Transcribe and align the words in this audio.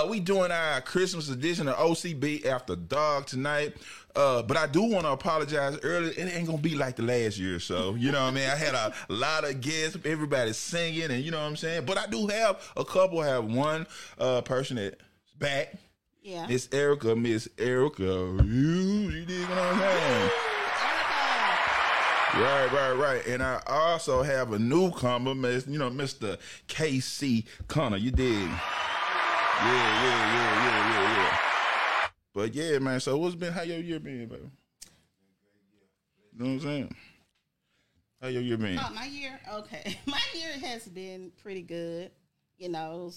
Uh, 0.00 0.06
we 0.06 0.20
doing 0.20 0.50
our 0.50 0.80
Christmas 0.80 1.28
edition 1.28 1.68
of 1.68 1.76
OCB 1.76 2.46
after 2.46 2.76
dark 2.76 3.26
tonight. 3.26 3.74
Uh, 4.16 4.42
but 4.42 4.56
I 4.56 4.66
do 4.66 4.82
want 4.82 5.04
to 5.04 5.10
apologize 5.10 5.78
early. 5.82 6.08
It 6.10 6.34
ain't 6.34 6.46
gonna 6.46 6.58
be 6.58 6.74
like 6.74 6.96
the 6.96 7.02
last 7.02 7.38
year, 7.38 7.60
so 7.60 7.94
you 7.94 8.10
know 8.10 8.22
what 8.22 8.28
I 8.28 8.30
mean. 8.30 8.48
I 8.48 8.56
had 8.56 8.74
a 8.74 8.92
lot 9.12 9.44
of 9.44 9.60
guests, 9.60 9.98
everybody 10.04 10.52
singing, 10.52 11.10
and 11.10 11.22
you 11.22 11.30
know 11.30 11.38
what 11.38 11.46
I'm 11.46 11.56
saying. 11.56 11.84
But 11.84 11.98
I 11.98 12.06
do 12.06 12.26
have 12.28 12.72
a 12.76 12.84
couple. 12.84 13.20
I 13.20 13.28
have 13.28 13.44
one 13.44 13.86
uh, 14.18 14.40
person 14.40 14.76
that's 14.76 14.96
back. 15.38 15.74
Yeah. 16.22 16.46
Miss 16.46 16.68
Erica, 16.72 17.14
Miss 17.14 17.48
Erica, 17.58 18.02
you, 18.04 19.10
you 19.10 19.24
dig 19.26 19.48
what 19.48 19.58
I'm 19.58 19.78
saying? 19.78 20.30
Right, 22.34 22.72
right, 22.72 22.92
right. 22.92 23.26
And 23.26 23.42
I 23.42 23.60
also 23.66 24.22
have 24.22 24.52
a 24.52 24.58
newcomer, 24.58 25.34
Miss, 25.34 25.66
you 25.66 25.78
know, 25.78 25.90
Mr. 25.90 26.38
KC 26.68 27.44
Connor. 27.66 27.96
You 27.96 28.12
dig? 28.12 28.48
Yeah, 29.62 30.02
yeah, 30.04 30.34
yeah, 30.34 30.64
yeah, 30.64 30.92
yeah, 30.92 31.16
yeah. 31.16 32.08
But 32.34 32.54
yeah, 32.54 32.78
man. 32.78 33.00
So 33.00 33.18
what's 33.18 33.34
been? 33.34 33.52
How 33.52 33.62
your 33.62 33.78
year 33.78 34.00
been, 34.00 34.26
baby? 34.26 34.42
You 36.32 36.38
know 36.38 36.44
what 36.46 36.50
I'm 36.52 36.60
saying? 36.60 36.94
How 38.22 38.28
your 38.28 38.42
year 38.42 38.56
been? 38.56 38.78
Oh, 38.78 38.90
my 38.94 39.04
year? 39.06 39.38
Okay. 39.52 39.96
My 40.06 40.20
year 40.34 40.52
has 40.66 40.84
been 40.86 41.32
pretty 41.42 41.62
good. 41.62 42.10
You 42.58 42.68
know, 42.70 43.10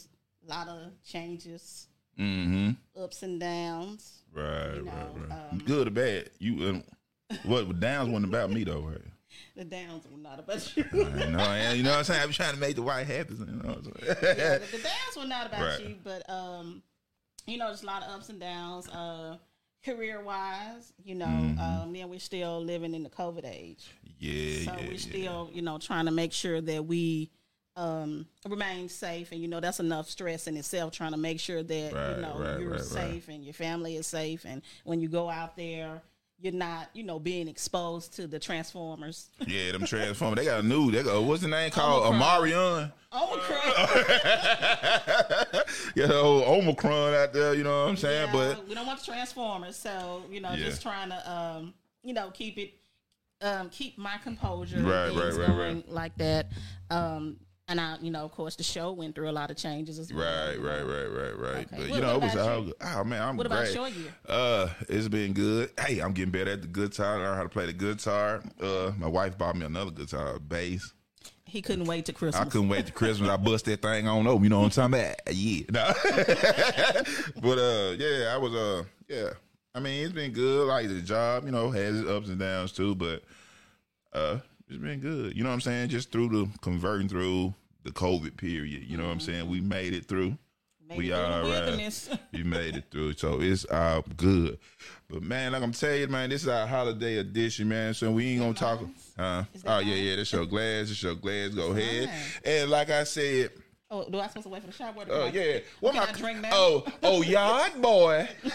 a 0.45 0.49
lot 0.49 0.67
of 0.67 0.91
changes, 1.03 1.87
Mm-hmm. 2.19 2.71
ups 3.01 3.23
and 3.23 3.39
downs. 3.39 4.21
Right, 4.33 4.75
You 4.75 4.83
know, 4.83 4.91
right, 4.91 5.29
right. 5.29 5.39
um, 5.51 5.57
Good 5.65 5.87
or 5.87 5.91
bad? 5.91 6.29
You 6.39 6.69
um, 6.69 6.83
what? 7.43 7.79
Downs 7.79 8.09
wasn't 8.09 8.25
about 8.29 8.51
me 8.51 8.63
though, 8.63 8.81
right? 8.81 9.01
The 9.55 9.63
downs 9.65 10.03
were 10.11 10.17
not 10.17 10.39
about 10.39 10.75
you. 10.75 10.83
I 10.93 10.95
know, 11.29 11.73
you 11.73 11.83
know 11.83 11.91
what 11.91 11.99
I'm 11.99 12.03
saying. 12.05 12.21
I'm 12.23 12.31
trying 12.31 12.53
to 12.55 12.59
make 12.59 12.75
the 12.75 12.81
white 12.81 13.05
happy. 13.05 13.35
You 13.35 13.45
know 13.45 13.69
what 13.69 13.77
I'm 13.77 13.83
saying? 13.83 14.17
yeah, 14.37 14.57
the, 14.57 14.65
the 14.77 14.77
downs 14.83 15.17
were 15.17 15.25
not 15.25 15.47
about 15.47 15.61
Right. 15.61 15.87
you, 15.89 15.95
but 16.03 16.27
um, 16.29 16.81
you 17.45 17.57
know, 17.57 17.69
just 17.69 17.83
a 17.83 17.85
lot 17.85 18.01
of 18.03 18.09
ups 18.09 18.29
and 18.29 18.39
downs. 18.39 18.87
Uh, 18.89 19.37
career 19.85 20.21
wise, 20.23 20.93
you 21.03 21.13
know, 21.13 21.25
um, 21.25 21.91
then 21.93 22.07
we're 22.09 22.17
still 22.17 22.63
living 22.63 22.93
in 22.95 23.03
the 23.03 23.09
COVID 23.09 23.43
age, 23.45 23.91
yeah, 24.17 24.63
so 24.63 24.71
yeah, 24.79 24.85
we're 24.87 24.91
yeah. 24.93 24.97
still, 24.97 25.49
you 25.51 25.61
know, 25.61 25.77
trying 25.77 26.05
to 26.05 26.11
make 26.11 26.31
sure 26.31 26.61
that 26.61 26.85
we 26.85 27.29
um 27.75 28.25
remain 28.47 28.87
safe 28.87 29.31
and 29.31 29.41
you 29.41 29.47
know 29.47 29.59
that's 29.59 29.79
enough 29.79 30.07
stress 30.07 30.45
in 30.45 30.55
itself 30.55 30.91
trying 30.91 31.09
to 31.11 31.17
make 31.17 31.39
sure 31.39 31.63
that 31.63 31.91
Right, 31.91 32.15
you 32.15 32.21
know 32.21 32.35
right, 32.37 32.59
you're 32.59 32.69
right. 32.73 32.79
safe 32.81 33.29
and 33.29 33.43
your 33.43 33.55
family 33.55 33.95
is 33.95 34.05
safe 34.05 34.45
and 34.45 34.61
when 34.83 34.99
you 35.01 35.09
go 35.09 35.27
out 35.27 35.57
there 35.57 35.99
you're 36.43 36.53
not 36.53 36.89
you 36.93 37.03
know 37.03 37.17
being 37.19 37.47
exposed 37.47 38.13
to 38.17 38.27
the 38.27 38.37
transformers 38.37 39.29
Yeah, 39.47 39.71
them 39.71 39.85
transformers. 39.85 40.37
They 40.37 40.45
got 40.45 40.59
a 40.59 40.63
new. 40.67 40.91
They 40.91 41.01
got 41.01 41.23
what's 41.23 41.41
the 41.41 41.47
name 41.47 41.71
called? 41.71 42.03
Omicron. 42.05 42.51
Omarion. 42.51 42.91
Omicron. 43.13 43.59
Yeah, 45.95 46.07
the 46.07 46.19
old 46.19 46.43
Omicron 46.47 47.13
out 47.13 47.33
there. 47.33 47.53
You 47.53 47.63
know 47.63 47.83
what 47.83 47.89
I'm 47.89 47.97
saying? 47.97 48.27
Yeah, 48.27 48.33
But 48.33 48.67
we 48.67 48.73
don't 48.75 48.85
want 48.85 48.99
the 48.99 49.05
transformers, 49.05 49.75
so 49.77 50.23
you 50.29 50.41
know, 50.41 50.49
Yeah. 50.51 50.57
just 50.65 50.81
trying 50.81 51.09
to 51.09 51.31
um, 51.31 51.73
you 52.03 52.13
know, 52.13 52.29
keep 52.31 52.57
it 52.57 52.73
um 53.41 53.69
keep 53.69 53.97
my 53.97 54.17
composure 54.23 54.79
Right, 54.79 55.09
right, 55.13 55.33
right, 55.33 55.49
right. 55.57 55.89
like 55.89 56.15
that. 56.17 56.47
Um 56.89 57.37
and 57.67 57.79
I, 57.79 57.97
you 58.01 58.11
know, 58.11 58.25
of 58.25 58.31
course, 58.31 58.55
the 58.55 58.63
show 58.63 58.91
went 58.91 59.15
through 59.15 59.29
a 59.29 59.31
lot 59.31 59.49
of 59.51 59.57
changes 59.57 59.97
as 59.99 60.13
well. 60.13 60.25
right, 60.25 60.59
right, 60.59 60.81
right, 60.81 61.05
right, 61.05 61.39
right. 61.39 61.55
Okay. 61.55 61.67
But 61.71 61.79
What- 61.79 61.89
you 61.89 62.01
know, 62.01 62.15
it 62.15 62.21
was 62.23 62.35
all 62.35 62.61
good. 62.63 62.73
Oh 62.81 63.03
man, 63.03 63.21
I'm 63.21 63.37
What 63.37 63.45
about 63.45 63.73
your 63.73 63.87
year? 63.87 64.13
Uh, 64.27 64.67
it's 64.89 65.07
been 65.07 65.33
good. 65.33 65.71
Hey, 65.79 65.99
I'm 65.99 66.13
getting 66.13 66.31
better 66.31 66.51
at 66.51 66.61
the 66.61 66.67
guitar. 66.67 67.15
I 67.15 67.17
learned 67.23 67.37
how 67.37 67.43
to 67.43 67.49
play 67.49 67.65
the 67.65 67.73
guitar. 67.73 68.43
Uh, 68.61 68.91
my 68.97 69.07
wife 69.07 69.37
bought 69.37 69.55
me 69.55 69.65
another 69.65 69.91
guitar, 69.91 70.39
bass. 70.39 70.93
He 71.45 71.61
couldn't 71.61 71.85
wait 71.85 72.05
to 72.05 72.13
Christmas. 72.13 72.41
I 72.47 72.49
couldn't 72.49 72.69
wait 72.69 72.87
to 72.87 72.91
Christmas. 72.91 73.29
I 73.29 73.37
bust 73.37 73.65
that 73.65 73.81
thing 73.83 74.07
on 74.07 74.25
over. 74.25 74.43
You 74.43 74.49
know 74.49 74.61
what 74.61 74.77
I'm 74.77 74.91
talking 74.91 74.99
about? 74.99 75.35
Yeah. 75.35 75.63
No. 75.71 75.93
but 77.41 77.57
uh, 77.59 77.91
yeah, 77.97 78.33
I 78.33 78.37
was 78.37 78.53
uh, 78.55 78.83
yeah. 79.07 79.29
I 79.75 79.79
mean, 79.79 80.03
it's 80.03 80.13
been 80.13 80.31
good. 80.31 80.67
Like 80.67 80.87
the 80.87 81.01
job, 81.01 81.45
you 81.45 81.51
know, 81.51 81.69
has 81.69 81.99
its 81.99 82.09
ups 82.09 82.29
and 82.29 82.39
downs 82.39 82.71
too. 82.71 82.95
But 82.95 83.23
uh, 84.13 84.39
it's 84.67 84.77
been 84.81 84.99
good. 84.99 85.37
You 85.37 85.43
know 85.43 85.49
what 85.49 85.53
I'm 85.55 85.61
saying? 85.61 85.89
Just 85.89 86.11
through 86.11 86.29
the 86.29 86.49
converting 86.61 87.07
through 87.07 87.53
the 87.83 87.91
COVID 87.91 88.37
period. 88.37 88.83
You 88.83 88.97
know 88.97 89.05
what 89.05 89.11
I'm 89.11 89.19
saying? 89.19 89.49
We 89.49 89.61
made 89.61 89.93
it 89.93 90.05
through. 90.05 90.37
Made 90.87 90.97
we 90.97 91.11
it 91.11 91.13
all 91.13 91.43
right. 91.43 92.09
You 92.31 92.45
made 92.45 92.75
it 92.75 92.85
through. 92.91 93.13
So 93.13 93.39
it's 93.39 93.65
uh 93.65 94.01
good. 94.17 94.59
But 95.09 95.23
man, 95.23 95.53
like 95.53 95.63
I'm 95.63 95.71
telling 95.71 96.01
you, 96.01 96.07
man, 96.07 96.29
this 96.29 96.43
is 96.43 96.47
our 96.49 96.67
holiday 96.67 97.17
edition, 97.17 97.69
man. 97.69 97.93
So 97.93 98.11
we 98.11 98.31
ain't 98.31 98.41
gonna 98.41 98.53
talk. 98.53 98.81
Huh? 99.17 99.43
Oh 99.65 99.79
yeah, 99.79 99.95
yeah. 99.95 100.15
This 100.17 100.33
your 100.33 100.45
glass. 100.45 100.89
This 100.89 101.01
your 101.01 101.15
glass. 101.15 101.49
Go 101.49 101.71
ahead. 101.71 102.09
And 102.43 102.69
like 102.69 102.89
I 102.89 103.03
said, 103.05 103.51
oh, 103.93 104.09
do 104.09 104.19
I 104.19 104.27
supposed 104.27 104.45
to 104.45 104.49
wait 104.49 104.61
for 104.61 104.67
the 104.67 104.73
shot? 104.73 104.95
Oh 105.09 105.27
yeah. 105.27 105.59
What 105.79 105.93
Can 105.93 106.03
my 106.03 106.09
I 106.09 106.13
drink 106.13 106.41
now? 106.41 106.49
Oh, 106.51 106.85
oh, 107.03 107.21
yard 107.21 107.81
boy, 107.81 108.27
there. 108.43 108.49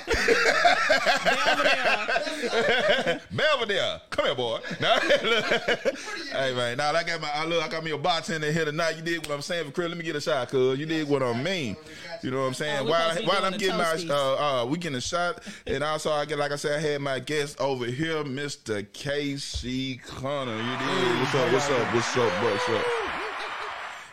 Belvedere. 3.31 4.01
Come 4.11 4.27
here, 4.27 4.35
boy. 4.35 4.59
Now, 4.81 4.99
hey 5.01 6.55
man, 6.55 6.77
now 6.77 6.93
I 6.93 7.03
got 7.03 7.21
my, 7.21 7.31
I 7.35 7.45
look, 7.45 7.63
I 7.63 7.69
got 7.69 7.83
me 7.83 7.91
a 7.91 7.99
bartender 7.99 8.53
here 8.53 8.65
tonight. 8.65 8.97
You 8.97 9.03
did 9.03 9.27
what 9.27 9.35
I'm 9.35 9.43
saying 9.43 9.67
for 9.67 9.73
Chris. 9.73 9.89
Let 9.89 9.99
me 9.99 10.05
get 10.05 10.17
a 10.17 10.21
shot, 10.21 10.49
cuz 10.49 10.79
you 10.79 10.87
did 10.87 11.09
what 11.09 11.23
I 11.23 11.33
mean. 11.41 11.77
You 12.23 12.31
know 12.31 12.41
what 12.41 12.47
I'm 12.47 12.55
saying? 12.55 12.89
While 12.89 13.11
supposed 13.11 13.17
to 13.19 13.23
be 13.23 13.29
while 13.29 13.45
I'm 13.45 13.59
getting 13.59 13.77
my, 13.77 14.15
uh, 14.15 14.63
uh, 14.63 14.67
we 14.67 14.79
getting 14.79 14.99
a 14.99 15.01
shot, 15.01 15.43
and 15.67 15.83
also 15.85 16.11
I 16.11 16.25
get, 16.25 16.39
like 16.39 16.53
I 16.53 16.57
said, 16.57 16.79
I 16.79 16.81
had 16.81 17.01
my 17.01 17.19
guest 17.19 17.61
over 17.61 17.87
here, 17.87 18.25
Mr. 18.25 18.85
KC 18.87 20.03
Connor. 20.03 20.57
You 20.57 20.79
did. 20.79 21.21
What's 21.21 21.35
up? 21.35 21.53
What's 21.53 21.71
up? 21.71 21.95
What's 21.95 22.17
up? 22.17 22.43
What's 22.43 22.69
up? 22.69 22.98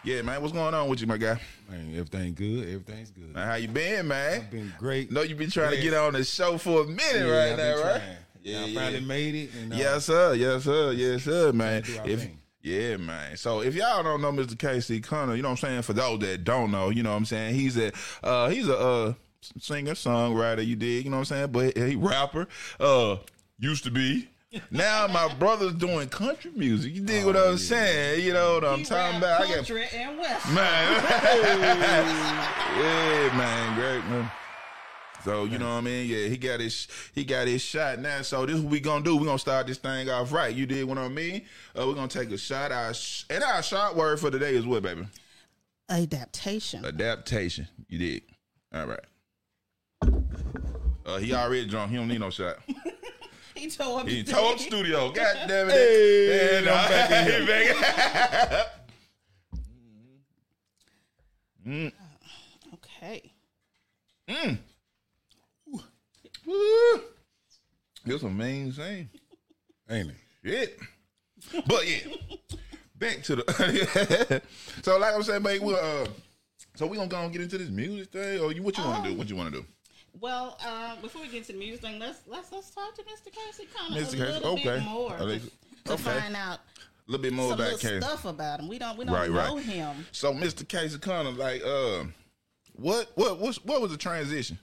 Yeah, 0.06 0.22
man. 0.22 0.40
What's 0.42 0.54
going 0.54 0.74
on 0.74 0.88
with 0.88 1.02
you, 1.02 1.08
my 1.08 1.18
guy? 1.18 1.40
Man, 1.70 1.90
everything 1.94 2.36
good. 2.36 2.64
Everything's 2.70 3.10
good. 3.10 3.34
Man, 3.34 3.48
how 3.48 3.56
you 3.56 3.68
been, 3.68 4.08
man? 4.08 4.42
I've 4.42 4.52
been 4.52 4.72
great. 4.78 5.12
know 5.12 5.24
you've 5.24 5.38
been 5.40 5.50
trying 5.50 5.72
to 5.76 5.82
get 5.82 5.96
on 5.96 6.14
the 6.14 6.24
show 6.24 6.58
for 6.60 6.82
a 6.82 6.86
minute 6.86 7.02
Yeah, 7.16 7.24
right 7.24 7.52
I've 7.54 7.58
now, 7.58 7.72
right? 7.84 8.02
trying. 8.02 8.18
Yeah, 8.44 8.60
I 8.62 8.66
yeah. 8.66 8.80
finally 8.82 9.06
made 9.06 9.34
it. 9.36 9.50
And, 9.56 9.74
uh, 9.74 9.76
Yes, 9.78 10.06
sir. 10.06 10.34
Yes, 10.36 10.64
sir. 10.66 10.92
Yes, 10.92 11.24
sir, 11.24 11.52
man. 11.52 11.82
If, 12.06 12.20
thing. 12.22 12.38
yeah, 12.62 12.98
man. 12.98 13.36
So 13.38 13.62
if 13.62 13.74
y'all 13.74 14.04
don't 14.04 14.22
know 14.22 14.32
Mr. 14.32 14.56
KC 14.56 15.02
Connor, 15.04 15.36
you 15.36 15.42
know 15.42 15.50
what 15.50 15.64
I'm 15.64 15.70
saying? 15.70 15.82
For 15.82 15.94
those 15.94 16.20
that 16.20 16.44
don't 16.44 16.70
know, 16.70 16.90
you 16.92 17.02
know 17.02 17.10
what 17.12 17.18
I'm 17.18 17.26
saying? 17.26 17.56
He's 17.56 17.76
a 17.78 17.92
uh 18.24 18.50
he's 18.50 18.68
a 18.68 18.78
uh 18.78 19.14
singer, 19.60 19.94
songwriter, 19.94 20.64
you 20.66 20.76
dig, 20.76 21.06
you 21.06 21.10
know 21.10 21.18
what 21.18 21.32
I'm 21.32 21.50
saying? 21.50 21.52
But 21.52 21.76
he 21.76 21.96
rapper, 21.96 22.48
uh, 22.80 23.18
used 23.58 23.84
to 23.86 23.92
be. 23.92 24.30
Now 24.72 25.08
my 25.08 25.34
brother's 25.36 25.74
doing 25.74 26.08
country 26.10 26.52
music. 26.56 26.94
You 26.94 27.02
dig 27.02 27.26
what 27.26 27.36
I'm 27.36 27.58
saying? 27.58 28.24
You 28.26 28.34
know 28.34 28.56
what 28.56 28.66
I'm 28.66 28.80
He 28.80 28.86
talking 28.86 29.22
rap 29.22 29.40
about? 29.40 29.42
I 29.42 29.48
got 29.48 29.56
country 29.56 29.86
and 29.94 30.18
west. 30.18 30.52
man. 30.52 31.04
yeah, 32.80 33.38
man, 33.38 33.76
great 33.80 34.06
man. 34.10 34.32
So 35.24 35.46
you 35.46 35.58
know 35.58 35.66
what 35.70 35.78
I 35.78 35.82
mean? 35.82 36.08
Yeah, 36.08 36.28
he 36.28 36.38
got 36.38 36.60
his 36.60 36.88
he 37.14 37.24
got 37.26 37.48
his 37.48 37.62
shot 37.62 38.00
now. 38.00 38.22
So 38.22 38.46
this 38.46 38.56
is 38.58 38.62
what 38.62 38.72
we 38.72 38.80
gonna 38.80 39.04
do. 39.04 39.16
We 39.18 39.26
gonna 39.26 39.40
start 39.40 39.66
this 39.68 39.80
thing 39.80 40.08
off 40.10 40.32
right. 40.32 40.54
You 40.54 40.66
did 40.68 40.86
what 40.86 41.00
I 41.00 41.08
mean? 41.08 41.42
Uh, 41.78 41.88
we're 41.88 41.96
gonna 41.96 42.08
take 42.08 42.32
a 42.32 42.38
shot. 42.38 42.72
Our 42.72 42.94
sh- 42.94 43.24
and 43.30 43.44
our 43.44 43.64
shot 43.64 43.96
word 43.96 44.20
for 44.20 44.30
today 44.30 44.54
is 44.56 44.66
what, 44.68 44.84
baby? 44.84 45.08
Adaptation. 45.90 46.86
Adaptation. 46.86 47.68
You 47.90 47.98
did. 47.98 48.22
All 48.74 48.86
right. 48.86 49.00
Uh, 51.06 51.18
he 51.18 51.34
already 51.34 51.68
drunk. 51.68 51.92
He 51.92 51.98
don't 51.98 52.08
need 52.08 52.20
no 52.20 52.30
shot. 52.30 52.58
He 53.66 53.70
told 53.70 54.02
him. 54.02 54.08
He 54.08 54.24
told 54.24 54.60
the 54.60 54.64
studio. 54.64 55.12
God 55.12 55.38
damn 55.48 55.70
it. 55.70 55.72
Hey, 55.72 56.58
And 56.58 56.68
I'm 56.68 56.90
back 56.90 57.12
in 57.12 57.42
he 57.42 57.48
back. 57.48 58.68
Mm-hmm. 61.66 61.72
Mm. 61.72 61.92
Okay. 62.74 63.32
Mm. 64.28 64.58
Woo. 66.46 67.02
This 68.06 68.22
a 68.24 68.30
main 68.30 68.72
thing. 68.72 69.10
ain't 69.90 70.12
it? 70.12 70.16
Shit. 70.44 70.80
But 71.66 71.88
yeah, 71.88 72.14
back 72.96 73.24
to 73.24 73.38
the. 73.38 74.42
so 74.84 74.98
like 75.00 75.16
I'm 75.16 75.24
saying, 75.24 75.44
mate, 75.44 75.62
we 75.62 75.74
uh, 75.74 76.06
so 76.76 76.88
we 76.88 76.98
gonna 76.98 77.08
go 77.08 77.22
and 77.24 77.32
get 77.32 77.42
into 77.42 77.58
this 77.58 77.70
music 77.70 78.12
thing, 78.12 78.40
or 78.42 78.52
you 78.52 78.62
what 78.62 78.78
you 78.78 78.84
want 78.84 79.04
to 79.04 79.10
do? 79.10 79.14
Um, 79.14 79.18
what 79.18 79.30
you 79.30 79.36
want 79.36 79.54
to 79.54 79.62
do? 79.62 79.68
Well, 80.22 80.58
uh, 80.66 80.96
before 81.02 81.22
we 81.22 81.28
get 81.28 81.46
to 81.46 81.52
the 81.54 81.58
music 81.60 81.82
thing, 81.82 82.00
let's 82.00 82.20
let's 82.28 82.52
let's 82.52 82.70
talk 82.72 82.96
to 82.96 83.02
Mr. 83.04 83.32
Casey 83.32 83.68
Connor 83.76 84.00
Mr. 84.00 84.14
a 84.14 84.18
Casey, 84.18 84.18
little 84.34 84.54
okay. 84.54 84.64
bit 84.64 84.84
more 84.84 85.14
I 85.14 85.18
to, 85.20 85.40
to 85.86 85.94
okay. 85.94 86.04
find 86.04 86.36
out 86.36 86.60
A 86.60 87.12
little 87.12 87.22
bit 87.24 87.34
more 87.34 87.50
some 87.52 87.60
about 87.60 87.80
Casey. 87.80 88.02
stuff 88.02 88.26
about 88.26 88.60
him. 88.62 88.68
We 88.70 88.80
don't 88.80 88.98
we 88.98 89.06
don't 89.06 89.14
Right, 89.14 89.30
right. 89.30 89.50
know 89.50 89.58
him. 89.58 90.06
So 90.12 90.34
Mr. 90.34 90.68
Casey 90.68 90.98
Connor, 91.00 91.32
like, 91.32 91.62
uh, 91.66 92.06
what 92.74 93.12
what 93.16 93.40
what's, 93.40 93.64
what 93.66 93.82
was 93.82 93.92
the 93.92 93.98
transition 93.98 94.58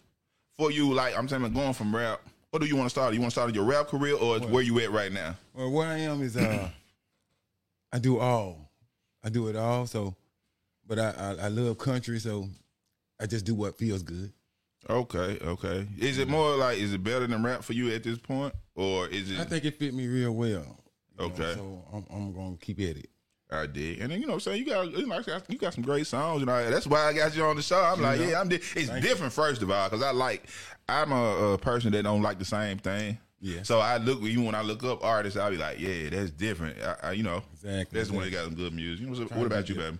for 0.57 0.71
you? 0.71 0.93
Like, 0.93 1.17
I'm 1.17 1.29
saying, 1.29 1.53
going 1.53 1.75
from 1.75 1.95
rap. 1.95 2.21
What 2.51 2.61
do 2.61 2.69
you 2.69 2.77
want 2.77 2.87
to 2.87 2.91
start? 2.91 3.15
You 3.15 3.21
want 3.21 3.31
to 3.33 3.35
start 3.35 3.55
your 3.55 3.65
rap 3.65 3.89
career, 3.89 4.15
or 4.15 4.39
where 4.41 4.63
you 4.63 4.79
at 4.81 4.91
right 4.91 5.11
now? 5.13 5.35
Well, 5.55 5.71
where 5.71 5.87
I 5.89 5.99
am 5.99 6.23
is 6.23 6.37
uh, 6.37 6.69
I 7.93 7.99
do 7.99 8.19
all. 8.19 8.71
I 9.25 9.29
do 9.31 9.49
it 9.49 9.57
all. 9.57 9.87
So, 9.87 10.15
but 10.87 10.99
I, 10.99 11.11
I 11.17 11.45
I 11.45 11.49
love 11.49 11.79
country, 11.79 12.19
so 12.19 12.49
I 13.21 13.27
just 13.27 13.45
do 13.47 13.55
what 13.55 13.79
feels 13.79 14.03
good. 14.03 14.33
Okay, 14.91 15.39
okay. 15.43 15.87
Is 15.99 16.19
it 16.19 16.29
more 16.29 16.57
like 16.57 16.79
is 16.79 16.93
it 16.93 17.03
better 17.05 17.27
than 17.27 17.43
rap 17.43 17.63
for 17.63 17.73
you 17.73 17.91
at 17.93 18.03
this 18.03 18.19
point, 18.19 18.55
or 18.75 19.07
is 19.09 19.31
it? 19.31 19.39
I 19.39 19.45
think 19.45 19.65
it 19.65 19.79
fit 19.79 19.95
me 19.95 20.07
real 20.09 20.33
well. 20.33 20.49
you 20.49 20.59
know, 21.19 21.25
Okay. 21.27 21.55
so 21.55 21.85
I'm, 21.93 22.05
I'm 22.13 22.33
gonna 22.33 22.57
keep 22.61 22.79
at 22.81 22.97
it. 22.97 23.09
I 23.51 23.67
did, 23.67 24.01
and 24.01 24.11
then 24.11 24.21
you 24.21 24.27
know, 24.27 24.33
what 24.33 24.47
I'm 24.47 24.53
saying 24.53 24.59
you 24.61 24.67
got 24.67 24.91
you, 24.91 25.07
know, 25.07 25.21
you 25.49 25.59
got 25.59 25.75
some 25.75 25.85
great 25.85 26.07
songs, 26.07 26.41
you 26.41 26.47
know. 26.47 26.71
That's 26.71 26.87
why 26.87 27.07
I 27.07 27.13
got 27.13 27.37
you 27.37 27.45
on 27.45 27.55
the 27.57 27.63
show. 27.63 27.81
I'm 27.81 28.01
like, 28.01 28.19
yeah, 28.21 28.41
I'm. 28.41 28.49
Di- 28.49 28.57
it's 28.57 28.89
different, 29.01 29.33
first 29.33 29.61
of 29.63 29.71
all, 29.71 29.89
because 29.89 30.03
I 30.03 30.11
like. 30.11 30.49
I'm 30.89 31.13
a, 31.13 31.53
a 31.53 31.59
person 31.59 31.93
that 31.93 32.03
don't 32.03 32.23
like 32.23 32.39
the 32.39 32.45
same 32.45 32.79
thing. 32.79 33.19
Yeah. 33.41 33.63
So 33.63 33.79
I 33.81 33.99
look 33.99 34.23
even 34.23 34.45
when 34.47 34.55
I 34.55 34.63
look 34.63 34.83
up 34.85 35.05
artists, 35.05 35.39
I'll 35.39 35.51
be 35.51 35.57
like, 35.59 35.79
yeah, 35.81 36.09
that's 36.11 36.31
different. 36.31 36.79
I, 36.81 37.09
I, 37.09 37.13
you 37.13 37.23
know, 37.25 37.43
Exactly, 37.53 37.99
That's 37.99 38.11
when 38.11 38.21
they 38.21 38.29
exactly. 38.29 38.51
got 38.51 38.57
some 38.57 38.65
good 38.65 38.73
music. 38.75 39.01
You 39.05 39.11
know, 39.11 39.15
so 39.15 39.35
what 39.35 39.47
about 39.47 39.69
you, 39.69 39.75
baby? 39.75 39.99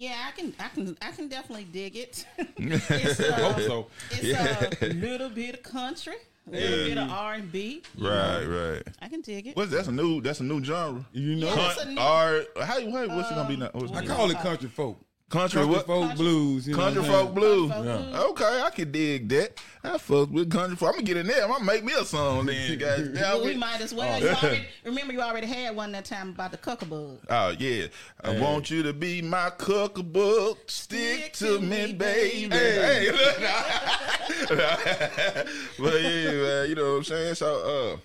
Yeah, 0.00 0.16
I 0.26 0.30
can, 0.30 0.54
I 0.58 0.68
can, 0.68 0.96
I 1.02 1.10
can 1.10 1.28
definitely 1.28 1.64
dig 1.64 1.94
it. 1.94 2.24
it's 2.56 3.20
uh, 3.20 3.32
Hope 3.52 3.60
so. 3.60 3.86
it's 4.12 4.82
a 4.82 4.86
little 4.94 5.28
bit 5.28 5.56
of 5.56 5.62
country, 5.62 6.14
a 6.48 6.50
little 6.50 6.86
bit 6.86 6.96
of 6.96 7.10
R 7.10 7.34
and 7.34 7.52
B. 7.52 7.82
Right, 7.98 8.44
right. 8.46 8.82
I 9.02 9.08
can 9.08 9.20
dig 9.20 9.48
it. 9.48 9.56
What's 9.58 9.70
that's 9.72 9.88
a 9.88 9.92
new 9.92 10.22
that's 10.22 10.40
a 10.40 10.44
new 10.44 10.64
genre. 10.64 11.04
You 11.12 11.36
know, 11.36 11.54
Yeah. 11.54 11.70
It's 11.72 11.82
a 11.82 11.90
new- 11.90 12.00
art, 12.00 12.46
how, 12.62 12.80
what, 12.80 13.08
what's 13.10 13.30
it 13.30 13.34
gonna 13.34 13.46
be 13.46 13.56
now? 13.58 13.70
I 13.94 14.06
call 14.06 14.30
it 14.30 14.38
country 14.38 14.70
folk. 14.70 14.98
Country 15.30 15.60
Country 15.62 15.76
what? 15.76 15.86
folk 15.86 16.16
blues. 16.16 16.66
You 16.68 16.76
know 16.76 16.82
Country 16.82 17.02
what 17.02 17.10
I'm 17.10 17.26
folk 17.26 17.34
blues. 17.34 17.70
Yeah. 17.70 18.20
Okay, 18.30 18.62
I 18.64 18.70
can 18.70 18.90
dig 18.92 19.28
that. 19.30 19.58
I 19.82 19.96
fuck 19.96 20.28
with 20.30 20.50
country 20.50 20.76
folk. 20.76 20.88
I'm 20.90 20.94
gonna 20.96 21.06
get 21.06 21.16
in 21.16 21.26
there. 21.26 21.44
I'm 21.44 21.50
gonna 21.50 21.64
make 21.64 21.82
me 21.84 21.92
a 21.98 22.04
song 22.04 22.46
then, 22.46 22.70
you 22.70 22.76
guys. 22.86 23.08
Well, 23.14 23.40
we 23.40 23.52
we- 23.52 23.56
might 23.56 23.80
as 23.80 23.94
well. 23.94 24.20
You 24.20 24.28
already, 24.28 24.66
remember, 24.84 25.12
you 25.14 25.20
already 25.22 25.46
had 25.46 25.74
one 25.74 25.92
that 25.92 26.04
time 26.04 26.30
about 26.30 26.50
the 26.50 26.58
cuckabug. 26.58 27.18
Oh 27.30 27.54
yeah, 27.58 27.86
I 28.22 28.38
want 28.40 28.70
you 28.70 28.82
to 28.82 28.92
be 28.92 29.22
my 29.22 29.50
cookbook. 29.50 30.68
Stick 30.70 31.32
to 31.34 31.60
me, 31.60 31.92
baby. 31.92 32.54
Hey, 32.54 33.10
look. 33.10 33.36
but 34.48 36.02
yeah, 36.02 36.32
man, 36.32 36.68
you 36.68 36.74
know 36.74 36.90
what 36.92 36.96
I'm 36.98 37.04
saying. 37.04 37.34
So, 37.36 37.94
uh, 37.94 37.98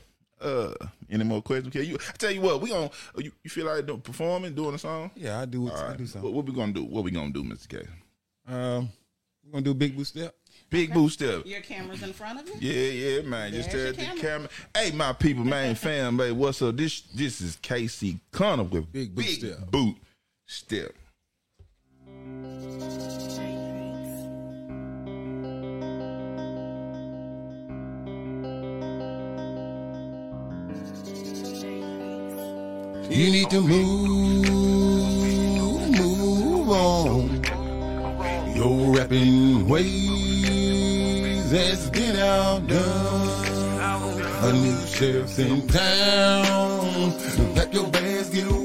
uh, 0.46 0.74
any 1.10 1.24
more 1.24 1.42
questions? 1.42 1.76
Okay, 1.76 1.84
you. 1.86 1.96
I 1.96 2.12
tell 2.18 2.32
you 2.32 2.42
what, 2.42 2.62
we 2.62 2.70
gonna. 2.70 2.90
You, 3.18 3.32
you 3.44 3.50
feel 3.50 3.66
like 3.66 3.86
do, 3.86 3.98
performing, 3.98 4.54
doing 4.54 4.76
a 4.76 4.78
song? 4.78 5.12
Yeah, 5.16 5.40
I 5.42 5.46
do. 5.46 5.70
All 5.70 5.76
I 5.78 5.96
do 5.96 6.04
What, 6.04 6.10
something. 6.10 6.34
what 6.34 6.46
we 6.46 6.54
gonna 6.54 6.72
do? 6.74 6.84
What 6.84 7.04
we 7.04 7.12
gonna 7.12 7.32
do, 7.34 7.44
Mr. 7.44 7.68
K? 7.70 7.78
Um, 8.48 8.90
we're 9.44 9.52
gonna 9.54 9.64
do 9.64 9.72
a 9.72 9.76
big 9.76 9.96
boot 9.96 10.08
step. 10.08 10.34
Big 10.70 10.94
boo 10.94 11.10
step. 11.10 11.46
Your 11.46 11.62
camera's 11.62 12.02
in 12.02 12.14
front 12.14 12.40
of 12.40 12.48
you. 12.48 12.56
Yeah, 12.60 12.90
yeah, 13.18 13.22
man. 13.22 13.52
Just 13.54 13.70
tell 13.72 13.92
the 13.94 14.20
camera. 14.20 14.50
Hey, 14.76 14.92
my 14.92 15.14
people, 15.14 15.44
man, 15.44 15.76
fam, 15.86 16.16
man. 16.16 16.38
what's 16.38 16.62
up? 16.62 16.76
This 16.78 17.02
this 17.14 17.42
is 17.42 17.56
Casey 17.58 18.20
Connor 18.32 18.64
with 18.64 18.92
Big 18.92 19.14
Boot 19.14 19.26
Step. 19.26 19.72
Boot 19.72 19.96
Step. 20.48 20.94
You 33.10 33.32
need 33.32 33.50
to 33.52 33.62
move, 33.62 34.50
move 35.98 36.70
on. 36.70 37.44
Your 38.56 38.96
rapping 38.96 39.68
ways 39.68 41.52
has 41.52 41.90
been 41.92 42.18
outdone. 42.18 43.46
A 44.44 44.54
new 44.54 44.86
sheriff's 44.88 45.40
in 45.40 45.68
town. 45.68 47.14
Pack 47.56 47.74
your 47.74 47.88
bags, 47.88 48.30
get 48.30 48.48
away. 48.48 48.65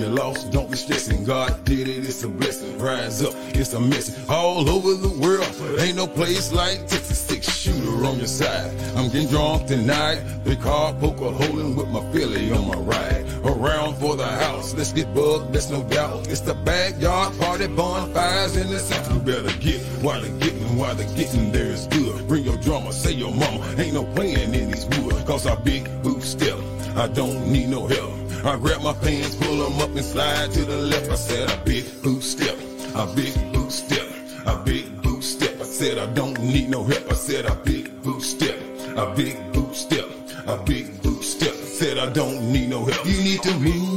You're 0.00 0.08
lost, 0.08 0.50
don't 0.50 0.70
be 0.70 0.76
stressing. 0.76 1.24
God 1.24 1.64
did 1.64 1.86
it, 1.88 2.04
it's 2.04 2.24
a 2.24 2.28
blessing. 2.28 2.78
Rise 2.78 3.22
up, 3.22 3.34
it's 3.54 3.72
a 3.74 3.80
message. 3.80 4.28
All 4.28 4.68
over 4.68 4.94
the 4.94 5.14
world, 5.20 5.80
ain't 5.80 5.96
no 5.96 6.06
place 6.06 6.52
like 6.52 6.78
Texas. 6.88 7.18
Six 7.20 7.48
shooter 7.48 8.04
on 8.06 8.18
your 8.18 8.26
side. 8.26 8.72
I'm 8.96 9.10
getting 9.10 9.28
drunk 9.28 9.66
tonight. 9.66 10.22
Big 10.44 10.60
car 10.60 10.94
poker 10.94 11.30
holding 11.30 11.76
with 11.76 11.88
my 11.88 12.00
Philly 12.12 12.50
on 12.52 12.66
my 12.66 12.76
ride. 12.76 13.26
Around 13.44 13.96
for 13.96 14.16
the 14.16 14.26
house, 14.26 14.74
let's 14.74 14.92
get 14.92 15.14
bugged, 15.14 15.52
that's 15.52 15.70
no 15.70 15.82
doubt. 15.84 16.28
It's 16.28 16.40
the 16.40 16.54
backyard 16.54 17.38
party, 17.38 17.68
bonfires 17.68 18.56
in 18.56 18.68
the 18.68 18.78
south. 18.78 19.12
You 19.12 19.20
better 19.20 19.58
get 19.58 19.80
while 20.02 20.20
they're 20.20 20.38
getting, 20.38 20.76
while 20.76 20.94
they're 20.94 21.16
getting 21.16 21.52
there 21.52 21.70
is 21.70 21.86
good. 21.86 22.26
Bring 22.26 22.44
your 22.44 22.56
drama, 22.58 22.92
say 22.92 23.12
your 23.12 23.32
mama, 23.32 23.74
ain't 23.78 23.94
no 23.94 24.04
playing 24.14 24.54
in 24.54 24.70
these 24.70 24.86
woods. 24.86 25.22
Cause 25.24 25.46
I 25.46 25.54
big 25.56 25.84
boot 26.02 26.22
step, 26.22 26.58
I 26.96 27.06
don't 27.08 27.50
need 27.52 27.68
no 27.68 27.86
help. 27.86 28.19
I 28.42 28.56
grab 28.56 28.82
my 28.82 28.94
pants, 28.94 29.36
pull 29.36 29.56
them 29.56 29.78
up 29.80 29.90
and 29.90 30.04
slide 30.04 30.50
to 30.52 30.64
the 30.64 30.76
left. 30.76 31.10
I 31.10 31.14
said 31.14 31.50
a 31.50 31.64
big 31.64 31.84
boot 32.02 32.22
step, 32.22 32.56
a 32.94 33.06
big 33.14 33.34
boot 33.52 33.70
step, 33.70 34.06
a 34.46 34.56
big 34.64 35.02
boot 35.02 35.22
step. 35.22 35.60
I 35.60 35.64
said 35.64 35.98
I 35.98 36.06
don't 36.14 36.40
need 36.40 36.70
no 36.70 36.82
help. 36.84 37.10
I 37.10 37.14
said 37.14 37.44
a 37.44 37.54
big 37.54 38.02
boot 38.02 38.22
step, 38.22 38.56
a 38.96 39.12
big 39.14 39.36
boot 39.52 39.74
step, 39.74 40.06
a 40.46 40.56
big 40.56 41.02
boot 41.02 41.22
step. 41.22 41.52
I 41.52 41.66
said 41.80 41.98
I 41.98 42.10
don't 42.12 42.50
need 42.50 42.70
no 42.70 42.84
help. 42.84 43.04
You 43.06 43.22
need 43.22 43.42
to 43.42 43.52
move, 43.58 43.89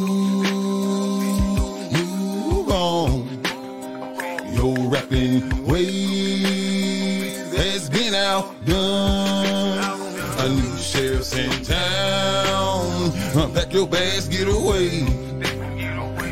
your 13.74 13.88
bags, 13.88 14.28
get 14.28 14.48
away. 14.48 15.04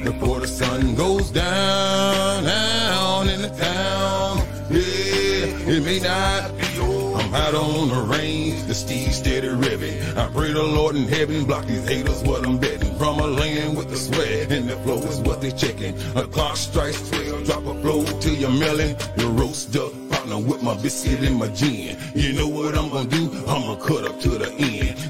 Before 0.04 0.40
the 0.40 0.48
sun 0.48 0.96
goes 0.96 1.32
down, 1.32 2.44
down 2.44 3.30
in 3.30 3.42
the 3.42 3.50
town. 3.50 4.38
Yeah, 4.70 5.74
it 5.74 5.84
may 5.84 6.00
not 6.00 6.58
be 6.58 6.68
yours. 6.76 7.24
I'm 7.24 7.34
out 7.34 7.56
on 7.56 7.90
the 7.90 8.16
range, 8.16 8.64
the 8.64 8.76
steed 8.76 9.12
steady 9.12 9.48
revving. 9.48 10.18
I 10.18 10.28
pray 10.30 10.54
the 10.54 10.64
Lord 10.64 10.96
in 10.96 11.08
heaven 11.08 11.46
block 11.46 11.66
these 11.66 11.88
haters 11.88 12.22
what 12.24 12.46
I'm 12.46 12.58
betting. 12.58 12.96
From 12.98 13.20
a 13.20 13.28
land 13.28 13.76
with 13.78 13.90
the 13.90 13.98
sweat 13.98 14.52
and 14.52 14.70
the 14.70 14.78
flow 14.78 14.98
is 14.98 15.20
what 15.22 15.42
they 15.42 15.52
checking. 15.52 15.96
A 16.16 16.26
clock 16.28 16.58
strikes 16.58 17.10
12, 17.10 17.46
drop 17.46 17.66
a 17.66 17.82
flow 17.82 18.04
till 18.20 18.36
you're 18.36 18.52
melting. 18.52 18.96
Your 19.18 19.32
roast 19.32 19.74
duck 19.74 19.92
partner 20.10 20.38
with 20.38 20.62
my 20.62 20.76
biscuit 20.76 21.22
and 21.22 21.38
my 21.38 21.48
gin. 21.48 21.98
You 22.14 22.34
know 22.34 22.48
what 22.48 22.78
I'm 22.78 22.90
gonna 22.90 23.10
do? 23.10 23.32
I'm 23.48 23.62
gonna 23.62 23.82
cut 23.82 24.06
up 24.06 24.20
to 24.22 24.30
the 24.30 24.52
end. 24.52 25.01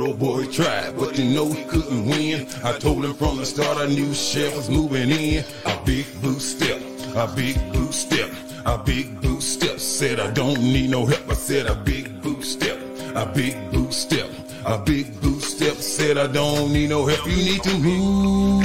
Old 0.00 0.18
boy 0.18 0.46
tried, 0.46 0.96
but 0.96 1.18
you 1.18 1.26
know 1.34 1.52
he 1.52 1.62
couldn't 1.64 2.06
win. 2.06 2.46
I 2.64 2.72
told 2.78 3.04
him 3.04 3.12
from 3.14 3.36
the 3.36 3.44
start 3.44 3.76
I 3.76 3.86
knew 3.86 4.14
Chef 4.14 4.56
was 4.56 4.70
moving 4.70 5.10
in. 5.10 5.44
A 5.66 5.78
big 5.84 6.06
blue 6.22 6.40
step, 6.40 6.80
a 7.14 7.26
big 7.28 7.56
blue 7.70 7.92
step, 7.92 8.30
a 8.64 8.78
big 8.78 9.20
blue 9.20 9.40
step. 9.42 9.78
Said 9.78 10.18
I 10.18 10.30
don't 10.30 10.58
need 10.58 10.88
no 10.90 11.04
help. 11.04 11.28
I 11.28 11.34
said 11.34 11.66
a 11.66 11.74
big 11.74 12.22
blue 12.22 12.42
step, 12.42 12.78
a 13.14 13.26
big 13.26 13.70
blue 13.70 13.92
step, 13.92 14.30
a 14.64 14.78
big 14.78 15.20
blue 15.20 15.38
step. 15.40 15.76
Said 15.76 16.16
I 16.16 16.26
don't 16.28 16.72
need 16.72 16.88
no 16.88 17.04
help. 17.04 17.26
You 17.26 17.36
need 17.36 17.62
to 17.62 17.78
move, 17.78 18.64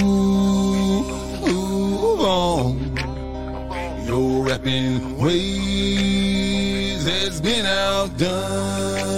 move 1.42 2.22
on. 2.22 2.96
Your 4.08 4.46
rapping 4.46 5.18
ways 5.18 7.06
has 7.06 7.42
been 7.42 7.66
outdone. 7.66 9.15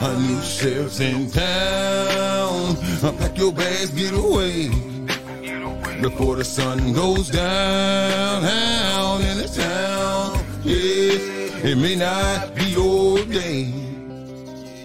A 0.00 0.16
new 0.16 0.40
sheriff's 0.42 1.00
in 1.00 1.28
town. 1.28 2.76
Pack 3.18 3.36
your 3.36 3.52
bags, 3.52 3.90
get 3.90 4.14
away. 4.14 4.68
Before 6.00 6.36
the 6.36 6.44
sun 6.44 6.92
goes 6.92 7.28
down, 7.28 8.42
down 8.42 9.22
in 9.22 9.38
the 9.38 9.48
town. 9.48 10.44
Yeah, 10.62 11.68
it 11.70 11.76
may 11.78 11.96
not 11.96 12.54
be 12.54 12.66
your 12.66 13.24
day. 13.24 13.62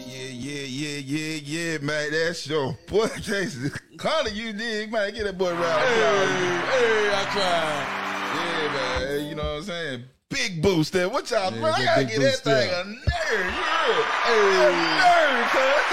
Yeah, 0.08 0.30
yeah, 0.32 0.66
yeah, 0.66 0.98
yeah, 0.98 0.98
yeah, 0.98 1.40
yeah, 1.44 1.78
man. 1.78 2.10
That's 2.12 2.48
your 2.48 2.76
boy, 2.88 3.10
Jason. 3.22 3.72
Connor, 3.98 4.30
you 4.30 4.52
dig, 4.54 4.92
man. 4.92 5.14
Get 5.14 5.26
that 5.26 5.38
boy 5.38 5.54
right. 5.54 5.62
Hey, 5.62 6.72
hey, 6.72 7.12
I 7.14 7.24
tried. 7.32 7.86
Yeah, 8.36 8.74
man. 8.74 9.28
You 9.28 9.36
know 9.36 9.44
what 9.44 9.58
I'm 9.58 9.64
saying? 9.64 10.04
Big 10.34 10.62
boost 10.62 10.94
there. 10.94 11.10
What 11.10 11.30
y'all, 11.32 11.54
Yeah, 11.54 11.62
man? 11.62 11.74
I 11.74 11.86
gotta 11.86 12.06
get 12.06 12.20
that 12.20 12.38
thing 12.38 12.70
there. 12.70 12.82
a 12.82 12.86
nerd. 12.86 13.46
Yeah. 13.54 14.28
A 14.28 14.32
nerd, 15.00 15.50
cuz. 15.54 15.84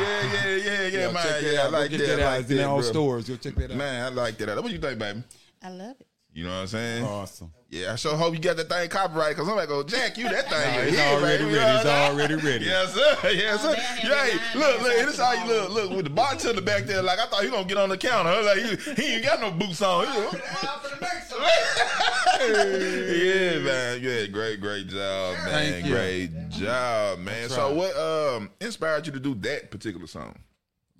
yeah, 0.00 0.22
yeah, 0.32 0.56
yeah, 0.56 0.86
yeah, 0.86 1.06
Yo, 1.06 1.12
man. 1.12 1.26
Yeah, 1.42 1.60
I 1.60 1.64
out. 1.64 1.70
Go 1.70 1.78
like 1.78 1.90
get 1.90 1.98
that. 1.98 2.06
that 2.06 2.20
I 2.20 2.24
like 2.32 2.40
It's 2.42 2.50
in 2.50 2.56
that, 2.58 2.66
all 2.68 2.80
bro. 2.80 2.88
stores. 2.90 3.28
Go 3.28 3.36
check 3.36 3.54
that 3.56 3.70
out. 3.70 3.76
Man, 3.76 4.04
I 4.04 4.08
like 4.08 4.36
that. 4.38 4.62
What 4.62 4.72
you 4.72 4.78
think, 4.78 4.98
baby? 4.98 5.22
I 5.62 5.70
love 5.70 5.96
it. 6.00 6.06
You 6.32 6.44
know 6.44 6.50
what 6.50 6.56
I'm 6.60 6.66
saying? 6.68 7.04
Awesome. 7.04 7.50
Yeah, 7.70 7.92
I 7.92 7.96
sure 7.96 8.16
hope 8.16 8.34
you 8.34 8.40
got 8.40 8.56
that 8.56 8.68
thing 8.68 8.88
copyright 8.88 9.34
because 9.34 9.48
I'm 9.48 9.56
like, 9.56 9.68
go 9.68 9.82
jack 9.82 10.16
you 10.16 10.28
that 10.28 10.48
thing. 10.48 10.74
Nah, 10.74 10.80
it's 10.82 10.96
Yeah, 10.96 11.10
already 11.10 11.38
baby, 11.44 11.50
you 11.54 11.58
ready. 11.58 11.70
know 11.72 11.76
It's 11.80 11.86
I'm 11.86 12.12
already 12.14 12.34
ready. 12.36 12.64
Yes, 12.70 12.94
sir. 12.94 13.16
Yes, 13.30 13.58
Oh, 13.62 13.70
sir. 13.70 13.74
they 13.74 13.82
have 13.82 14.04
Yeah, 14.04 14.38
hey, 14.38 14.58
look, 14.58 14.80
look, 14.82 14.92
this 14.92 15.16
the 15.16 15.24
how 15.26 15.32
you 15.32 15.46
look. 15.52 15.70
Look, 15.70 15.90
with 15.90 16.04
the 16.04 16.10
bartender 16.10 16.60
back 16.62 16.84
there, 16.84 17.02
like 17.02 17.18
I 17.18 17.26
thought 17.26 17.42
he 17.42 17.50
gonna 17.50 17.64
get 17.64 17.78
on 17.78 17.88
the 17.88 17.98
counter. 17.98 18.42
Like 18.42 18.58
he, 18.58 19.02
he 19.02 19.14
ain't 19.14 19.24
got 19.24 19.40
no 19.40 19.50
boots 19.50 19.82
on. 19.82 20.06
He 20.06 20.18
was- 20.20 20.34
yeah, 22.40 23.58
man. 23.58 24.00
You 24.00 24.10
Yeah, 24.10 24.26
great, 24.26 24.60
great 24.60 24.86
job, 24.88 25.36
man. 25.44 25.82
Great 25.82 26.48
job, 26.50 27.18
man. 27.18 27.48
So, 27.48 27.56
tried. 27.56 27.76
what 27.76 27.96
um 27.96 28.50
inspired 28.60 29.06
you 29.06 29.12
to 29.12 29.20
do 29.20 29.34
that 29.36 29.70
particular 29.70 30.06
song? 30.06 30.36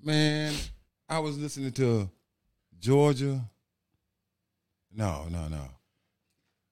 Man, 0.02 0.54
I 1.08 1.18
was 1.18 1.38
listening 1.38 1.72
to 1.72 2.10
Georgia 2.78 3.44
No, 4.94 5.26
no, 5.30 5.48
no. 5.48 5.68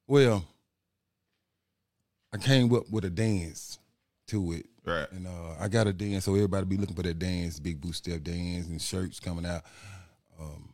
Well, 0.07 0.45
I 2.33 2.39
came 2.39 2.75
up 2.75 2.91
with 2.91 3.05
a 3.05 3.11
dance 3.11 3.79
to 4.29 4.53
it. 4.53 4.67
Right. 4.85 5.11
And 5.13 5.27
uh, 5.27 5.55
I 5.61 5.69
got 5.69 5.87
a 5.87 5.93
dance, 5.93 6.25
so 6.25 6.35
everybody 6.35 6.65
be 6.65 6.77
looking 6.79 6.97
for 6.97 7.03
that 7.03 7.19
dance, 7.19 7.59
big 7.59 7.81
boot 7.81 7.95
step 7.95 8.23
dance, 8.23 8.67
and 8.67 8.81
shirts 8.81 9.21
coming 9.21 9.45
out. 9.45 9.63
Um, 10.41 10.73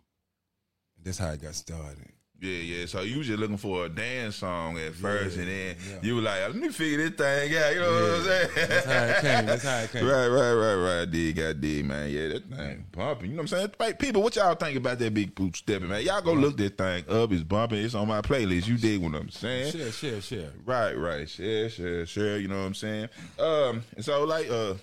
that's 1.02 1.18
how 1.18 1.30
it 1.30 1.42
got 1.42 1.54
started. 1.54 2.12
Yeah, 2.40 2.50
yeah. 2.50 2.86
So 2.86 3.02
you 3.02 3.18
was 3.18 3.26
just 3.26 3.38
looking 3.38 3.56
for 3.56 3.86
a 3.86 3.88
dance 3.88 4.36
song 4.36 4.76
at 4.78 4.94
first, 4.94 5.38
and 5.38 5.48
then 5.48 5.76
yeah. 5.88 5.98
you 6.02 6.16
were 6.16 6.20
like, 6.20 6.40
"Let 6.42 6.56
me 6.56 6.68
figure 6.68 7.08
this 7.08 7.16
thing 7.16 7.56
out." 7.56 7.74
You 7.74 7.80
know 7.80 7.92
what 7.92 8.02
I'm 8.02 8.24
saying? 8.24 8.68
That's 8.68 8.86
how 8.86 9.04
it 9.04 9.20
came. 9.20 9.46
That's 9.46 9.64
how 9.64 9.78
it 9.78 9.92
came. 9.92 10.04
Right, 10.04 10.28
right, 10.28 10.52
right, 10.52 10.74
right. 10.74 11.00
I 11.02 11.04
did, 11.06 11.38
I 11.38 11.52
did, 11.54 11.86
man. 11.86 12.10
Yeah, 12.10 12.28
that 12.28 12.50
thing 12.50 12.84
bumping. 12.92 13.30
You 13.30 13.36
know 13.36 13.42
what 13.42 13.52
I'm 13.52 13.58
saying? 13.58 13.70
Hey, 13.78 13.94
people, 13.94 14.22
what 14.22 14.36
y'all 14.36 14.54
think 14.56 14.76
about 14.76 14.98
that 14.98 15.14
big 15.14 15.34
boot 15.34 15.56
stepping, 15.56 15.88
man? 15.88 16.02
Y'all 16.02 16.20
go 16.20 16.32
look 16.34 16.56
that 16.58 16.76
thing 16.76 17.04
up. 17.08 17.32
It's 17.32 17.42
bumping. 17.42 17.82
It's 17.82 17.94
on 17.94 18.08
my 18.08 18.20
playlist. 18.20 18.66
You 18.66 18.76
dig 18.76 19.00
what 19.00 19.14
I'm 19.14 19.30
saying? 19.30 19.72
Share, 19.72 19.92
share, 19.92 20.20
share. 20.20 20.50
Right, 20.66 20.92
right. 20.92 21.28
Share, 21.28 21.70
share, 21.70 22.04
share. 22.04 22.38
You 22.38 22.48
know 22.48 22.58
what 22.58 22.66
I'm 22.66 22.74
saying? 22.74 23.08
Um, 23.38 23.84
and 23.96 24.04
so 24.04 24.24
like, 24.24 24.50
uh, 24.50 24.74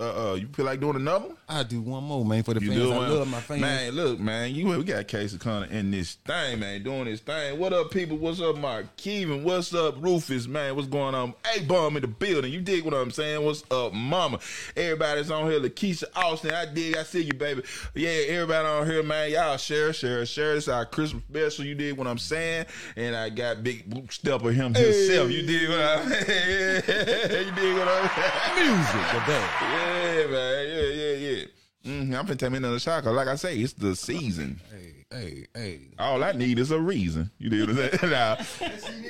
uh, 0.00 0.30
uh, 0.30 0.34
you 0.34 0.48
feel 0.48 0.64
like 0.64 0.80
doing 0.80 0.96
another 0.96 1.28
one? 1.28 1.36
I 1.48 1.62
do 1.62 1.80
one 1.80 2.02
more, 2.02 2.24
man, 2.24 2.42
for 2.42 2.52
the 2.52 2.60
You 2.60 2.72
fans. 2.72 2.90
I 2.90 3.08
love 3.08 3.28
my 3.28 3.40
fans. 3.40 3.60
Man, 3.60 3.92
look, 3.92 4.18
man, 4.18 4.52
you 4.52 4.66
we 4.66 4.82
got 4.82 5.06
Casey 5.06 5.38
Connor 5.38 5.66
in 5.66 5.92
this 5.92 6.14
thing, 6.14 6.58
man, 6.58 6.82
doing 6.82 7.04
this 7.04 7.20
thing. 7.20 7.60
What 7.60 7.72
up, 7.72 7.92
people? 7.92 8.16
What's 8.16 8.40
up, 8.40 8.56
Mark 8.56 8.96
Kevin? 8.96 9.44
What's 9.44 9.72
up, 9.72 10.02
Rufus, 10.02 10.48
man? 10.48 10.74
What's 10.74 10.88
going 10.88 11.14
on? 11.14 11.32
A 11.56 11.60
bomb 11.62 11.94
in 11.96 12.02
the 12.02 12.08
building. 12.08 12.52
You 12.52 12.60
dig 12.60 12.84
what 12.84 12.92
I'm 12.92 13.12
saying? 13.12 13.44
What's 13.44 13.62
up, 13.70 13.92
Mama? 13.92 14.40
Everybody's 14.76 15.30
on 15.30 15.48
here. 15.48 15.60
Lakeisha 15.60 16.04
Austin, 16.16 16.50
I 16.50 16.66
dig. 16.66 16.96
I 16.96 17.04
see 17.04 17.22
you, 17.22 17.34
baby. 17.34 17.62
Yeah, 17.94 18.10
everybody 18.10 18.66
on 18.66 18.86
here, 18.86 19.04
man. 19.04 19.30
Y'all 19.30 19.56
share, 19.58 19.92
share, 19.92 20.26
share. 20.26 20.56
This 20.56 20.66
our 20.66 20.86
Christmas 20.86 21.22
special. 21.30 21.66
You 21.66 21.76
dig 21.76 21.96
what 21.96 22.08
I'm 22.08 22.18
saying? 22.18 22.66
And 22.96 23.14
I 23.14 23.28
got 23.28 23.62
Big 23.62 23.88
Boot 23.88 24.12
Stepper 24.12 24.50
him 24.50 24.74
himself. 24.74 25.30
You 25.30 25.46
dig 25.46 25.68
what 25.68 25.78
I'm 25.78 26.08
You 26.10 27.52
dig 27.52 27.74
what 27.76 27.88
I'm 27.88 28.10
Music 28.56 29.10
today. 29.10 29.44
Yeah, 29.60 29.83
man. 29.84 30.68
Yeah, 30.68 30.82
yeah, 30.82 31.14
yeah. 31.14 31.44
Mm, 31.86 32.18
I'm 32.18 32.26
finna 32.26 32.38
take 32.38 32.50
me 32.50 32.56
another 32.58 32.78
shot. 32.78 33.04
'cause 33.04 33.14
like 33.14 33.28
I 33.28 33.34
say, 33.36 33.58
it's 33.58 33.74
the 33.74 33.94
season. 33.94 34.58
Hey, 34.70 35.04
hey, 35.10 35.46
hey. 35.54 35.80
All 35.98 36.24
I 36.24 36.32
need 36.32 36.58
is 36.58 36.70
a 36.70 36.80
reason. 36.80 37.30
You 37.38 37.50
know 37.50 37.72
what 37.74 37.84
I'm 37.84 37.98
saying? 38.00 38.10
Nah. 38.10 38.36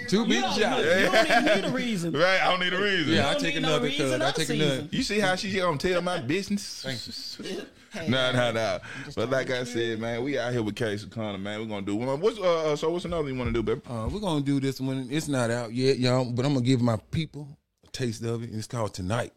Two 0.09 0.25
big 0.27 0.35
You 0.37 0.41
don't, 0.43 0.59
shots. 0.59 0.83
you 0.83 1.07
don't 1.11 1.27
even 1.31 1.45
need 1.45 1.65
a 1.67 1.71
reason. 1.73 2.13
right? 2.15 2.41
I 2.43 2.51
don't 2.51 2.61
need 2.61 2.73
a 2.75 2.81
reason. 2.83 3.15
Yeah, 3.15 3.29
I 3.29 3.33
don't 3.35 3.43
take 3.43 3.55
need 3.55 3.63
no 3.63 3.69
another 3.77 3.91
cut. 3.91 4.23
I 4.23 4.29
or 4.29 4.33
take 4.33 4.47
season. 4.49 4.61
another. 4.71 4.89
You 4.91 5.03
see 5.05 5.21
how 5.21 5.37
she 5.37 5.53
gonna 5.57 5.79
tell 5.79 6.03
my 6.03 6.19
business? 6.21 6.83
Thank 6.83 7.07
you. 7.47 7.61
Hey, 7.93 8.09
Nah, 8.09 8.33
nah, 8.33 8.51
nah. 8.51 8.79
But 9.15 9.31
like 9.31 9.51
I 9.53 9.63
said, 9.63 10.01
man, 10.01 10.25
we 10.25 10.37
out 10.37 10.53
here 10.53 10.65
with 10.65 10.75
Casey 10.75 11.07
Connor, 11.07 11.39
man. 11.39 11.61
We're 11.61 11.67
gonna 11.69 11.87
do 11.87 11.95
one. 11.95 12.21
What's 12.21 12.41
uh, 12.41 12.73
uh, 12.73 12.77
so? 12.77 12.91
What's 12.91 13.05
another 13.05 13.29
you 13.29 13.37
want 13.37 13.49
to 13.49 13.53
do, 13.55 13.63
baby? 13.63 13.83
Uh, 13.89 14.09
we're 14.13 14.19
gonna 14.19 14.41
do 14.41 14.59
this 14.59 14.81
one. 14.81 15.07
It's 15.13 15.29
not 15.29 15.49
out 15.53 15.73
yet, 15.73 15.99
y'all, 16.01 16.25
but 16.25 16.45
I'm 16.45 16.55
gonna 16.55 16.67
give 16.67 16.83
my 16.83 16.97
people 17.13 17.57
a 17.87 17.91
taste 17.93 18.25
of 18.25 18.43
it. 18.43 18.51
It's 18.53 18.67
called 18.67 18.95
Tonight. 18.95 19.33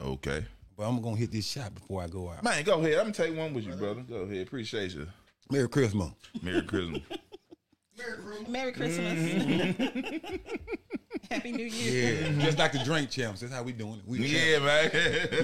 Okay, 0.00 0.44
But 0.76 0.84
I'm 0.88 1.00
gonna 1.02 1.16
hit 1.16 1.30
this 1.32 1.46
shot 1.46 1.74
before 1.74 2.02
I 2.02 2.06
go 2.08 2.30
out. 2.30 2.42
man, 2.42 2.62
go 2.64 2.78
ahead. 2.80 2.94
I'm 2.94 3.12
gonna 3.12 3.12
take 3.12 3.36
one 3.36 3.52
with 3.52 3.64
you, 3.64 3.72
brother. 3.74 4.00
Go 4.02 4.16
ahead. 4.22 4.46
Appreciate 4.46 4.92
you. 4.94 5.06
Merry 5.50 5.68
Christmas. 5.68 6.10
Merry 6.42 6.62
Christmas. 6.62 7.02
Merry 8.48 8.72
Christmas. 8.72 9.12
Mm-hmm. 9.12 10.34
Happy 11.30 11.52
New 11.52 11.66
Year. 11.66 12.22
Yeah, 12.22 12.42
just 12.42 12.58
like 12.58 12.72
the 12.72 12.78
drink 12.78 13.10
champs. 13.10 13.40
That's 13.40 13.52
how 13.52 13.62
we 13.62 13.72
doing 13.72 13.94
it. 13.96 14.02
We 14.06 14.18
yeah, 14.26 14.58
man. 14.58 14.90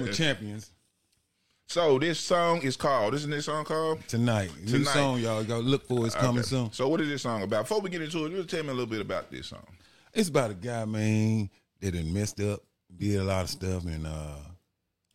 we're 0.01 0.11
champions 0.11 0.71
so 1.69 1.99
this 1.99 2.17
song 2.19 2.61
is 2.61 2.77
called. 2.77 3.13
Isn't 3.13 3.29
this 3.29 3.45
song 3.45 3.65
called? 3.65 3.99
tonight. 4.07 4.49
New 4.61 4.71
Tonight. 4.79 4.93
song, 4.93 5.19
y'all. 5.19 5.43
Go 5.43 5.59
look 5.59 5.85
for. 5.85 6.03
it. 6.03 6.07
It's 6.07 6.15
coming 6.15 6.39
Okay. 6.39 6.47
soon. 6.47 6.71
So 6.71 6.87
what 6.87 7.01
is 7.01 7.09
this 7.09 7.21
song 7.23 7.43
about? 7.43 7.63
Before 7.63 7.81
we 7.81 7.89
get 7.89 8.01
into 8.01 8.25
it, 8.25 8.31
just 8.31 8.49
tell 8.49 8.63
me 8.63 8.69
a 8.69 8.73
little 8.73 8.85
bit 8.85 9.01
about 9.01 9.29
this 9.29 9.47
song. 9.47 9.65
It's 10.13 10.29
about 10.29 10.51
a 10.51 10.53
guy, 10.53 10.85
man, 10.85 11.49
that 11.81 11.91
done 11.91 12.13
messed 12.13 12.39
up, 12.39 12.61
did 12.99 13.19
a 13.19 13.23
lot 13.23 13.43
of 13.43 13.49
stuff, 13.49 13.85
and 13.85 14.05
uh 14.07 14.35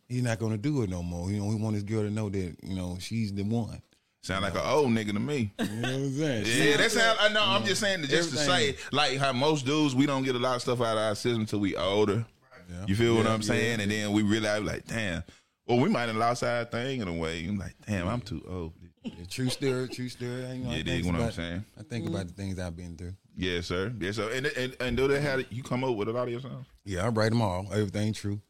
he's 0.09 0.23
not 0.23 0.39
gonna 0.39 0.59
do 0.59 0.83
it 0.83 0.91
no 0.91 1.03
more. 1.03 1.31
You 1.31 1.41
know, 1.41 1.51
he 1.51 1.57
want 1.57 1.75
his 1.75 1.85
girl 1.85 2.03
to 2.03 2.11
know 2.11 2.29
that 2.29 2.57
you 2.63 2.75
know 2.75 2.97
she's 3.01 3.33
the 3.33 3.43
one. 3.43 3.81
Sound 4.23 4.45
like 4.45 4.55
an 4.55 4.61
old 4.65 4.91
nigga 4.91 5.13
to 5.13 5.19
me. 5.19 5.53
You 5.59 5.67
know 5.67 5.89
what 5.89 5.95
I'm 5.95 6.13
saying? 6.13 6.47
Yeah, 6.71 6.77
that's 6.77 6.95
sound. 6.95 7.19
I 7.21 7.29
know. 7.31 7.43
I'm 7.45 7.65
just 7.65 7.81
saying 7.81 8.03
that 8.03 8.11
just 8.11 8.31
to 8.31 8.37
say, 8.37 8.77
like 8.93 9.19
how 9.19 9.33
most 9.33 9.67
dudes, 9.67 9.97
we 9.97 10.07
don't 10.07 10.23
get 10.23 10.37
a 10.37 10.39
lot 10.39 10.55
of 10.55 10.63
stuff 10.63 10.81
out 10.81 10.97
of 10.97 11.03
our 11.03 11.15
system 11.17 11.41
until 11.41 11.59
we 11.59 11.75
older. 11.75 12.25
Yeah. 12.71 12.85
You 12.87 12.95
feel 12.95 13.17
what 13.17 13.27
I'm 13.27 13.43
saying? 13.43 13.79
yeah. 13.79 13.83
And 13.83 13.91
then 13.91 14.13
we 14.13 14.23
realize, 14.23 14.63
like, 14.63 14.87
damn. 14.87 15.25
Well, 15.67 15.79
we 15.81 15.89
might 15.89 16.07
have 16.07 16.15
lost 16.17 16.45
our 16.45 16.65
thing 16.65 17.01
in 17.01 17.09
a 17.09 17.13
way. 17.13 17.45
I'm 17.45 17.59
like, 17.59 17.75
damn, 17.87 18.07
I'm 18.07 18.21
too 18.21 18.43
old. 18.49 18.73
Yeah, 19.03 19.13
true 19.29 19.49
story, 19.49 19.89
true 19.89 20.09
story. 20.09 20.31
You 20.31 20.65
know, 20.65 20.71
Yeah, 20.71 20.83
dig 20.83 21.05
what 21.05 21.17
I'm 21.17 21.33
saying. 21.33 21.65
I 21.79 21.83
think 21.83 22.09
about 22.09 22.29
the 22.29 22.33
things 22.33 22.59
I've 22.61 22.77
been 22.77 22.97
through. 22.97 23.15
Yes, 23.37 23.67
sir. 23.67 23.93
Yes, 23.99 24.17
sir. 24.17 24.31
And 24.31 24.47
and 24.47 24.77
and 24.81 24.97
do 24.97 25.09
they 25.09 25.21
have 25.21 25.45
you 25.51 25.63
come 25.63 25.85
up 25.85 25.95
with 25.97 26.09
a 26.09 26.13
lot 26.13 26.25
of 26.25 26.31
your 26.31 26.41
songs? 26.41 26.67
Yeah, 26.85 27.07
I 27.07 27.09
write 27.09 27.31
them 27.31 27.41
all. 27.43 27.67
Everything 27.73 28.13
true. 28.13 28.41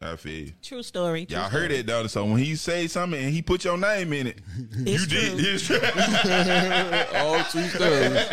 I 0.00 0.16
feel 0.16 0.46
you. 0.46 0.52
True 0.62 0.82
story. 0.82 1.26
True 1.26 1.36
Y'all 1.36 1.48
story. 1.48 1.62
heard 1.62 1.70
it, 1.70 1.86
though. 1.86 2.08
So 2.08 2.24
when 2.24 2.38
he 2.38 2.56
say 2.56 2.88
something 2.88 3.22
and 3.22 3.32
he 3.32 3.40
put 3.40 3.64
your 3.64 3.78
name 3.78 4.12
in 4.12 4.26
it, 4.26 4.40
you 4.58 4.94
It's 4.94 5.06
did. 5.06 5.34
It's 5.38 5.64
true. 5.64 5.76
all 7.20 7.38
true 7.44 7.68
stories. 7.68 8.26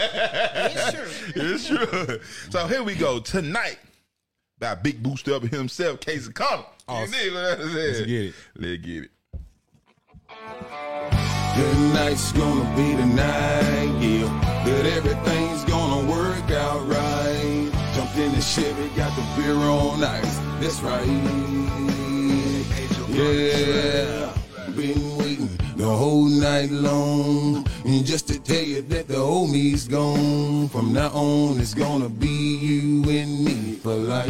It's 0.65 0.91
true. 0.93 1.43
it's 1.43 1.67
true. 1.67 2.19
So 2.49 2.65
here 2.67 2.81
we 2.81 2.95
go 2.95 3.19
tonight. 3.19 3.77
By 4.57 4.73
Big 4.75 5.01
Booster 5.03 5.35
up 5.35 5.43
himself, 5.43 5.99
Casey 5.99 6.33
Connor. 6.33 6.63
Awesome. 6.87 7.13
You 7.13 7.19
dig 7.19 7.33
what 7.33 7.59
I'm 7.61 7.69
saying? 7.71 7.93
Let's 7.93 7.99
get 8.07 8.23
it. 8.25 8.33
Let's 8.55 8.81
get 8.85 9.03
it. 9.03 9.11
Tonight's 11.55 12.31
gonna 12.33 12.75
be 12.75 12.95
the 12.95 13.05
night, 13.05 14.01
yeah. 14.01 14.63
That 14.65 14.85
everything's 14.97 15.63
the 18.39 18.45
Chevy, 18.45 18.87
got 18.95 19.13
the 19.17 19.41
beer 19.41 19.53
on 19.53 20.01
ice. 20.01 20.39
That's 20.61 20.79
right. 20.81 21.05
Yeah. 23.09 24.33
Been 24.77 25.17
waiting 25.17 25.49
the 25.75 25.85
whole 25.85 26.25
night 26.25 26.71
long. 26.71 27.67
And 27.83 28.05
just 28.05 28.29
to 28.29 28.39
tell 28.39 28.63
you 28.63 28.81
that 28.83 29.09
the 29.09 29.47
me's 29.51 29.89
gone. 29.89 30.69
From 30.69 30.93
now 30.93 31.09
on, 31.09 31.59
it's 31.59 31.73
gonna 31.73 32.07
be 32.07 32.27
you 32.27 33.09
and 33.09 33.43
me 33.43 33.75
for 33.83 33.95
life. 33.95 34.29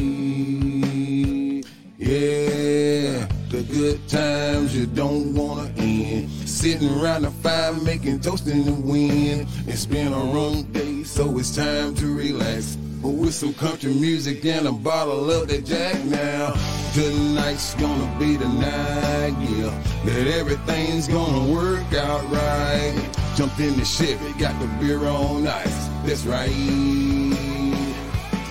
Yeah, 1.99 3.27
the 3.49 3.61
good 3.71 4.07
times 4.07 4.75
you 4.75 4.87
don't 4.87 5.35
wanna 5.35 5.69
end. 5.77 6.31
Sitting 6.49 6.89
around 6.99 7.23
the 7.23 7.31
fire 7.43 7.73
making 7.73 8.21
toast 8.21 8.47
in 8.47 8.65
the 8.65 8.73
wind. 8.73 9.47
It's 9.67 9.85
been 9.85 10.13
a 10.13 10.23
long 10.23 10.63
day, 10.71 11.03
so 11.03 11.37
it's 11.37 11.55
time 11.55 11.93
to 11.95 12.07
relax. 12.07 12.77
But 13.01 13.11
with 13.11 13.33
some 13.33 13.53
country 13.53 13.93
music 13.93 14.43
and 14.45 14.67
a 14.67 14.71
bottle 14.71 15.31
of 15.31 15.47
that 15.47 15.65
Jack 15.65 16.03
now. 16.05 16.53
Tonight's 16.93 17.75
gonna 17.75 18.19
be 18.19 18.35
the 18.35 18.47
night, 18.47 19.35
yeah. 19.39 19.71
That 20.05 20.27
everything's 20.27 21.07
gonna 21.07 21.53
work 21.53 21.93
out 21.93 22.23
right. 22.29 22.93
Jumped 23.35 23.59
in 23.59 23.77
the 23.77 23.85
Chevy, 23.85 24.33
got 24.39 24.59
the 24.59 24.67
beer 24.79 25.05
on 25.05 25.47
ice. 25.47 25.87
That's 26.03 26.25
right. 26.25 26.49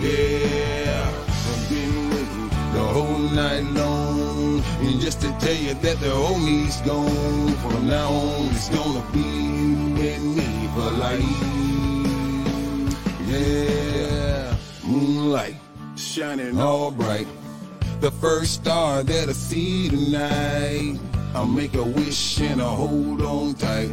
Yeah, 0.00 1.10
I've 1.10 1.68
been 1.68 2.10
waiting 2.10 2.48
the 2.72 2.84
whole 2.94 3.18
night 3.18 3.64
long. 3.64 4.62
And 4.80 5.00
just 5.00 5.20
to 5.22 5.28
tell 5.40 5.56
you 5.56 5.74
that 5.74 5.98
the 6.00 6.38
me's 6.38 6.80
gone. 6.82 7.52
From 7.56 7.88
now 7.88 8.08
on, 8.08 8.46
it's 8.54 8.68
gonna 8.68 9.04
be 9.12 9.18
you 9.18 9.96
and 10.12 10.36
me 10.36 10.68
for 10.74 10.90
life. 10.92 11.58
Yeah, 13.26 14.27
moonlight 14.88 15.56
shining 15.96 16.60
all 16.60 16.90
bright. 16.90 17.26
The 18.00 18.10
first 18.10 18.54
star 18.54 19.02
that 19.02 19.28
I 19.28 19.32
see 19.32 19.88
tonight. 19.88 20.98
I'll 21.34 21.46
make 21.46 21.74
a 21.74 21.82
wish 21.82 22.40
and 22.40 22.62
I'll 22.62 22.74
hold 22.74 23.20
on 23.20 23.54
tight. 23.54 23.90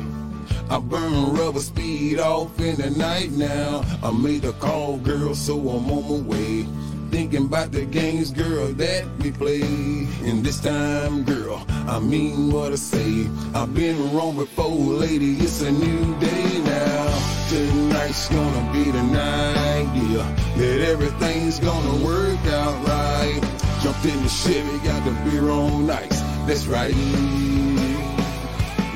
I 0.70 0.80
burn 0.80 1.34
rubber 1.36 1.60
speed 1.60 2.20
off 2.20 2.60
in 2.60 2.76
the 2.78 2.92
night 2.92 3.32
now. 3.32 3.84
I 4.02 4.12
made 4.12 4.46
a 4.46 4.54
call, 4.54 4.98
girl, 4.98 5.36
so 5.36 5.60
I'm 5.60 5.92
on 5.92 6.24
my 6.24 6.28
way. 6.28 6.66
Thinking 7.12 7.46
about 7.46 7.72
the 7.72 7.86
games, 7.86 8.32
girl, 8.32 8.68
that 8.74 9.06
we 9.20 9.32
play. 9.32 9.62
And 9.62 10.44
this 10.44 10.60
time, 10.60 11.24
girl, 11.24 11.64
I 11.70 12.00
mean 12.00 12.52
what 12.52 12.72
I 12.72 12.76
say. 12.76 13.28
I've 13.54 13.74
been 13.74 14.14
wrong 14.14 14.36
before, 14.38 14.70
lady, 14.70 15.36
it's 15.36 15.62
a 15.62 15.72
new 15.72 16.20
day 16.20 16.62
now. 16.64 17.35
Tonight's 17.50 18.28
gonna 18.30 18.74
be 18.74 18.90
the 18.90 19.04
night, 19.04 19.88
yeah. 20.10 20.36
That 20.58 20.80
everything's 20.90 21.60
gonna 21.60 22.04
work 22.04 22.44
out 22.48 22.88
right. 22.88 23.40
Jumped 23.84 24.06
in 24.06 24.24
the 24.24 24.30
Chevy, 24.30 24.80
got 24.80 25.06
the 25.06 25.12
beer 25.30 25.50
on 25.52 25.88
ice. 25.90 26.22
That's 26.48 26.66
right. 26.66 26.96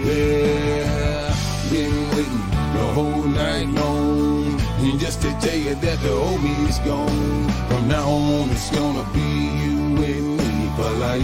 Yeah, 0.03 1.35
been 1.69 2.09
waiting 2.09 2.49
the 2.73 2.85
whole 2.95 3.23
night 3.23 3.67
long. 3.67 4.59
And 4.79 4.99
just 4.99 5.21
to 5.21 5.31
tell 5.41 5.57
you 5.57 5.75
that 5.75 5.99
the 6.01 6.11
old 6.11 6.41
me's 6.41 6.79
gone. 6.79 7.49
From 7.67 7.87
now 7.87 8.09
on, 8.09 8.49
it's 8.49 8.71
gonna 8.71 9.05
be 9.13 9.29
you 9.63 9.77
and 10.09 10.37
me 10.37 10.69
for 10.75 10.89
life. 11.05 11.21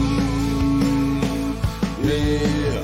Yeah, 2.04 2.84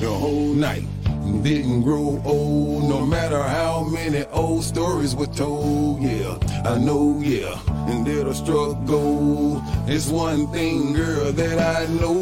the 0.00 0.10
whole 0.10 0.52
night. 0.54 0.97
Didn't 1.42 1.82
grow 1.82 2.20
old. 2.24 2.88
No 2.88 3.04
matter 3.06 3.42
how 3.42 3.84
many 3.84 4.24
old 4.32 4.64
stories 4.64 5.14
were 5.14 5.26
told, 5.26 6.00
yeah, 6.02 6.36
I 6.64 6.78
know, 6.78 7.20
yeah, 7.20 7.58
and 7.88 8.06
that'll 8.06 8.34
struggle. 8.34 9.62
It's 9.86 10.08
one 10.08 10.46
thing, 10.48 10.92
girl, 10.92 11.32
that 11.32 11.58
I 11.58 11.86
know. 12.00 12.20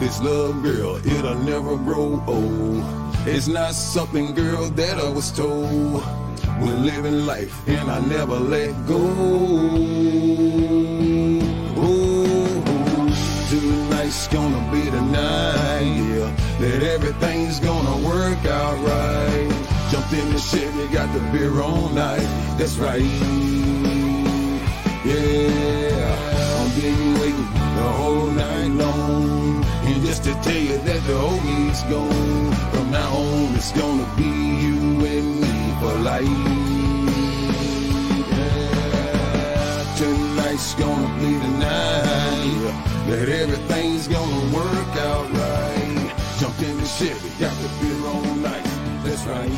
This 0.00 0.20
love, 0.20 0.62
girl, 0.62 0.96
it'll 1.06 1.38
never 1.40 1.76
grow 1.76 2.22
old. 2.26 2.84
It's 3.26 3.48
not 3.48 3.74
something, 3.74 4.34
girl, 4.34 4.68
that 4.70 4.98
I 4.98 5.08
was 5.08 5.32
told. 5.32 6.02
We're 6.60 6.74
living 6.74 7.26
life, 7.26 7.54
and 7.68 7.90
I 7.90 8.00
never 8.06 8.36
let 8.36 8.72
go. 8.86 9.02
Oh, 11.76 12.62
tonight's 13.50 14.28
gonna 14.28 14.70
be 14.72 14.88
the 14.90 15.02
night, 15.02 15.96
yeah. 16.10 16.45
That 16.58 16.82
everything's 16.82 17.60
gonna 17.60 17.98
work 18.06 18.44
out 18.46 18.78
right. 18.78 19.48
Jumped 19.90 20.12
in 20.14 20.32
the 20.32 20.38
Chevy, 20.38 20.88
got 20.88 21.12
the 21.12 21.20
beer 21.30 21.60
all 21.60 21.90
night. 21.90 22.26
That's 22.56 22.78
right. 22.78 23.02
Yeah, 25.04 26.16
I've 26.58 26.80
been 26.80 27.14
waiting 27.20 27.52
the 27.76 27.88
whole 28.00 28.26
night 28.28 28.70
long. 28.70 29.64
And 29.84 30.02
just 30.02 30.24
to 30.24 30.32
tell 30.42 30.56
you 30.56 30.78
that 30.78 31.02
the 31.06 31.16
old 31.16 31.44
me's 31.44 31.82
gone. 31.82 32.52
From 32.72 32.90
now 32.90 33.12
on, 33.12 33.54
it's 33.54 33.72
gonna 33.72 34.08
be 34.16 34.24
you 34.24 35.04
and 35.12 35.40
me 35.42 35.54
for 35.78 35.94
life. 36.10 36.24
Tonight's 39.98 40.74
gonna 40.74 41.20
be 41.20 41.32
the 41.36 41.52
night. 41.58 42.74
That 43.08 43.28
everything's 43.28 44.08
gonna 44.08 44.54
work 44.56 44.96
out 44.96 45.30
right. 45.32 45.45
Jumped 46.98 47.02
in 47.02 47.08
the 47.08 47.20
Chevy, 47.20 47.40
got 47.40 47.54
the 47.62 47.68
beer 47.80 48.06
all 48.06 48.22
night. 48.36 48.64
That's 49.04 49.24
right. 49.26 49.50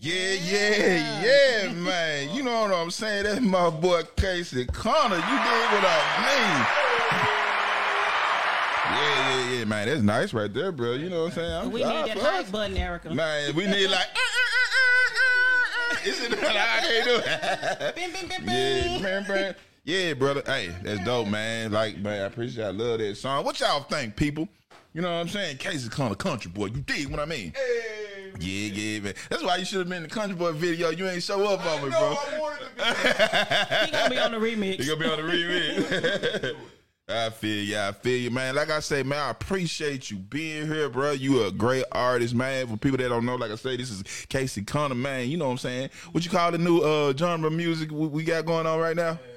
Yeah, 0.00 0.32
yeah, 0.32 1.22
yeah, 1.22 1.72
man. 1.72 2.34
You 2.34 2.42
know 2.42 2.62
what 2.62 2.72
I'm 2.72 2.90
saying? 2.90 3.24
That's 3.24 3.40
my 3.40 3.70
boy 3.70 4.02
Casey 4.16 4.66
Connor. 4.66 5.14
You 5.16 5.20
did 5.22 5.28
what 5.28 5.84
I 5.84 5.96
mean. 6.26 6.66
Yeah, 8.90 9.38
yeah, 9.50 9.58
yeah, 9.58 9.64
man. 9.64 9.86
That's 9.88 10.02
nice 10.02 10.32
right 10.34 10.52
there, 10.52 10.72
bro. 10.72 10.92
You 10.94 11.08
know 11.08 11.20
what 11.24 11.28
I'm 11.28 11.32
saying? 11.34 11.52
I'm, 11.52 11.70
We 11.70 11.84
I- 11.84 12.02
need 12.02 12.10
that 12.10 12.18
fuck. 12.18 12.32
hype 12.32 12.50
button, 12.50 12.76
Erica. 12.76 13.14
Man, 13.14 13.54
we 13.54 13.66
need 13.66 13.88
like. 13.88 14.00
uh, 14.00 14.18
Isn't 16.04 16.30
that 16.32 16.56
how 16.56 16.80
they 16.88 17.02
do 17.04 17.20
it? 17.24 17.94
Bing, 17.94 18.10
bing, 18.12 18.28
bing, 18.28 18.40
Yeah, 18.48 18.82
bing. 18.82 19.02
man, 19.02 19.24
man. 19.28 19.54
Yeah, 19.84 20.14
brother. 20.14 20.42
Hey, 20.46 20.72
that's 20.82 21.04
dope, 21.04 21.26
man. 21.26 21.72
Like, 21.72 21.98
man, 21.98 22.22
I 22.22 22.26
appreciate 22.26 22.64
I 22.64 22.70
love 22.70 23.00
that 23.00 23.16
song. 23.16 23.44
What 23.44 23.58
y'all 23.58 23.82
think, 23.82 24.14
people? 24.14 24.48
You 24.92 25.02
know 25.02 25.08
what 25.08 25.20
I'm 25.22 25.28
saying? 25.28 25.56
Casey 25.56 25.88
Connor, 25.88 26.14
country 26.14 26.50
boy. 26.50 26.66
You 26.66 26.82
dig 26.82 27.08
what 27.08 27.18
I 27.18 27.24
mean? 27.24 27.52
Yeah, 28.38 28.68
yeah, 28.68 29.00
man. 29.00 29.14
That's 29.28 29.42
why 29.42 29.56
you 29.56 29.64
should 29.64 29.80
have 29.80 29.88
been 29.88 29.98
in 29.98 30.02
the 30.04 30.08
country 30.08 30.36
boy 30.36 30.52
video. 30.52 30.90
You 30.90 31.08
ain't 31.08 31.22
show 31.22 31.44
up 31.46 31.64
on 31.66 31.82
me, 31.82 31.90
bro. 31.90 32.14
He 33.84 33.90
gonna 33.90 34.10
be 34.10 34.18
on 34.18 34.32
the 34.32 34.38
remix. 34.38 34.78
You 34.78 34.96
gonna 34.96 35.00
be 35.00 35.22
on 35.22 35.26
the 35.26 35.32
remix. 35.32 36.56
I 37.08 37.30
feel 37.30 37.64
you. 37.64 37.78
I 37.78 37.92
feel 37.92 38.20
you, 38.20 38.30
man. 38.30 38.54
Like 38.54 38.70
I 38.70 38.80
say, 38.80 39.02
man, 39.02 39.18
I 39.18 39.30
appreciate 39.30 40.10
you 40.10 40.18
being 40.18 40.66
here, 40.66 40.88
bro. 40.88 41.10
You 41.12 41.44
a 41.44 41.50
great 41.50 41.84
artist, 41.90 42.34
man. 42.34 42.68
For 42.68 42.76
people 42.76 42.98
that 42.98 43.08
don't 43.08 43.26
know, 43.26 43.34
like 43.34 43.50
I 43.50 43.56
say, 43.56 43.76
this 43.76 43.90
is 43.90 44.02
Casey 44.28 44.62
Connor, 44.62 44.94
man. 44.94 45.28
You 45.28 45.38
know 45.38 45.46
what 45.46 45.52
I'm 45.52 45.58
saying? 45.58 45.90
What 46.12 46.24
you 46.24 46.30
call 46.30 46.52
the 46.52 46.58
new 46.58 46.78
uh 46.78 47.14
genre 47.16 47.48
of 47.48 47.52
music 47.52 47.90
we, 47.90 48.06
we 48.06 48.24
got 48.24 48.46
going 48.46 48.66
on 48.66 48.78
right 48.78 48.96
now? 48.96 49.18
When 49.18 49.18
I 49.18 49.18
say 49.18 49.18
uh, 49.18 49.31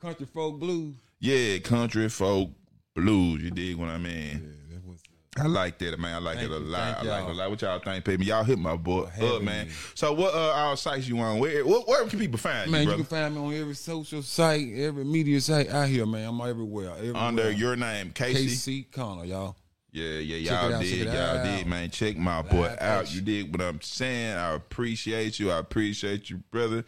country 0.00 0.26
folk 0.26 0.58
blues, 0.58 0.94
Yeah, 1.18 1.58
country 1.58 2.08
folk 2.08 2.50
blues. 2.94 3.42
You 3.42 3.50
dig 3.50 3.76
what 3.76 3.88
I 3.88 3.98
mean? 3.98 4.56
Yeah, 4.70 4.74
that 4.76 4.86
was 4.86 5.02
I 5.38 5.46
like 5.46 5.78
that, 5.78 5.98
man. 5.98 6.14
I 6.14 6.18
like 6.18 6.38
Thank 6.38 6.50
it 6.50 6.54
a 6.54 6.58
you, 6.58 6.64
lot. 6.64 6.98
I 6.98 7.02
like 7.02 7.24
it 7.24 7.30
a 7.30 7.34
lot. 7.34 7.50
What 7.50 7.62
y'all 7.62 7.78
think, 7.78 8.04
baby? 8.04 8.24
Y'all 8.26 8.42
hit 8.44 8.58
my 8.58 8.76
boy 8.76 9.06
hell 9.06 9.36
up, 9.36 9.42
man. 9.42 9.66
yeah. 9.66 9.72
So 9.94 10.12
what 10.12 10.34
uh 10.34 10.52
our 10.52 10.76
sites 10.76 11.06
you 11.06 11.18
on? 11.20 11.38
Where 11.38 11.64
where, 11.64 11.80
where 11.80 12.06
can 12.08 12.18
people 12.18 12.38
find 12.38 12.70
man. 12.70 12.82
you, 12.82 12.88
Man, 12.88 12.98
You 12.98 13.04
can 13.04 13.16
find 13.16 13.34
me 13.34 13.40
on 13.40 13.54
every 13.54 13.74
social 13.74 14.22
site, 14.22 14.72
every 14.74 15.04
media 15.04 15.40
site 15.40 15.68
out 15.70 15.88
here, 15.88 16.06
man. 16.06 16.28
I'm 16.28 16.40
everywhere. 16.40 16.90
everywhere. 16.96 17.22
Under 17.22 17.50
your 17.50 17.76
name, 17.76 18.10
Casey. 18.12 18.82
KC 18.84 18.90
Connor, 18.92 19.24
y'all. 19.24 19.56
Yeah, 19.92 20.18
yeah, 20.18 20.36
y'all 20.36 20.70
it 20.70 20.74
out, 20.74 20.82
dig, 20.82 20.90
check 20.98 21.00
it 21.00 21.12
y'all 21.18 21.38
out. 21.38 21.44
dig, 21.44 21.66
man. 21.66 21.90
Check 21.90 22.16
my 22.16 22.42
boy 22.42 22.76
out. 22.80 23.12
You 23.12 23.20
dig 23.22 23.50
what 23.50 23.60
I'm 23.60 23.80
saying? 23.80 24.36
I 24.36 24.52
appreciate 24.54 25.40
you. 25.40 25.50
I 25.50 25.58
appreciate 25.58 26.30
you, 26.30 26.38
brother. 26.52 26.84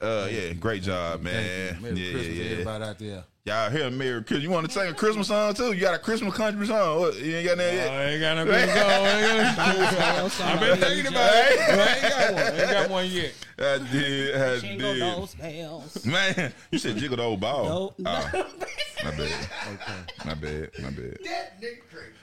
Uh, 0.00 0.26
yeah, 0.30 0.52
great 0.54 0.82
job, 0.82 1.22
man. 1.22 1.74
Thank 1.74 1.76
you. 1.76 1.82
Merry 1.82 1.96
yeah, 2.06 2.12
Christmas, 2.12 2.36
yeah, 2.36 2.42
yeah. 2.44 2.50
everybody 2.52 2.84
out 2.84 2.98
there. 2.98 3.24
Y'all 3.46 3.68
hear 3.70 3.90
Merry 3.90 4.22
Christmas? 4.24 4.42
You 4.42 4.48
want 4.50 4.66
to 4.66 4.72
sing 4.72 4.88
a 4.90 4.94
Christmas 4.94 5.28
song 5.28 5.52
too? 5.52 5.72
You 5.74 5.80
got 5.80 5.94
a 5.94 5.98
Christmas 5.98 6.32
country 6.34 6.66
song? 6.66 7.00
What? 7.00 7.14
You 7.20 7.36
ain't 7.36 7.46
got 7.46 7.58
that 7.58 7.74
yet? 7.74 7.90
I 7.90 8.04
ain't 8.04 8.20
got 8.20 8.36
no 8.38 8.44
good 8.46 8.70
song. 10.34 10.48
I've 10.48 10.60
been 10.60 10.78
thinking 10.78 11.06
about 11.12 11.30
it. 11.34 11.60
I 11.60 11.62
ain't 11.94 12.08
got 12.08 12.32
one. 12.32 12.42
I 12.42 12.44
ain't 12.62 12.70
got 12.70 12.88
one 12.90 13.06
yet. 13.10 13.32
I 13.58 13.78
did. 13.92 14.34
I 14.34 14.58
Jingle 14.60 14.92
did. 14.94 15.02
those 15.02 15.34
bells. 15.34 16.06
Man, 16.06 16.52
you 16.70 16.78
said 16.78 16.96
jiggle 16.96 17.18
the 17.18 17.22
old 17.22 17.40
ball. 17.40 17.64
No, 17.64 17.70
Oh, 17.70 17.94
no. 17.98 18.10
my 19.04 19.10
bad. 19.10 19.34
My 20.24 20.34
bad. 20.34 20.70
My 20.82 20.90
bad. 20.90 21.18
That 21.24 21.60
nigga 21.60 21.82
crazy. 21.90 22.14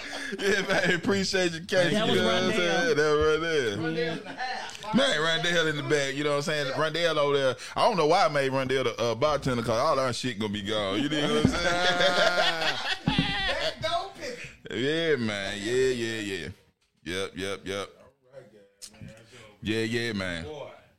Man. 0.38 0.52
yeah, 0.52 0.62
man. 0.68 0.94
Appreciate 0.94 1.52
you, 1.52 1.60
Casey. 1.60 1.94
That 1.94 2.06
you 2.06 2.12
was 2.12 2.20
know 2.20 2.26
what 2.26 2.34
I'm 2.34 2.52
saying? 2.52 2.96
That 2.96 3.02
right 3.02 3.40
there. 3.40 3.78
One 3.80 3.94
day 3.94 4.08
and 4.08 4.22
a 4.24 4.28
half. 4.30 4.94
Man, 4.94 5.20
Rondell 5.20 5.70
in 5.70 5.76
the 5.76 5.82
back, 5.84 6.14
you 6.14 6.24
know 6.24 6.30
what 6.30 6.36
I'm 6.36 6.42
saying? 6.42 6.72
Rondell 6.72 7.16
over 7.16 7.36
there. 7.36 7.56
I 7.76 7.86
don't 7.86 7.96
know 7.96 8.06
why 8.06 8.24
I 8.24 8.28
made 8.28 8.50
Rondell 8.50 8.84
the 8.84 9.00
uh, 9.00 9.14
bartender 9.14 9.62
because 9.62 9.78
all 9.78 9.98
our 9.98 10.12
shit 10.12 10.38
gonna 10.38 10.52
be 10.52 10.62
gone. 10.62 11.00
You 11.00 11.08
know 11.08 11.34
what 11.34 11.44
I'm 11.44 11.50
saying? 11.50 11.62
That 13.06 13.74
don't 13.80 14.10
yeah, 14.76 15.16
man. 15.16 15.58
Yeah, 15.60 15.74
yeah, 15.74 16.20
yeah. 16.20 16.48
Yep, 17.04 17.32
yep, 17.36 17.60
yep. 17.64 17.88
Yeah, 19.62 19.82
yeah, 19.82 20.12
man. 20.12 20.46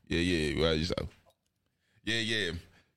Yeah, 0.08 0.20
yeah. 0.20 0.66
Right, 0.66 0.86
so. 0.86 0.96
Yeah, 2.06 2.20
yeah. 2.20 2.52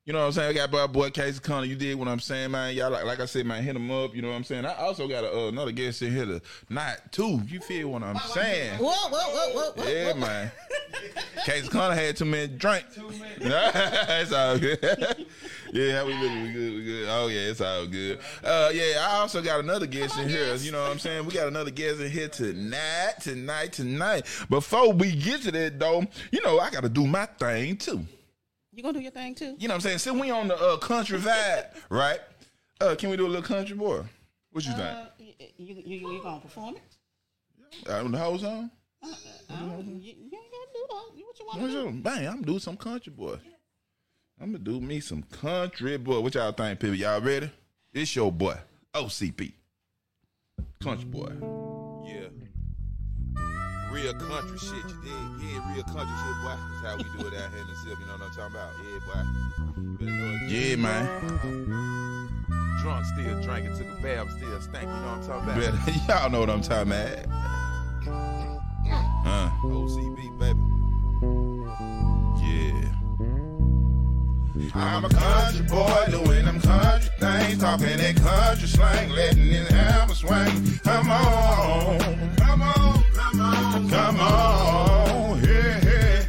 You 0.05 0.13
know 0.13 0.19
what 0.19 0.25
I'm 0.27 0.31
saying? 0.33 0.49
I 0.51 0.53
got 0.53 0.71
my 0.71 0.85
boy 0.85 1.09
Casey 1.09 1.39
Connor. 1.39 1.65
You 1.65 1.75
did 1.75 1.95
what 1.95 2.07
I'm 2.07 2.19
saying, 2.19 2.51
man. 2.51 2.75
Y'all 2.75 2.91
like, 2.91 3.05
like 3.05 3.19
I 3.19 3.25
said, 3.25 3.47
man, 3.47 3.63
hit 3.63 3.75
him 3.75 3.89
up. 3.89 4.15
You 4.15 4.21
know 4.21 4.27
what 4.27 4.35
I'm 4.35 4.43
saying? 4.43 4.63
I 4.63 4.75
also 4.75 5.07
got 5.07 5.23
a, 5.23 5.35
uh, 5.35 5.47
another 5.47 5.71
guest 5.71 6.03
in 6.03 6.13
here 6.13 6.39
tonight 6.67 6.97
too. 7.11 7.41
You 7.47 7.59
feel 7.59 7.89
what 7.89 8.03
I'm 8.03 8.19
saying? 8.19 8.77
Whoa, 8.77 8.85
whoa, 8.85 9.09
whoa, 9.09 9.53
whoa, 9.53 9.71
whoa. 9.71 9.89
Yeah, 9.91 10.13
man. 10.13 10.51
Casey 11.45 11.69
Connor 11.69 11.95
had 11.95 12.15
too 12.15 12.25
many 12.25 12.53
drinks. 12.53 12.93
Too 12.93 13.09
many. 13.09 13.33
it's 13.39 14.31
all 14.31 14.59
good. 14.59 14.77
yeah, 15.73 15.97
how 15.97 16.05
we 16.05 16.13
looking? 16.13 16.43
We 16.43 16.51
good. 16.51 16.73
We 16.75 16.83
good. 16.83 17.07
Oh 17.09 17.25
yeah, 17.25 17.49
it's 17.49 17.61
all 17.61 17.87
good. 17.87 18.19
Uh, 18.43 18.69
yeah, 18.75 19.07
I 19.09 19.15
also 19.15 19.41
got 19.41 19.59
another 19.59 19.87
guest 19.87 20.19
in 20.19 20.29
here. 20.29 20.53
You 20.57 20.71
know 20.71 20.83
what 20.83 20.91
I'm 20.91 20.99
saying? 20.99 21.25
We 21.25 21.33
got 21.33 21.47
another 21.47 21.71
guest 21.71 21.99
in 21.99 22.11
here 22.11 22.27
tonight, 22.27 23.15
tonight, 23.21 23.73
tonight. 23.73 24.27
Before 24.51 24.93
we 24.93 25.15
get 25.15 25.41
to 25.41 25.51
that 25.51 25.79
though, 25.79 26.05
you 26.31 26.43
know 26.43 26.59
I 26.59 26.69
got 26.69 26.83
to 26.83 26.89
do 26.89 27.07
my 27.07 27.25
thing 27.25 27.77
too. 27.77 28.05
You 28.75 28.83
gonna 28.83 28.97
do 28.97 29.01
your 29.03 29.11
thing 29.11 29.33
too? 29.35 29.55
You 29.57 29.67
know 29.67 29.73
what 29.73 29.75
I'm 29.75 29.81
saying? 29.81 29.97
Since 29.99 30.19
we 30.19 30.31
on 30.31 30.47
the 30.49 30.55
uh, 30.57 30.77
country 30.77 31.17
vibe, 31.17 31.67
right? 31.89 32.19
Uh, 32.81 32.93
can 32.95 33.09
we 33.09 33.15
do 33.17 33.25
a 33.25 33.27
little 33.29 33.41
country 33.41 33.75
boy? 33.75 34.03
What 34.51 34.65
you 34.65 34.71
think? 34.73 34.81
Uh, 34.83 35.05
you, 35.17 35.33
you, 35.57 35.83
you, 35.85 36.11
you 36.13 36.21
gonna 36.23 36.41
perform 36.41 36.75
it? 36.75 37.89
Uh, 37.89 38.03
the 38.03 38.17
whole 38.17 38.37
song? 38.37 38.69
Uh, 39.01 39.07
you, 39.49 39.93
you 40.01 40.11
ain't 40.11 40.31
gotta 40.31 40.71
do 40.73 40.85
that. 40.89 41.17
You- 41.17 41.25
What 41.25 41.39
you 41.39 41.45
want 41.45 41.61
What 41.61 41.67
to 41.67 41.73
do? 41.73 41.95
you- 41.95 42.01
Bang, 42.03 42.27
I'm 42.27 42.41
doing 42.41 42.59
some 42.59 42.75
country 42.77 43.13
boy. 43.13 43.37
I'm 44.41 44.47
gonna 44.51 44.59
do 44.63 44.81
me 44.81 44.99
some 44.99 45.23
country 45.23 45.97
boy. 45.97 46.19
What 46.19 46.35
y'all 46.35 46.51
think, 46.51 46.79
people? 46.79 46.95
Y'all 46.95 47.21
ready? 47.21 47.49
It's 47.93 48.13
your 48.15 48.31
boy, 48.31 48.57
OCB. 48.93 49.53
Country 50.81 51.05
boy. 51.05 51.74
Real 53.95 54.13
country 54.13 54.57
shit, 54.57 54.73
you 54.73 54.97
dig? 55.03 55.13
Yeah, 55.39 55.73
real 55.73 55.83
country 55.83 56.15
shit, 56.19 56.37
boy. 56.43 56.55
That's 56.59 56.83
how 56.83 56.97
we 56.97 57.03
do 57.17 57.27
it 57.27 57.33
out 57.33 57.49
here 57.51 57.61
in 57.61 57.67
the 57.67 57.75
city, 57.77 57.95
you 58.01 58.05
know 58.07 58.17
what 58.17 58.23
I'm 58.23 58.31
talking 58.35 58.55
about? 58.55 58.71
Yeah, 58.83 58.99
boy. 59.07 59.21
You 59.81 59.89
better 59.97 60.11
know 60.11 60.29
it. 60.35 60.51
Yeah, 60.51 60.75
man. 60.75 61.03
Drunk, 62.81 63.05
still 63.05 63.41
drinking, 63.41 63.77
took 63.77 63.87
a 63.97 64.01
bath, 64.01 64.27
still 64.35 64.59
stank, 64.61 64.83
you 64.83 64.89
know 64.89 64.95
what 65.01 65.17
I'm 65.17 65.25
talking 65.25 65.49
about? 65.49 66.07
Y'all 66.09 66.29
know 66.29 66.39
what 66.41 66.49
I'm 66.49 66.61
talking 66.61 66.91
about. 66.91 67.25
Uh, 69.25 69.49
OCB, 69.63 70.19
baby. 70.37 70.59
Yeah. 72.45 72.91
I'm 74.75 75.03
a 75.03 75.09
country 75.09 75.65
boy 75.65 76.05
doing 76.11 76.45
them 76.45 76.61
country 76.61 77.09
things, 77.19 77.57
talking 77.59 77.97
that 77.97 78.15
country 78.17 78.67
slang, 78.67 79.09
letting 79.09 79.47
it 79.51 79.67
have 79.71 80.11
a 80.11 80.15
swing. 80.15 80.79
Come 80.83 81.09
on, 81.09 81.99
come 82.37 82.61
on, 82.61 82.74
come 83.37 84.19
on, 84.19 85.43
yeah, 85.43 85.81
yeah. 85.83 86.25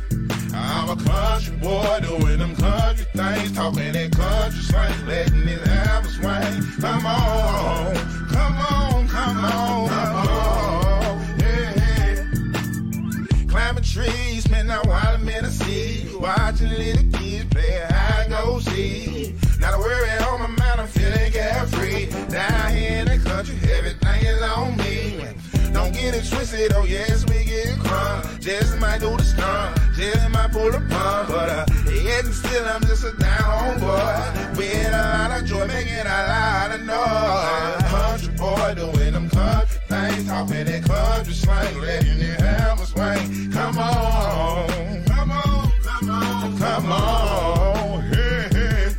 I'm 0.55 0.91
a 0.91 0.97
country 0.97 1.57
boy 1.57 2.01
doing 2.03 2.39
them 2.39 2.57
country 2.57 3.07
things, 3.15 3.53
talking 3.53 3.93
that 3.93 4.13
country 4.13 4.61
slang, 4.63 5.07
letting 5.07 5.49
it 5.49 5.67
have 5.67 6.05
a 6.05 6.09
swing. 6.09 6.81
Come 6.81 7.07
on, 7.07 7.95
come 8.29 8.59
on, 8.59 9.09
come 9.09 9.45
on, 9.45 9.89
come 9.89 10.17
on, 10.17 11.39
yeah, 11.39 11.73
yeah. 11.77 13.47
Climbing 13.49 13.85
trees, 13.85 14.45
spend 14.45 14.71
a 14.71 14.79
while 14.81 15.15
in 15.15 15.27
Tennessee. 15.27 16.09
Watching 16.19 16.71
little 16.71 17.05
kids 17.13 17.45
play 17.51 17.87
hide 17.89 18.23
and 18.23 18.31
go 18.31 18.59
seek. 18.59 19.35
Not 19.61 19.75
a 19.75 19.79
worry 19.79 20.11
on 20.25 20.41
my 20.41 20.47
mind, 20.49 20.81
I'm 20.81 20.89
feeling 20.89 21.31
carefree. 21.31 22.07
Down 22.31 22.75
here 22.75 23.01
in 23.01 23.07
the 23.07 23.19
country, 23.19 23.57
everything 23.71 24.25
is 24.25 24.43
on 24.43 24.77
me. 24.79 25.36
Don't 25.77 25.93
get 25.93 26.15
it 26.15 26.27
twisted, 26.27 26.73
oh 26.73 26.85
yes, 26.85 27.27
we 27.29 27.45
get 27.45 27.69
crunk. 27.85 28.41
Just 28.41 28.79
might 28.79 28.99
do 28.99 29.15
the 29.15 29.23
stunt, 29.23 29.79
just 29.95 30.31
might 30.31 30.51
pull 30.51 30.73
the 30.73 30.81
pump. 30.89 31.29
But 31.29 31.51
uh, 31.51 31.67
yet 31.93 32.25
still, 32.25 32.65
I'm 32.65 32.81
just 32.81 33.05
a 33.05 33.13
down 33.19 33.79
boy. 33.79 34.57
With 34.57 34.89
a 34.89 34.91
lot 34.91 35.39
of 35.39 35.47
joy, 35.47 35.67
making 35.67 36.07
a 36.07 36.21
lot 36.33 36.73
of 36.73 36.81
noise. 36.81 37.91
Country 37.93 38.35
boy 38.39 38.75
doing 38.75 39.13
them 39.13 39.29
country 39.29 39.79
things, 39.87 40.27
talking 40.27 40.65
that 40.65 40.83
country 40.83 41.35
slang, 41.35 41.79
letting 41.79 42.23
it 42.23 42.41
hammer 42.41 42.87
swing. 42.87 43.53
Come 43.53 43.79
on, 43.79 45.05
come 45.05 45.31
on, 45.31 45.71
come 45.83 46.11
on, 46.11 46.59
come 46.59 46.91
on. 46.91 48.01
Hey, 48.01 48.49
hey. 48.51 48.95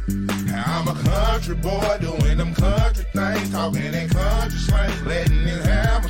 I'm 0.63 0.87
a 0.87 0.93
country 0.93 1.55
boy 1.55 1.97
doing 2.01 2.37
them 2.37 2.53
country 2.53 3.05
things, 3.15 3.49
talking 3.49 3.93
in 3.95 4.09
country 4.09 4.59
slang, 4.59 5.05
letting 5.05 5.47
it 5.47 5.66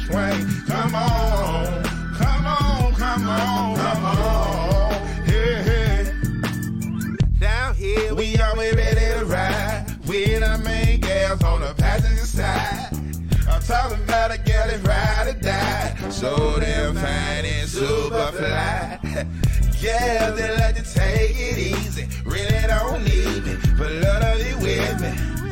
hammer. 0.08 0.64
Come 0.68 0.96
on, 0.96 1.84
come 2.14 2.46
on, 2.46 2.94
come 2.94 3.28
on, 3.28 3.76
come 3.78 4.06
on. 4.06 4.94
Hey, 5.26 5.64
hey. 5.64 6.12
Down 7.40 7.76
here, 7.76 8.16
we 8.16 8.38
always 8.38 8.76
ready 8.76 9.20
to 9.20 9.26
ride. 9.26 9.86
With 10.08 10.44
our 10.44 10.58
main 10.60 11.02
gals 11.02 11.44
on 11.44 11.62
the 11.62 11.74
passenger 11.78 12.26
side. 12.26 12.90
I'm 13.50 13.62
talking 13.62 14.02
about 14.04 14.32
a 14.32 14.38
girl 14.38 14.68
that 14.68 14.88
ride 14.88 15.36
or 15.36 15.40
die. 15.40 16.10
So 16.10 16.60
damn 16.60 16.96
fine 16.96 17.46
and 17.46 17.70
super 17.70 18.32
fly. 18.32 19.00
Yeah, 19.80 20.32
they 20.32 20.58
like 20.58 20.76
to 20.76 20.84
take 20.84 21.36
it 21.38 21.58
easy. 21.58 22.08
Really 22.26 22.68
don't 22.68 23.04
need 23.04 23.46
me, 23.46 23.58
but 23.78 23.92
love 23.92 24.40
to 24.40 24.44
be 24.44 24.54
with 24.64 25.02
me. 25.02 25.47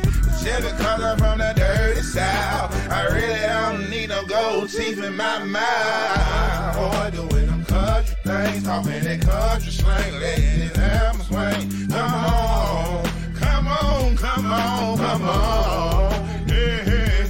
Just 0.45 0.61
because 0.61 1.01
I'm 1.01 1.17
from 1.17 1.39
the 1.39 1.53
dirty 1.55 2.01
south, 2.03 2.91
I 2.91 3.07
really 3.07 3.39
don't 3.39 3.89
need 3.89 4.09
no 4.09 4.23
gold 4.27 4.69
teeth 4.69 5.03
in 5.03 5.15
my 5.15 5.43
mouth. 5.43 6.75
Boy, 6.75 7.09
doing 7.17 7.47
them 7.47 7.65
country 7.65 8.15
things, 8.23 8.63
talking 8.63 9.03
that 9.05 9.21
country 9.21 9.71
slang, 9.71 10.13
letting 10.19 10.61
it 10.61 10.75
hammer 10.77 11.23
swing. 11.23 11.87
Come 11.87 12.13
on, 12.13 13.05
come 13.33 13.67
on, 13.67 14.17
come 14.17 14.45
on, 14.45 14.97
come 14.99 15.23
on. 15.23 16.47
Yeah. 16.47 17.27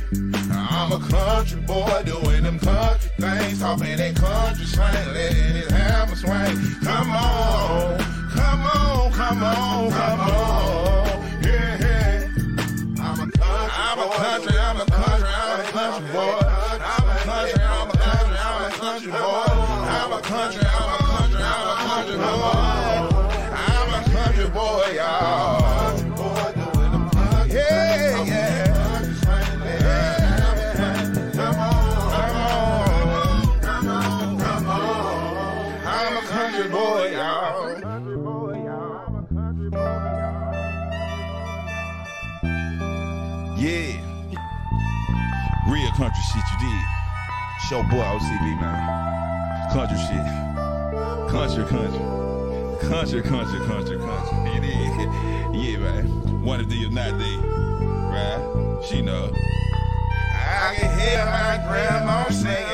I'm 0.52 0.92
a 0.92 1.00
country 1.00 1.62
boy 1.62 2.04
doing 2.06 2.44
them 2.44 2.60
country 2.60 3.12
things, 3.18 3.62
talking 3.62 3.96
that 3.96 4.16
country 4.18 4.66
slang, 4.66 5.14
letting 5.14 5.56
it 5.56 5.72
hammer 5.72 6.16
swing. 6.18 6.58
Come 6.84 7.12
on, 7.12 7.98
come 8.32 8.62
on, 8.66 9.12
come 9.14 9.42
on, 9.42 9.92
come 9.92 10.20
on. 10.20 10.75
Country, 14.10 14.58
I'm 14.58 14.82
a 14.82 14.86
country, 14.86 15.30
I'm 15.30 15.60
a 15.60 15.64
country 15.64 16.12
boy. 16.12 16.45
Show 47.70 47.82
boy 47.82 47.98
OCB, 47.98 48.62
man. 48.62 49.72
Country 49.72 49.98
shit. 49.98 50.24
Country, 51.32 51.66
country. 51.66 52.00
Country, 52.88 53.24
country, 53.24 53.60
country, 53.66 53.98
country. 53.98 54.38
It 54.54 54.64
is. 54.66 55.36
Yeah, 55.56 55.78
man. 55.78 56.44
One 56.44 56.60
of 56.60 56.70
these 56.70 56.92
not 56.92 57.18
they. 57.18 57.38
Right? 57.38 58.84
She 58.88 59.02
know. 59.02 59.32
I 59.34 60.76
can 60.78 61.00
hear 61.00 61.26
my 61.26 61.58
grandma 61.68 62.30
singing 62.30 62.65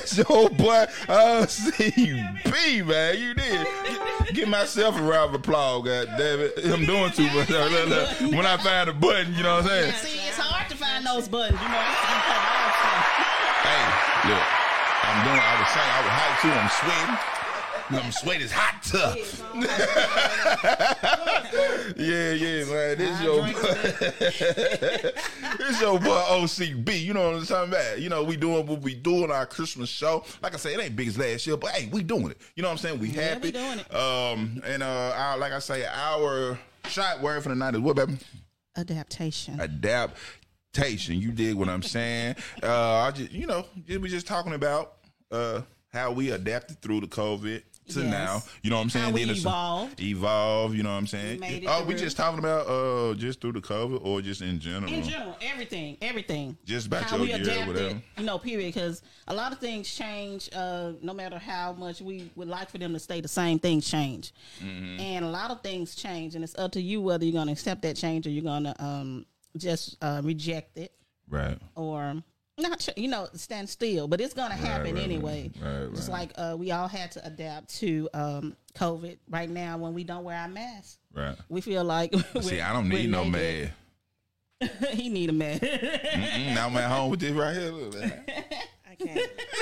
that's 0.00 0.16
your 0.16 0.48
boy 0.50 0.86
uh, 1.08 1.46
OCB, 1.46 2.86
man. 2.86 3.18
You 3.18 3.34
did. 3.34 3.66
Give 4.34 4.48
myself 4.48 4.98
a 4.98 5.02
round 5.02 5.34
of 5.34 5.40
applause, 5.40 5.84
God 5.84 6.06
damn 6.16 6.40
it. 6.40 6.52
I'm 6.64 6.86
doing 6.86 7.12
too 7.12 7.28
much. 7.34 7.50
When 7.50 8.46
I 8.46 8.56
find 8.56 8.88
a 8.88 8.92
button, 8.94 9.34
you 9.34 9.42
know 9.42 9.56
what 9.56 9.64
I'm 9.64 9.68
saying? 9.68 9.92
See, 9.94 10.28
it's 10.28 10.38
hard 10.38 10.70
to 10.70 10.76
find 10.76 11.04
those 11.04 11.28
buttons. 11.28 11.60
You 11.60 11.68
know, 11.68 11.74
I 11.74 11.88
used 11.90 12.00
to 12.00 12.10
Hey, 13.68 13.84
look, 14.30 14.46
I'm 15.04 15.24
doing. 15.26 15.40
I 15.40 15.60
was 15.60 15.68
saying 15.68 15.90
I 15.90 16.00
was 16.00 16.12
hot 16.16 16.40
too. 16.40 16.52
I'm 16.56 16.70
sweating. 16.80 17.18
I'm 17.92 18.12
sweating. 18.12 18.44
It's 18.44 18.52
hot 18.54 18.82
tough. 18.82 19.40
Yeah, 21.96 22.32
yeah, 22.32 22.64
man. 22.64 22.98
This 22.98 23.22
your 23.22 23.42
this 25.58 25.80
your 25.80 25.98
boy 25.98 26.08
OCB. 26.08 27.02
You 27.02 27.14
know 27.14 27.30
what 27.30 27.40
I'm 27.40 27.46
talking 27.46 27.72
about? 27.72 28.00
You 28.00 28.08
know 28.08 28.24
we 28.24 28.36
doing 28.36 28.66
what 28.66 28.82
we 28.82 28.94
doing 28.94 29.30
our 29.30 29.46
Christmas 29.46 29.88
show. 29.88 30.24
Like 30.42 30.54
I 30.54 30.56
said, 30.56 30.72
it 30.72 30.82
ain't 30.82 30.96
big 30.96 31.08
as 31.08 31.18
last 31.18 31.46
year, 31.46 31.56
but 31.56 31.70
hey, 31.70 31.88
we 31.92 32.02
doing 32.02 32.30
it. 32.30 32.38
You 32.54 32.62
know 32.62 32.68
what 32.68 32.72
I'm 32.72 32.78
saying? 32.78 32.98
We 32.98 33.10
happy. 33.10 33.48
we 33.48 33.52
doing 33.52 33.78
it. 33.78 33.94
Um, 33.94 34.62
and 34.64 34.82
uh, 34.82 35.12
our, 35.16 35.38
like 35.38 35.52
I 35.52 35.58
say, 35.58 35.86
our 35.86 36.58
shot 36.88 37.20
word 37.20 37.42
for 37.42 37.50
the 37.50 37.54
night 37.54 37.74
is 37.74 37.80
what, 37.80 37.96
baby? 37.96 38.16
adaptation. 38.76 39.60
adaptation. 39.60 41.20
You 41.20 41.32
dig 41.32 41.54
what 41.54 41.68
I'm 41.68 41.82
saying? 41.82 42.36
Uh, 42.62 42.96
I 42.96 43.10
just, 43.10 43.32
you 43.32 43.46
know, 43.46 43.66
we 43.88 44.08
just 44.08 44.26
talking 44.26 44.54
about 44.54 44.94
uh, 45.30 45.62
how 45.92 46.12
we 46.12 46.30
adapted 46.30 46.80
through 46.80 47.00
the 47.00 47.06
COVID 47.06 47.62
to 47.94 48.00
Yes. 48.00 48.10
now. 48.10 48.42
You 48.62 48.70
know 48.70 48.76
what 48.76 48.82
I'm 48.82 48.90
saying? 48.90 49.04
How 49.06 49.10
we 49.12 49.20
Then 49.20 49.30
it's- 49.30 49.44
evolved. 49.44 50.00
Evolve. 50.00 50.74
You 50.74 50.82
know 50.82 50.90
what 50.90 50.96
I'm 50.96 51.06
saying? 51.06 51.42
It 51.42 51.64
Oh, 51.66 51.84
we 51.84 51.94
just 51.94 52.16
talking 52.16 52.38
about 52.38 52.66
uh, 52.66 53.14
just 53.14 53.40
through 53.40 53.52
the 53.52 53.60
cover 53.60 53.96
or 53.96 54.20
just 54.22 54.42
in 54.42 54.58
general? 54.60 54.92
in 54.92 55.02
general, 55.02 55.36
everything, 55.40 55.96
everything. 56.02 56.56
Just 56.64 56.86
about 56.86 57.04
how 57.04 57.16
your 57.16 57.26
we 57.26 57.32
adapted, 57.32 57.66
whatever. 57.68 58.02
you 58.18 58.24
know, 58.24 58.38
period. 58.38 58.74
Because 58.74 59.02
a 59.28 59.34
lot 59.34 59.52
of 59.52 59.58
things 59.58 59.92
change. 59.92 60.48
Uh, 60.54 60.92
no 61.02 61.12
matter 61.14 61.38
how 61.38 61.72
much 61.72 62.00
we 62.00 62.30
would 62.36 62.48
like 62.48 62.70
for 62.70 62.78
them 62.78 62.92
to 62.92 62.98
stay 62.98 63.20
the 63.20 63.28
same, 63.28 63.58
things 63.58 63.88
change, 63.88 64.32
Mm-hmm. 64.62 65.00
and 65.00 65.24
a 65.24 65.28
lot 65.28 65.50
of 65.50 65.62
things 65.62 65.94
change, 65.94 66.34
and 66.34 66.42
it's 66.44 66.56
up 66.58 66.72
to 66.72 66.80
you 66.80 67.00
whether 67.00 67.24
you're 67.24 67.32
going 67.32 67.46
to 67.46 67.52
accept 67.52 67.82
that 67.82 67.96
change 67.96 68.26
or 68.26 68.30
you're 68.30 68.42
going 68.44 68.64
to 68.64 68.84
um, 68.84 69.26
just 69.56 69.96
uh, 70.02 70.20
reject 70.24 70.76
it 70.78 70.92
Right. 71.28 71.58
or 71.74 72.22
not. 72.60 72.88
You 72.96 73.08
know, 73.08 73.28
stand 73.34 73.68
still. 73.68 74.08
But 74.08 74.20
it's 74.20 74.34
to 74.50 74.56
happen 74.56 74.94
right, 74.94 75.04
anyway. 75.04 75.50
right, 75.60 75.82
right, 75.82 75.94
Just 75.94 76.08
like 76.08 76.30
uh, 76.36 76.56
we 76.58 76.70
all 76.70 76.88
had 76.88 77.12
to 77.12 77.26
adapt 77.26 77.78
to 77.80 78.08
um, 78.14 78.56
COVID. 78.74 79.18
Right 79.28 79.50
now, 79.50 79.78
when 79.78 79.94
we 79.94 80.04
don't 80.04 80.24
wear 80.24 80.36
our 80.36 80.48
mask, 80.48 80.98
Right. 81.14 81.36
we 81.48 81.60
feel 81.60 81.84
like 81.84 82.14
See, 82.40 82.60
I 82.60 82.72
don't 82.72 82.88
need 82.88 83.10
no 83.10 83.24
man. 83.24 83.72
he 84.92 85.08
need 85.08 85.30
a 85.30 85.32
now 86.54 86.66
I'm 86.66 86.76
at 86.76 86.90
home 86.90 87.10
with 87.10 87.20
this 87.20 87.32
right 87.32 87.56
here. 87.56 88.24
Look, 89.00 89.08
man. 89.08 89.18
I 89.18 89.20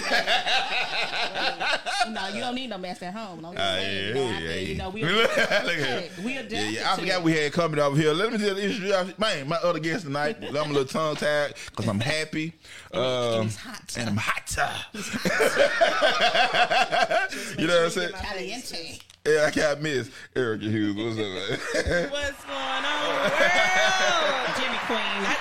can't. 0.08 2.08
no, 2.14 2.28
you 2.28 2.40
don't 2.40 2.54
need 2.54 2.70
no 2.70 2.78
mask 2.78 3.02
at 3.02 3.12
home. 3.14 3.42
No, 3.42 3.52
Ah, 3.56 3.76
yeah, 3.78 3.90
you 3.90 4.14
yeah, 4.14 4.38
yeah. 4.38 4.54
You 4.56 4.74
know, 4.76 4.90
we 4.90 5.02
Look 5.04 5.38
at 5.38 5.64
okay, 5.64 6.10
it. 6.16 6.24
we 6.24 6.34
Yeah, 6.34 6.40
adapted 6.40 6.72
yeah. 6.74 6.92
I 6.92 6.96
forgot 6.96 7.18
it. 7.20 7.24
we 7.24 7.32
had 7.36 7.52
company 7.52 7.82
over 7.82 7.96
here. 7.96 8.12
Let 8.12 8.32
me 8.32 8.38
just 8.38 8.58
introduce 8.58 9.18
man, 9.18 9.48
my 9.48 9.56
other 9.56 9.78
guest 9.78 10.04
tonight. 10.04 10.36
I'm 10.42 10.54
a 10.56 10.62
little 10.64 10.84
tongue 10.84 11.16
tied 11.16 11.54
because 11.70 11.86
I'm 11.88 12.00
happy. 12.00 12.52
Um, 12.92 13.46
it's 13.46 13.56
hot. 13.56 13.96
And 13.98 14.10
I'm 14.10 14.16
hot. 14.16 14.36
you 17.58 17.66
know 17.66 17.74
what 17.76 17.84
I'm 17.84 17.90
saying? 17.90 18.12
Caliente. 18.12 18.98
Yeah, 19.26 19.44
I 19.46 19.50
can't 19.50 19.82
miss 19.82 20.10
Erica 20.34 20.64
Hughes. 20.64 20.96
What's 20.96 21.18
up, 21.18 21.26
man? 21.26 21.58
What's 22.10 22.44
going 22.44 22.56
on, 22.56 22.82
world? 23.04 23.32
Jimmy 24.56 24.78
Queen. 24.86 25.26
I, 25.26 25.36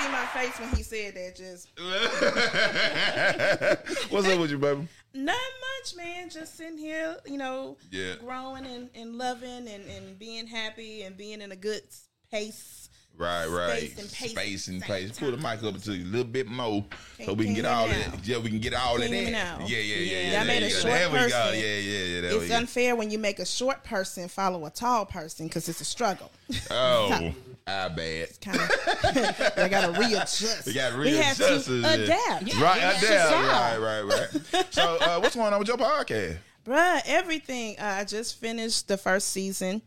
see 0.00 0.08
my 0.12 0.26
face 0.26 0.58
when 0.60 0.68
he 0.70 0.82
said 0.82 1.14
that. 1.14 1.36
Just 1.36 1.68
What's 4.12 4.28
up 4.28 4.38
with 4.40 4.50
you, 4.50 4.58
baby? 4.58 4.86
not 5.14 5.34
much, 5.36 5.96
man. 5.96 6.28
Just 6.30 6.56
sitting 6.56 6.78
here, 6.78 7.16
you 7.26 7.38
know, 7.38 7.76
Yeah. 7.90 8.14
growing 8.20 8.66
and, 8.66 8.90
and 8.94 9.16
loving 9.16 9.66
and, 9.68 9.84
and 9.88 10.18
being 10.18 10.46
happy 10.46 11.02
and 11.02 11.16
being 11.16 11.40
in 11.40 11.50
a 11.52 11.56
good 11.56 11.82
pace 12.30 12.87
Right, 13.18 13.46
right. 13.48 13.90
Space 13.90 13.98
and 13.98 14.12
pace 14.12 14.30
Space 14.30 14.68
and 14.68 14.80
pace. 14.82 15.18
Pull 15.18 15.32
the 15.32 15.36
mic 15.38 15.62
up 15.64 15.82
to 15.82 15.92
you 15.92 16.04
a 16.04 16.06
little 16.06 16.24
bit 16.24 16.46
more 16.46 16.84
so 17.24 17.32
we 17.34 17.46
can 17.46 17.54
get 17.54 17.64
all 17.64 17.88
that. 17.88 18.24
Yeah, 18.24 18.38
we 18.38 18.48
can 18.48 18.60
get 18.60 18.74
all 18.74 18.94
of 18.94 19.00
that. 19.00 19.10
hear 19.10 19.24
me 19.26 19.32
now? 19.32 19.58
Yeah, 19.60 19.78
yeah, 19.78 19.96
yeah, 19.96 20.20
yeah. 20.20 20.38
Y'all 20.38 20.46
made 20.46 20.62
there 20.62 20.68
a 20.68 20.70
short 20.70 20.84
There 20.84 21.08
we 21.08 21.14
go. 21.18 21.24
person. 21.24 21.54
Yeah, 21.54 21.60
yeah, 21.60 22.20
yeah. 22.30 22.38
It's 22.40 22.50
unfair 22.52 22.94
when 22.94 23.10
you 23.10 23.18
make 23.18 23.40
a 23.40 23.44
short 23.46 23.82
person 23.82 24.28
follow 24.28 24.64
a 24.66 24.70
tall 24.70 25.04
person 25.04 25.48
because 25.48 25.68
it's 25.68 25.80
a 25.80 25.84
struggle. 25.84 26.30
Oh, 26.70 27.32
I 27.66 27.88
bad. 27.88 28.40
Kind 28.40 28.60
of, 28.60 29.52
they 29.56 29.68
got 29.68 29.92
to 29.92 30.00
readjust. 30.00 30.66
We 30.66 30.72
got 30.74 30.96
We 30.96 31.16
have 31.16 31.36
to 31.36 31.56
adapt. 31.56 32.42
Yeah, 32.46 32.62
Right, 32.62 32.78
adapt. 32.78 33.82
Right, 33.82 34.02
right, 34.02 34.02
right. 34.02 34.66
So, 34.70 34.96
uh, 35.00 35.18
what's 35.18 35.34
going 35.34 35.52
on 35.52 35.58
with 35.58 35.68
your 35.68 35.76
podcast? 35.76 36.38
Bruh, 36.64 37.00
everything. 37.04 37.76
Uh, 37.78 37.96
I 37.98 38.04
just 38.04 38.38
finished 38.40 38.88
the 38.88 38.96
first 38.96 39.28
season. 39.30 39.82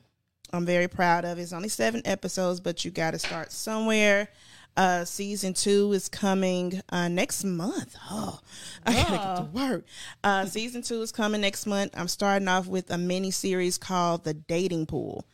I'm 0.53 0.65
very 0.65 0.87
proud 0.87 1.25
of. 1.25 1.39
It's 1.39 1.53
only 1.53 1.69
seven 1.69 2.01
episodes, 2.05 2.59
but 2.59 2.83
you 2.83 2.91
got 2.91 3.11
to 3.11 3.19
start 3.19 3.51
somewhere. 3.51 4.29
Uh, 4.77 5.03
season 5.03 5.53
two 5.53 5.91
is 5.91 6.07
coming 6.07 6.81
uh, 6.89 7.07
next 7.09 7.43
month. 7.43 7.95
Oh, 8.09 8.39
I 8.85 8.93
gotta 8.93 9.11
get 9.11 9.35
to 9.35 9.43
work. 9.51 9.85
Uh, 10.23 10.45
season 10.45 10.81
two 10.81 11.01
is 11.01 11.11
coming 11.11 11.41
next 11.41 11.65
month. 11.65 11.93
I'm 11.95 12.07
starting 12.07 12.47
off 12.47 12.67
with 12.67 12.89
a 12.89 12.97
mini 12.97 13.31
series 13.31 13.77
called 13.77 14.23
The 14.23 14.33
Dating 14.33 14.85
Pool. 14.85 15.25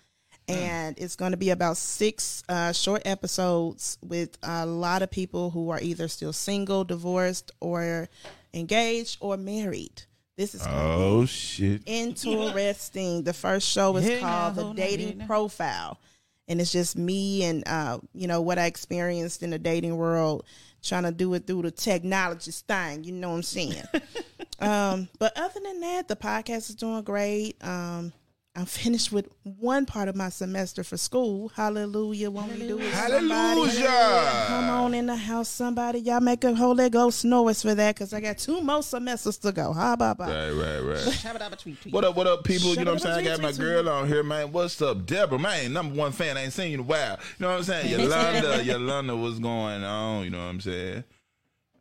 And 0.49 0.97
it's 0.97 1.17
going 1.17 1.31
to 1.31 1.37
be 1.37 1.49
about 1.49 1.75
six 1.75 2.41
uh, 2.47 2.71
short 2.71 3.01
episodes 3.03 3.97
with 4.01 4.37
a 4.41 4.65
lot 4.65 5.01
of 5.01 5.11
people 5.11 5.49
who 5.49 5.69
are 5.71 5.79
either 5.81 6.07
still 6.07 6.31
single, 6.31 6.85
divorced, 6.85 7.51
or 7.59 8.07
engaged, 8.53 9.17
or 9.19 9.35
married. 9.35 10.03
This 10.37 10.53
is 10.53 10.65
Oh 10.67 11.25
shit! 11.25 11.81
interesting. 11.87 13.23
The 13.23 13.33
first 13.33 13.67
show 13.67 13.97
is 13.97 14.05
Hey, 14.05 14.21
now, 14.21 14.51
called 14.51 14.55
The 14.55 14.73
Dating 14.73 15.07
hey, 15.07 15.13
now. 15.15 15.25
Profile. 15.25 15.99
And 16.47 16.61
it's 16.61 16.71
just 16.71 16.95
me 16.95 17.43
and 17.43 17.67
uh, 17.67 17.99
you 18.13 18.27
know, 18.27 18.39
what 18.41 18.59
I 18.59 18.67
experienced 18.67 19.43
in 19.43 19.49
the 19.49 19.59
dating 19.59 19.97
world, 19.97 20.45
trying 20.81 21.03
to 21.03 21.11
do 21.11 21.33
it 21.33 21.45
through 21.47 21.63
the 21.63 21.71
technologist 21.71 22.61
thing, 22.61 23.03
you 23.03 23.11
know 23.13 23.29
what 23.31 23.35
I'm 23.37 23.43
saying? 23.43 23.83
um, 24.59 25.09
but 25.19 25.37
other 25.37 25.59
than 25.59 25.81
that, 25.81 26.07
the 26.07 26.15
podcast 26.15 26.69
is 26.69 26.75
doing 26.75 27.01
great. 27.01 27.57
Um, 27.61 28.13
I'm 28.57 28.65
finished 28.65 29.11
with 29.11 29.29
one 29.43 29.85
part 29.85 30.07
of 30.07 30.15
my 30.15 30.29
semester 30.29 30.83
for 30.83 30.97
school. 30.97 31.49
Hallelujah. 31.49 32.31
Won't 32.31 32.53
we 32.53 32.67
do 32.67 32.79
it? 32.79 32.91
Hallelujah! 32.91 34.45
Come 34.47 34.69
on 34.71 34.95
in 34.95 35.05
the 35.05 35.15
house, 35.15 35.47
somebody. 35.47 35.99
Y'all 35.99 36.21
make 36.21 36.43
a 36.43 36.55
Holy 36.55 36.89
Ghost 36.89 37.23
noise 37.23 37.61
for 37.61 37.75
that 37.75 37.93
because 37.93 38.13
I 38.13 38.19
got 38.19 38.39
two 38.39 38.59
more 38.61 38.81
semesters 38.81 39.37
to 39.37 39.51
go. 39.51 39.73
How 39.73 39.93
about 39.93 40.17
that? 40.17 40.29
Right, 40.29 40.49
right, 40.49 40.79
right. 40.79 40.97
Shabba-dabba-tweet-tweet. 40.97 41.93
What 41.93 42.03
up, 42.03 42.15
what 42.15 42.25
up, 42.25 42.43
people? 42.45 42.69
Shut 42.69 42.79
you 42.79 42.85
know 42.85 42.93
what 42.93 43.05
I'm 43.05 43.13
saying? 43.13 43.27
I 43.27 43.29
got 43.29 43.41
my 43.43 43.49
tweet, 43.49 43.57
tweet, 43.57 43.67
girl 43.67 43.89
on 43.89 44.07
here, 44.07 44.23
man. 44.23 44.51
What's 44.51 44.81
up, 44.81 45.05
Deborah? 45.05 45.37
Man, 45.37 45.71
number 45.71 45.93
one 45.93 46.11
fan. 46.11 46.35
I 46.35 46.45
ain't 46.45 46.53
seen 46.53 46.69
you 46.71 46.73
in 46.73 46.79
a 46.79 46.83
while. 46.83 47.19
You 47.37 47.45
know 47.45 47.49
what 47.49 47.57
I'm 47.57 47.63
saying? 47.63 47.91
Yolanda, 47.91 48.63
Yolanda, 48.63 49.15
what's 49.15 49.37
going 49.37 49.83
on? 49.83 50.23
You 50.23 50.31
know 50.31 50.39
what 50.39 50.45
I'm 50.45 50.61
saying? 50.61 51.03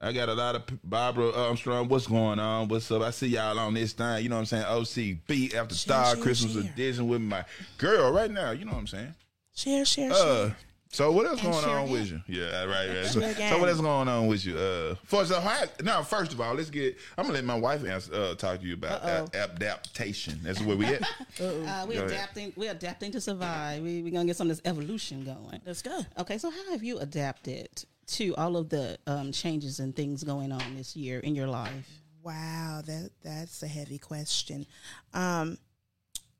I 0.00 0.12
got 0.12 0.28
a 0.28 0.34
lot 0.34 0.54
of 0.54 0.66
p- 0.66 0.78
Barbara 0.84 1.32
Armstrong. 1.32 1.88
What's 1.88 2.06
going 2.06 2.38
on? 2.38 2.68
What's 2.68 2.90
up? 2.90 3.02
I 3.02 3.10
see 3.10 3.28
y'all 3.28 3.58
on 3.58 3.74
this 3.74 3.92
thing. 3.94 4.22
You 4.22 4.28
know 4.28 4.36
what 4.36 4.40
I'm 4.40 4.46
saying? 4.46 4.64
OCB 4.64 5.54
after 5.54 5.74
Star 5.74 6.14
share, 6.14 6.22
Christmas 6.22 6.52
share. 6.52 6.62
edition 6.62 7.08
with 7.08 7.22
my 7.22 7.44
girl 7.78 8.12
right 8.12 8.30
now. 8.30 8.50
You 8.50 8.66
know 8.66 8.72
what 8.72 8.78
I'm 8.80 8.86
saying? 8.86 9.14
Share, 9.54 9.84
share, 9.86 10.12
share. 10.12 10.22
Uh, 10.22 10.50
so 10.90 11.10
what 11.12 11.26
else 11.26 11.42
And 11.42 11.52
going 11.52 11.64
on 11.64 11.82
again. 11.84 11.92
with 11.92 12.10
you? 12.10 12.20
Yeah, 12.28 12.64
right, 12.64 12.88
right. 12.88 13.06
So, 13.06 13.20
so 13.20 13.58
what 13.58 13.68
else 13.70 13.80
going 13.80 14.08
on 14.08 14.26
with 14.28 14.44
you? 14.44 14.56
Uh, 14.56 14.94
for 15.04 15.24
so 15.24 15.40
how, 15.40 15.64
now, 15.82 16.02
first 16.02 16.32
of 16.32 16.40
all, 16.40 16.54
let's 16.54 16.70
get. 16.70 16.96
I'm 17.16 17.24
gonna 17.24 17.34
let 17.34 17.44
my 17.44 17.58
wife 17.58 17.84
answer, 17.84 18.14
uh, 18.14 18.34
talk 18.34 18.60
to 18.60 18.66
you 18.66 18.74
about 18.74 19.02
Uh-oh. 19.02 19.28
a- 19.34 19.36
adaptation. 19.44 20.38
That's 20.42 20.60
where 20.60 20.76
we 20.76 20.84
at. 20.86 21.02
Uh, 21.40 21.84
we're 21.88 22.04
adapting. 22.04 22.52
We're 22.56 22.70
adapting 22.70 23.12
to 23.12 23.20
survive. 23.20 23.82
We, 23.82 24.02
we're 24.02 24.12
gonna 24.12 24.24
get 24.26 24.36
some 24.36 24.50
of 24.50 24.56
this 24.56 24.62
evolution 24.70 25.24
going. 25.24 25.60
Let's 25.66 25.82
go. 25.82 26.00
Okay, 26.18 26.38
so 26.38 26.50
how 26.50 26.70
have 26.70 26.82
you 26.84 26.98
adapted 26.98 27.68
to 28.06 28.34
all 28.36 28.56
of 28.56 28.68
the 28.68 28.98
um, 29.06 29.32
changes 29.32 29.80
and 29.80 29.94
things 29.94 30.22
going 30.24 30.52
on 30.52 30.76
this 30.76 30.96
year 30.96 31.18
in 31.20 31.34
your 31.34 31.48
life? 31.48 32.02
Wow, 32.22 32.82
that 32.86 33.10
that's 33.22 33.62
a 33.62 33.68
heavy 33.68 33.98
question. 33.98 34.66
Um, 35.14 35.58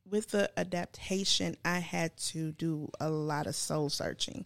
with 0.08 0.30
the 0.30 0.50
adaptation, 0.58 1.56
I 1.64 1.78
had 1.78 2.16
to 2.18 2.52
do 2.52 2.90
a 3.00 3.10
lot 3.10 3.46
of 3.46 3.54
soul 3.54 3.88
searching, 3.88 4.44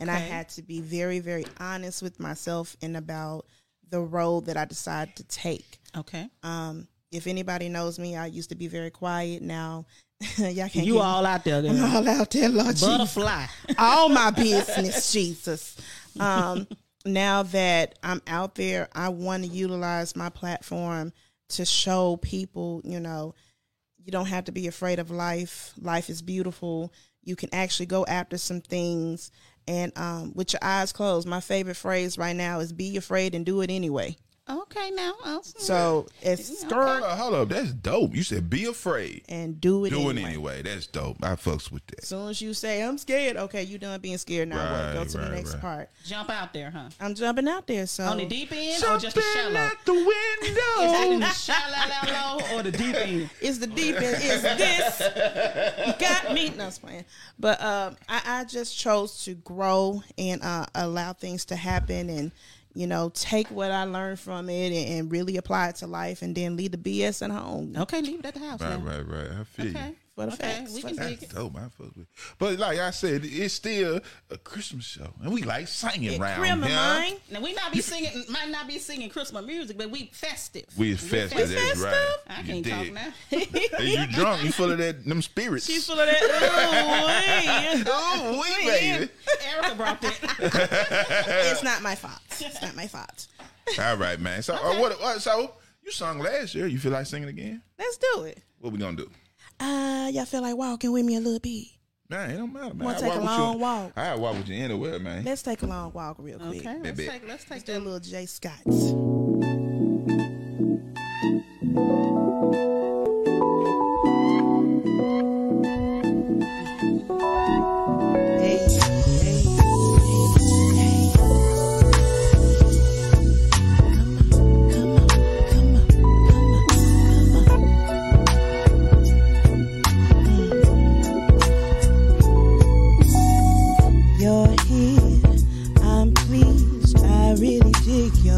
and 0.00 0.10
I 0.10 0.18
had 0.18 0.48
to 0.50 0.62
be 0.62 0.80
very, 0.80 1.18
very 1.18 1.44
honest 1.60 2.02
with 2.02 2.18
myself 2.18 2.76
and 2.82 2.96
about 2.96 3.46
the 3.90 4.00
road 4.00 4.46
that 4.46 4.56
I 4.56 4.64
decided 4.64 5.16
to 5.16 5.24
take. 5.24 5.78
Okay, 5.96 6.28
Um, 6.42 6.88
if 7.10 7.26
anybody 7.26 7.68
knows 7.68 7.98
me, 7.98 8.16
I 8.16 8.26
used 8.26 8.48
to 8.48 8.54
be 8.54 8.68
very 8.68 8.90
quiet. 8.90 9.42
Now, 9.42 9.84
y'all 10.38 10.68
can't. 10.68 10.86
you 10.86 10.98
all 10.98 11.24
out 11.26 11.44
there, 11.44 11.58
I'm 11.58 11.84
all 11.84 12.08
out 12.08 12.30
there, 12.30 12.48
Lord 12.48 12.68
Jesus. 12.68 12.88
butterfly. 12.88 13.46
all 13.78 14.08
my 14.08 14.30
business, 14.30 15.12
Jesus. 15.12 15.76
Um, 16.18 16.66
now 17.04 17.42
that 17.44 17.98
I'm 18.02 18.22
out 18.26 18.54
there, 18.54 18.88
I 18.92 19.08
want 19.08 19.44
to 19.44 19.48
utilize 19.48 20.14
my 20.16 20.28
platform 20.28 21.12
to 21.50 21.64
show 21.64 22.16
people, 22.16 22.80
you 22.84 23.00
know, 23.00 23.34
you 24.04 24.10
don't 24.12 24.26
have 24.26 24.44
to 24.44 24.52
be 24.52 24.66
afraid 24.66 24.98
of 24.98 25.10
life. 25.10 25.72
Life 25.80 26.10
is 26.10 26.22
beautiful. 26.22 26.92
You 27.22 27.36
can 27.36 27.50
actually 27.52 27.86
go 27.86 28.04
after 28.06 28.36
some 28.38 28.60
things 28.60 29.30
and 29.68 29.96
um, 29.96 30.32
with 30.34 30.52
your 30.52 30.60
eyes 30.62 30.92
closed. 30.92 31.28
My 31.28 31.40
favorite 31.40 31.76
phrase 31.76 32.18
right 32.18 32.34
now 32.34 32.60
is 32.60 32.72
be 32.72 32.96
afraid 32.96 33.34
and 33.34 33.46
do 33.46 33.60
it 33.60 33.70
anyway. 33.70 34.16
Okay, 34.50 34.90
now 34.90 35.12
awesome. 35.24 35.60
So 35.60 36.06
it's 36.20 36.48
Hold 36.48 36.58
skirt 36.58 37.02
up, 37.04 37.16
hold 37.16 37.34
up. 37.34 37.48
That's 37.48 37.72
dope. 37.72 38.12
You 38.14 38.24
said 38.24 38.50
be 38.50 38.64
afraid. 38.64 39.22
and 39.28 39.60
do 39.60 39.84
it 39.84 39.90
Do 39.90 40.08
it 40.10 40.16
anyway. 40.16 40.28
anyway. 40.30 40.62
That's 40.62 40.88
dope. 40.88 41.16
I 41.22 41.36
fucks 41.36 41.70
with 41.70 41.86
that. 41.86 42.00
As 42.02 42.08
soon 42.08 42.28
as 42.28 42.42
you 42.42 42.52
say, 42.52 42.82
I'm 42.82 42.98
scared, 42.98 43.36
okay, 43.36 43.62
you 43.62 43.78
done 43.78 44.00
being 44.00 44.18
scared 44.18 44.48
now. 44.48 44.56
what? 44.56 44.92
Go 44.94 44.98
Right, 44.98 45.08
to 45.10 45.18
the 45.18 45.28
next 45.28 45.52
right. 45.54 45.60
part. 45.60 45.90
jump 46.04 46.28
out 46.28 46.52
there, 46.52 46.72
huh? 46.72 46.88
I'm 47.00 47.14
jumping 47.14 47.46
out 47.46 47.68
there. 47.68 47.86
So 47.86 48.02
On 48.04 48.16
the 48.16 48.26
deep 48.26 48.50
end 48.50 48.82
or 48.82 48.98
just 48.98 49.14
the 49.14 49.22
Jumping 49.22 49.54
shallow? 49.54 49.60
out 49.60 49.84
the 49.84 49.92
Is 50.42 50.54
that 50.54 51.02
in 51.04 51.10
window. 51.10 51.26
the 51.26 51.32
shallow 51.32 52.56
or 52.58 52.62
the 52.64 52.72
deep 52.72 52.96
end? 52.96 53.30
It's 53.40 53.58
the 53.58 53.68
deep 53.68 53.94
end. 53.94 54.04
Is 54.22 54.42
this 54.42 54.98
got 56.00 56.34
me? 56.34 56.50
No, 56.56 56.64
I'm 56.66 56.72
playing. 56.72 57.04
But 57.38 57.62
um, 57.62 57.96
I, 58.08 58.22
I 58.40 58.44
just 58.44 58.76
chose 58.76 59.22
to 59.24 59.34
grow 59.34 60.02
and 60.18 60.42
uh, 60.42 60.66
allow 60.74 61.12
things 61.12 61.44
to 61.46 61.56
happen, 61.56 62.10
and 62.10 62.32
you 62.74 62.86
know, 62.86 63.10
take 63.14 63.48
what 63.50 63.70
I 63.70 63.84
learned 63.84 64.18
from 64.18 64.48
it 64.48 64.72
and, 64.72 65.00
and 65.00 65.12
really 65.12 65.36
apply 65.36 65.68
it 65.68 65.76
to 65.76 65.86
life, 65.86 66.22
and 66.22 66.34
then 66.34 66.56
leave 66.56 66.72
the 66.72 66.78
BS 66.78 67.22
at 67.22 67.30
home. 67.30 67.74
Okay, 67.76 68.00
leave 68.00 68.20
it 68.20 68.26
at 68.26 68.34
the 68.34 68.40
house. 68.40 68.60
Right, 68.60 68.78
now. 68.78 68.90
right, 68.90 69.06
right. 69.06 69.30
I 69.40 69.44
feel 69.44 69.68
Okay. 69.68 69.94
You. 70.24 70.30
For 70.30 70.36
the 70.36 70.44
okay, 70.48 70.58
facts, 70.58 70.74
we 70.74 70.82
can 70.82 70.96
the 70.96 71.02
dig 71.02 71.20
That's 71.20 71.32
it. 71.32 71.34
dope. 71.36 71.56
I 71.56 71.60
fuck 71.68 71.96
with. 71.96 72.06
But 72.38 72.58
like 72.58 72.78
I 72.78 72.90
said, 72.90 73.22
it's 73.24 73.54
still 73.54 74.00
a 74.30 74.38
Christmas 74.38 74.84
show, 74.84 75.12
and 75.22 75.32
we 75.32 75.42
like 75.42 75.68
singing 75.68 76.12
It 76.14 76.20
around 76.20 76.38
criminal, 76.40 76.68
here. 76.68 76.76
mine. 76.76 77.14
Now 77.30 77.40
we 77.40 77.52
not 77.54 77.72
be 77.72 77.80
singing, 77.80 78.24
might 78.28 78.48
not 78.50 78.66
be 78.68 78.78
singing 78.78 79.08
Christmas 79.10 79.44
music, 79.44 79.76
but 79.78 79.90
we 79.90 80.10
festive. 80.12 80.66
We 80.76 80.94
festive. 80.94 81.48
That's 81.50 81.78
right. 81.80 82.16
I 82.28 82.40
You 82.40 82.62
can't 82.62 82.66
talk 82.66 82.92
now. 82.92 83.12
Hey, 83.78 83.98
you 83.98 84.06
drunk? 84.12 84.44
You 84.44 84.52
full 84.52 84.70
of 84.70 84.78
that? 84.78 85.04
Them 85.04 85.22
spirits? 85.22 85.66
She's 85.66 85.86
full 85.86 85.98
of 85.98 86.06
that. 86.06 86.16
oh, 87.86 88.40
we 88.40 88.66
baby. 88.66 89.08
Erica 89.54 89.74
brought 89.74 90.00
that. 90.02 90.18
it's 91.52 91.62
not 91.62 91.82
my 91.82 91.94
fault. 91.94 92.20
It's 92.40 92.60
not 92.62 92.74
my 92.76 92.86
fault. 92.86 93.26
All 93.78 93.96
right, 93.96 94.18
man. 94.20 94.42
So 94.42 94.54
uh, 94.54 94.74
what? 94.78 95.00
Uh, 95.00 95.18
so 95.18 95.52
you 95.84 95.90
sung 95.90 96.18
last 96.18 96.54
year. 96.54 96.66
You 96.66 96.78
feel 96.78 96.92
like 96.92 97.06
singing 97.06 97.28
again? 97.28 97.62
Let's 97.78 97.96
do 97.96 98.22
it. 98.24 98.42
What 98.60 98.72
we 98.72 98.78
gonna 98.78 98.96
do? 98.96 99.10
Uh, 99.62 100.08
y'all 100.12 100.24
feel 100.24 100.42
like 100.42 100.56
walking 100.56 100.90
with 100.92 101.04
me 101.04 101.14
a 101.14 101.20
little 101.20 101.38
bit? 101.38 101.66
Man, 102.08 102.30
it 102.30 102.36
don't 102.36 102.52
matter, 102.52 102.74
man. 102.74 102.84
Wanna 102.84 102.98
I 102.98 103.00
take 103.00 103.14
a 103.14 103.20
long 103.20 103.52
you. 103.52 103.58
walk? 103.60 103.92
I 103.96 104.14
walk 104.16 104.36
with 104.36 104.48
you 104.48 104.56
anywhere, 104.64 104.98
man. 104.98 105.24
Let's 105.24 105.42
take 105.42 105.62
a 105.62 105.66
long 105.66 105.92
walk 105.92 106.16
real 106.18 106.38
quick. 106.40 106.66
Okay, 106.66 106.78
let's 106.82 106.96
Baby. 106.98 107.08
take 107.10 107.28
let's 107.28 107.44
take 107.44 107.50
Let's 107.50 107.62
do 107.64 107.72
a 107.72 107.74
that. 107.76 107.84
little 107.84 108.00
Jill 108.00 108.26
Scott's. 108.26 108.92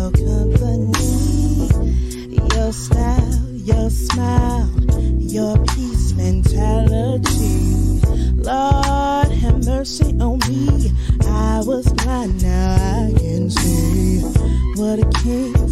Your 0.05 0.13
company. 0.13 1.69
Your 2.55 2.73
style, 2.73 3.51
your 3.55 3.89
smile, 3.91 4.71
your 5.19 5.57
peace 5.69 6.13
mentality. 6.13 8.01
Lord, 8.37 9.29
have 9.29 9.65
mercy 9.65 10.15
on 10.21 10.41
me. 10.49 10.93
I 11.27 11.63
was 11.65 11.91
blind, 11.95 12.43
now 12.43 12.75
I 12.75 13.15
can 13.19 13.49
see 13.49 14.21
what 14.77 14.99
a 14.99 15.09
king's 15.23 15.64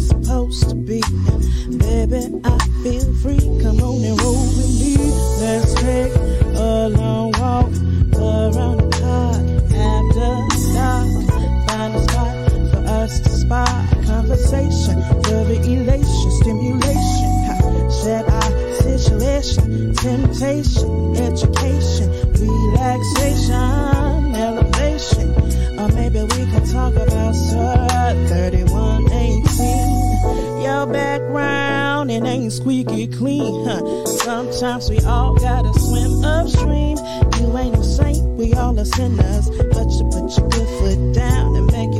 temptation, 20.03 21.15
education, 21.15 22.11
relaxation, 22.33 24.35
elevation. 24.35 25.31
Or 25.79 25.87
maybe 25.95 26.19
we 26.21 26.45
can 26.51 26.67
talk 26.67 26.93
about 26.93 27.33
Surah 27.33 28.11
3118. 28.27 30.61
Your 30.61 30.85
background, 30.87 32.11
it 32.11 32.25
ain't 32.25 32.51
squeaky 32.51 33.07
clean. 33.07 33.65
Huh. 33.65 34.05
Sometimes 34.05 34.89
we 34.89 34.99
all 35.05 35.35
gotta 35.35 35.71
swim 35.79 36.25
upstream. 36.25 36.97
You 37.39 37.57
ain't 37.57 37.85
saint, 37.85 38.27
we 38.37 38.53
all 38.55 38.77
are 38.77 38.83
sinners. 38.83 39.49
But 39.49 39.89
you 39.89 40.03
put 40.11 40.37
your 40.37 40.49
good 40.49 40.67
foot 40.79 41.13
down 41.13 41.55
and 41.55 41.67
make 41.67 41.93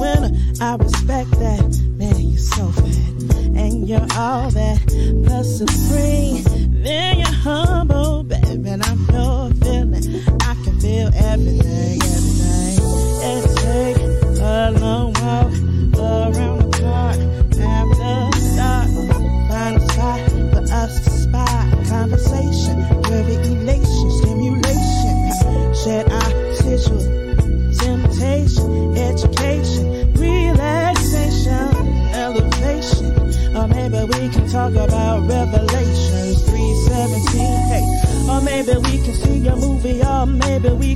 winner. 0.00 0.32
I 0.60 0.74
respect 0.74 1.30
that. 1.38 1.78
Man, 1.96 2.28
you're 2.28 2.38
so 2.38 2.72
fat. 2.72 2.86
And 3.56 3.88
you're 3.88 4.08
all 4.16 4.50
that 4.50 4.80
supreme. 5.44 6.29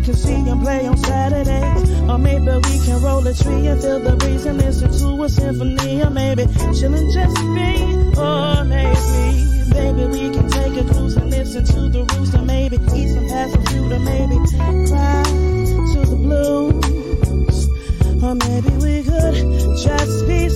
Can 0.05 0.15
see 0.15 0.35
him 0.35 0.61
play 0.61 0.87
on 0.87 0.97
Saturday. 0.99 1.65
Or 2.09 2.19
maybe 2.19 2.45
we 2.45 2.79
can 2.85 3.01
roll 3.03 3.27
a 3.27 3.33
tree 3.33 3.67
and 3.67 3.81
feel 3.81 4.01
the 4.01 4.17
breeze 4.17 4.45
and 4.45 4.59
listen 4.59 4.93
to 4.93 5.23
a 5.23 5.29
symphony. 5.29 6.03
Or 6.03 6.11
maybe 6.11 6.45
chillin' 6.77 7.11
just 7.13 7.39
me. 7.57 7.71
Or 8.21 8.65
maybe, 8.65 9.65
maybe 9.73 10.05
we 10.15 10.31
can 10.35 10.51
take 10.51 10.77
a 10.77 10.85
cruise 10.85 11.17
and 11.17 11.31
listen 11.31 11.65
to 11.65 11.89
the 11.89 12.05
rooster. 12.05 12.43
Maybe 12.43 12.77
eat 12.95 13.09
some 13.15 13.29
passion 13.29 13.93
or 13.93 13.99
maybe 13.99 14.37
cry 14.89 15.23
to 15.93 16.01
the 16.11 16.17
blues. 16.17 17.69
Or 18.23 18.35
maybe 18.35 18.71
we 18.85 19.03
could 19.03 19.35
just 19.79 20.27
be 20.27 20.49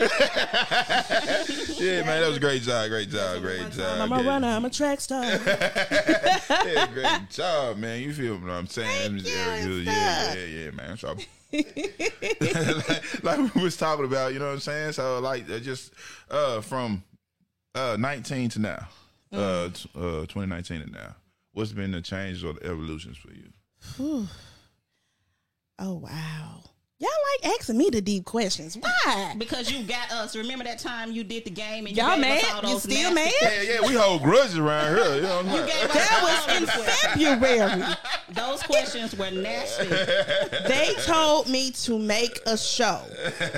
yeah, 0.00 2.02
man, 2.04 2.20
that 2.20 2.24
was 2.28 2.36
a 2.36 2.40
great 2.40 2.62
job, 2.62 2.88
great 2.88 3.10
job, 3.10 3.40
great 3.42 3.70
job. 3.70 4.00
I'm 4.00 4.12
a 4.12 4.22
yeah. 4.22 4.28
runner, 4.28 4.48
I'm 4.48 4.64
a 4.64 4.70
track 4.70 5.00
star. 5.00 5.24
yeah, 6.44 6.86
great 6.92 7.30
job, 7.30 7.76
man. 7.76 8.00
You 8.00 8.12
feel 8.12 8.36
what 8.38 8.50
I'm 8.50 8.66
saying? 8.66 9.18
Thank 9.22 9.26
you, 9.26 9.32
Erica, 9.34 9.68
yeah, 9.68 10.34
yeah, 10.34 10.44
yeah, 10.44 10.70
man. 10.70 10.96
So, 10.96 11.08
like, 11.52 11.52
like 13.22 13.54
we 13.54 13.62
was 13.62 13.76
talking 13.76 14.04
about, 14.04 14.32
you 14.32 14.38
know 14.38 14.46
what 14.46 14.52
I'm 14.54 14.60
saying? 14.60 14.92
So, 14.92 15.18
like, 15.20 15.48
uh, 15.50 15.58
just 15.58 15.92
uh, 16.30 16.60
from 16.60 17.02
uh, 17.74 17.96
19 17.98 18.48
to 18.50 18.58
now, 18.60 18.88
uh, 19.32 19.36
Mm. 19.68 19.74
t- 19.74 19.90
uh, 19.94 20.20
2019 20.26 20.82
to 20.86 20.90
now, 20.90 21.14
what's 21.52 21.72
been 21.72 21.92
the 21.92 22.00
changes 22.00 22.44
or 22.44 22.54
the 22.54 22.64
evolutions 22.66 23.16
for 23.16 23.30
you? 23.32 24.26
oh 25.78 25.94
wow. 25.94 26.62
Y'all 27.02 27.08
like 27.42 27.54
asking 27.58 27.78
me 27.78 27.88
the 27.88 28.02
deep 28.02 28.26
questions. 28.26 28.76
Why? 28.78 29.34
Because 29.38 29.70
you 29.72 29.82
got 29.84 30.12
us. 30.12 30.36
Remember 30.36 30.64
that 30.64 30.78
time 30.78 31.10
you 31.12 31.24
did 31.24 31.46
the 31.46 31.50
game 31.50 31.86
and 31.86 31.96
you 31.96 32.02
Y'all 32.02 32.12
gave 32.16 32.20
mad? 32.20 32.44
us 32.44 32.50
all 32.52 32.62
You 32.62 32.68
those 32.74 32.82
still 32.82 33.14
nasty- 33.14 33.44
mad? 33.44 33.52
Yeah, 33.64 33.72
yeah, 33.80 33.88
we 33.88 33.94
hold 33.94 34.22
grudges 34.22 34.58
around 34.58 34.96
here. 34.96 35.14
You 35.16 35.22
know 35.22 35.36
what 35.36 35.46
I'm 35.46 35.50
You 35.52 35.66
gave 35.66 35.84
us 35.84 35.92
That 35.94 36.46
was 36.46 36.56
in. 36.60 36.66
February. 37.38 37.94
Those 38.34 38.62
questions 38.64 39.16
were 39.16 39.30
nasty. 39.30 39.86
They 40.68 40.92
told 41.06 41.48
me 41.48 41.70
to 41.70 41.98
make 41.98 42.38
a 42.46 42.58
show. 42.58 43.00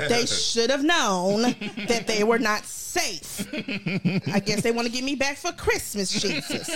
They 0.09 0.25
should 0.27 0.71
have 0.71 0.85
known 0.85 1.43
that 1.89 2.05
they 2.07 2.23
were 2.23 2.39
not 2.39 2.65
safe. 2.65 3.45
I 4.33 4.39
guess 4.39 4.63
they 4.63 4.71
want 4.71 4.87
to 4.87 4.93
get 4.93 5.03
me 5.03 5.17
back 5.17 5.37
for 5.37 5.51
Christmas, 5.51 6.13
Jesus. 6.13 6.71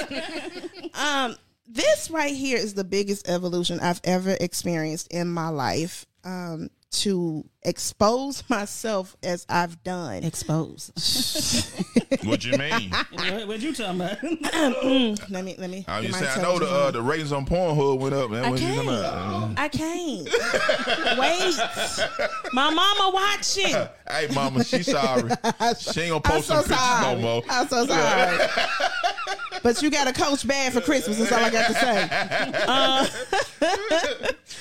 Um, 0.94 1.36
this 1.68 2.10
right 2.10 2.34
here 2.34 2.56
is 2.58 2.74
the 2.74 2.84
biggest 2.84 3.28
evolution 3.28 3.78
I've 3.78 4.00
ever 4.02 4.36
experienced 4.40 5.06
in 5.12 5.28
my 5.28 5.48
life. 5.48 6.06
Um, 6.26 6.70
to 6.90 7.44
expose 7.66 8.42
myself 8.48 9.16
as 9.22 9.44
I've 9.48 9.82
done. 9.84 10.22
Expose. 10.24 10.92
What 12.22 12.44
you 12.44 12.56
mean? 12.56 12.90
what, 13.12 13.46
what 13.48 13.60
you 13.60 13.74
talking 13.74 14.00
about? 14.00 14.22
Let 15.30 15.44
me 15.44 15.54
let 15.58 15.70
me. 15.70 15.84
I 15.88 16.00
get 16.02 16.08
was 16.12 16.16
saying, 16.18 16.38
I 16.38 16.42
know 16.42 16.58
the 16.58 16.66
uh, 16.66 16.90
the 16.92 17.02
ratings 17.02 17.32
on 17.32 17.44
Pornhub 17.46 17.98
went 17.98 18.14
up, 18.14 18.30
man. 18.30 18.44
I 18.44 18.50
What 18.50 18.58
can't. 18.60 18.88
about? 18.88 19.58
I 19.58 19.68
can't. 19.68 20.24
Wait. 21.18 21.58
My 22.52 22.70
mama 22.70 23.10
watching. 23.12 23.74
Hey, 24.08 24.28
mama, 24.32 24.62
she 24.62 24.84
sorry. 24.84 25.30
She 25.80 26.02
ain't 26.02 26.10
gonna 26.10 26.14
I'm 26.16 26.20
post 26.22 26.46
so 26.46 26.54
some 26.54 26.62
pictures 26.62 26.76
sorry. 26.78 27.16
no 27.16 27.20
more. 27.22 27.42
I'm 27.50 27.66
so 27.66 27.86
sorry. 27.86 28.38
but 29.64 29.82
you 29.82 29.90
got 29.90 30.06
a 30.06 30.12
coach 30.12 30.46
bad 30.46 30.72
for 30.72 30.80
Christmas. 30.80 31.18
That's 31.18 31.32
all 31.32 31.40
I 31.44 31.50
got 31.50 31.66
to 31.66 31.74
say. 31.74 33.06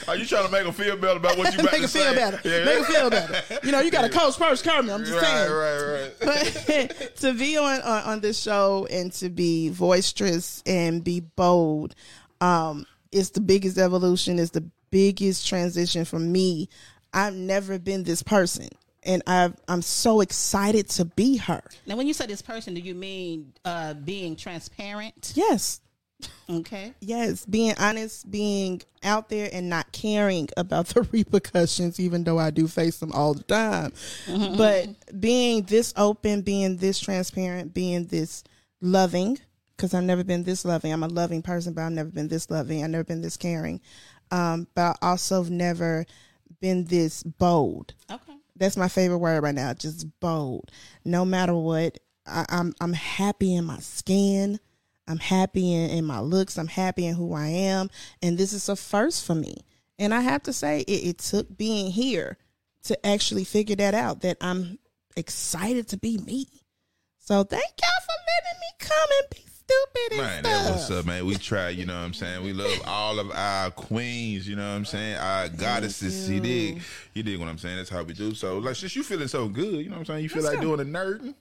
Are 0.07 0.15
you 0.15 0.25
trying 0.25 0.45
to 0.45 0.51
make 0.51 0.63
them 0.63 0.73
feel 0.73 0.97
better 0.97 1.17
about 1.17 1.37
what 1.37 1.53
you 1.53 1.59
about 1.59 1.71
Make 1.73 1.81
to 1.81 1.85
it 1.85 1.89
feel 1.91 2.03
say? 2.03 2.15
better. 2.15 2.39
Yeah. 2.43 2.65
Make 2.65 2.79
it 2.79 2.85
feel 2.85 2.94
better. 3.09 3.41
You 3.65 3.71
know, 3.71 3.79
you 3.81 3.91
got 3.91 4.05
a 4.05 4.09
coach 4.09 4.37
first, 4.37 4.63
Kermit. 4.63 4.91
I'm 4.93 5.03
just 5.05 5.13
Right, 5.13 5.23
saying. 5.23 5.51
right, 5.51 6.11
right. 6.19 6.89
But 6.99 7.15
to 7.17 7.33
be 7.33 7.57
on, 7.57 7.81
on 7.81 8.03
on 8.03 8.19
this 8.21 8.39
show 8.41 8.87
and 8.89 9.11
to 9.13 9.29
be 9.29 9.69
boisterous 9.69 10.61
and 10.65 11.03
be 11.03 11.19
bold, 11.21 11.95
um, 12.41 12.85
it's 13.11 13.29
the 13.29 13.41
biggest 13.41 13.77
evolution. 13.77 14.39
It's 14.39 14.51
the 14.51 14.65
biggest 14.91 15.47
transition 15.47 16.05
for 16.05 16.19
me. 16.19 16.69
I've 17.13 17.33
never 17.35 17.79
been 17.79 18.03
this 18.03 18.21
person, 18.23 18.67
and 19.03 19.23
I've, 19.25 19.55
I'm 19.69 19.81
so 19.81 20.19
excited 20.19 20.89
to 20.91 21.05
be 21.05 21.37
her. 21.37 21.61
now, 21.85 21.95
when 21.95 22.07
you 22.07 22.13
say 22.13 22.25
this 22.25 22.41
person, 22.41 22.73
do 22.73 22.81
you 22.81 22.93
mean 22.95 23.53
uh, 23.63 23.93
being 23.93 24.35
transparent? 24.35 25.31
Yes, 25.35 25.79
Okay. 26.49 26.93
yes, 26.99 27.45
being 27.45 27.73
honest, 27.79 28.29
being 28.29 28.81
out 29.03 29.29
there, 29.29 29.49
and 29.51 29.69
not 29.69 29.91
caring 29.91 30.47
about 30.57 30.87
the 30.93 31.01
repercussions, 31.11 31.99
even 31.99 32.23
though 32.23 32.39
I 32.39 32.51
do 32.51 32.67
face 32.67 32.99
them 32.99 33.11
all 33.11 33.33
the 33.33 33.43
time. 33.43 33.93
But 34.57 34.87
being 35.19 35.63
this 35.63 35.93
open, 35.97 36.41
being 36.41 36.77
this 36.77 36.99
transparent, 36.99 37.73
being 37.73 38.05
this 38.05 38.43
loving, 38.81 39.39
because 39.75 39.93
I've 39.93 40.03
never 40.03 40.23
been 40.23 40.43
this 40.43 40.65
loving. 40.65 40.93
I'm 40.93 41.03
a 41.03 41.07
loving 41.07 41.41
person, 41.41 41.73
but 41.73 41.81
I've 41.81 41.91
never 41.91 42.09
been 42.09 42.27
this 42.27 42.49
loving. 42.49 42.83
I've 42.83 42.91
never 42.91 43.03
been 43.03 43.21
this 43.21 43.37
caring. 43.37 43.81
Um, 44.31 44.67
but 44.75 44.97
I 45.01 45.09
also 45.09 45.43
have 45.43 45.51
never 45.51 46.05
been 46.61 46.85
this 46.85 47.23
bold. 47.23 47.93
Okay. 48.09 48.33
That's 48.55 48.77
my 48.77 48.87
favorite 48.87 49.17
word 49.17 49.43
right 49.43 49.53
now. 49.53 49.73
Just 49.73 50.07
bold. 50.19 50.71
No 51.03 51.25
matter 51.25 51.53
what, 51.55 51.99
I, 52.25 52.45
I'm 52.49 52.73
I'm 52.79 52.93
happy 52.93 53.55
in 53.55 53.65
my 53.65 53.79
skin. 53.79 54.59
I'm 55.07 55.19
happy 55.19 55.73
in, 55.73 55.89
in 55.91 56.05
my 56.05 56.19
looks. 56.19 56.57
I'm 56.57 56.67
happy 56.67 57.05
in 57.05 57.15
who 57.15 57.33
I 57.33 57.47
am, 57.47 57.89
and 58.21 58.37
this 58.37 58.53
is 58.53 58.69
a 58.69 58.75
first 58.75 59.25
for 59.25 59.35
me. 59.35 59.57
And 59.99 60.13
I 60.13 60.21
have 60.21 60.43
to 60.43 60.53
say, 60.53 60.81
it, 60.81 60.91
it 61.07 61.17
took 61.19 61.57
being 61.57 61.91
here 61.91 62.37
to 62.83 63.05
actually 63.05 63.43
figure 63.43 63.75
that 63.77 63.93
out. 63.93 64.21
That 64.21 64.37
I'm 64.41 64.79
excited 65.15 65.87
to 65.89 65.97
be 65.97 66.17
me. 66.17 66.47
So 67.19 67.43
thank 67.43 67.63
y'all 67.63 68.05
for 68.05 68.15
letting 68.45 68.59
me 68.59 68.67
come 68.79 69.09
and 69.21 69.29
be 69.31 69.45
stupid 69.65 70.11
and 70.11 70.17
Man, 70.21 70.43
stuff. 70.43 70.63
that 70.65 70.71
what's 70.71 70.91
up, 70.91 71.05
man. 71.05 71.25
We 71.25 71.35
try, 71.35 71.69
you 71.69 71.85
know 71.85 71.95
what 71.95 72.05
I'm 72.05 72.13
saying? 72.13 72.43
We 72.43 72.53
love 72.53 72.81
all 72.85 73.19
of 73.19 73.31
our 73.31 73.71
queens, 73.71 74.47
you 74.47 74.55
know 74.55 74.69
what 74.69 74.75
I'm 74.75 74.85
saying? 74.85 75.17
Our 75.17 75.49
goddesses. 75.49 76.29
You 76.29 76.39
dig? 76.39 76.81
You 77.13 77.23
dig 77.23 77.39
what 77.39 77.47
I'm 77.47 77.57
saying? 77.57 77.77
That's 77.77 77.89
how 77.89 78.03
we 78.03 78.13
do. 78.13 78.35
So, 78.35 78.59
like, 78.59 78.75
since 78.75 78.95
you 78.95 79.03
feeling 79.03 79.27
so 79.27 79.47
good, 79.47 79.75
you 79.75 79.85
know 79.85 79.93
what 79.93 79.99
I'm 80.01 80.05
saying? 80.05 80.23
You 80.23 80.29
feel 80.29 80.43
like 80.43 80.61
doing 80.61 80.79
a 80.81 80.83
nerding? 80.83 81.33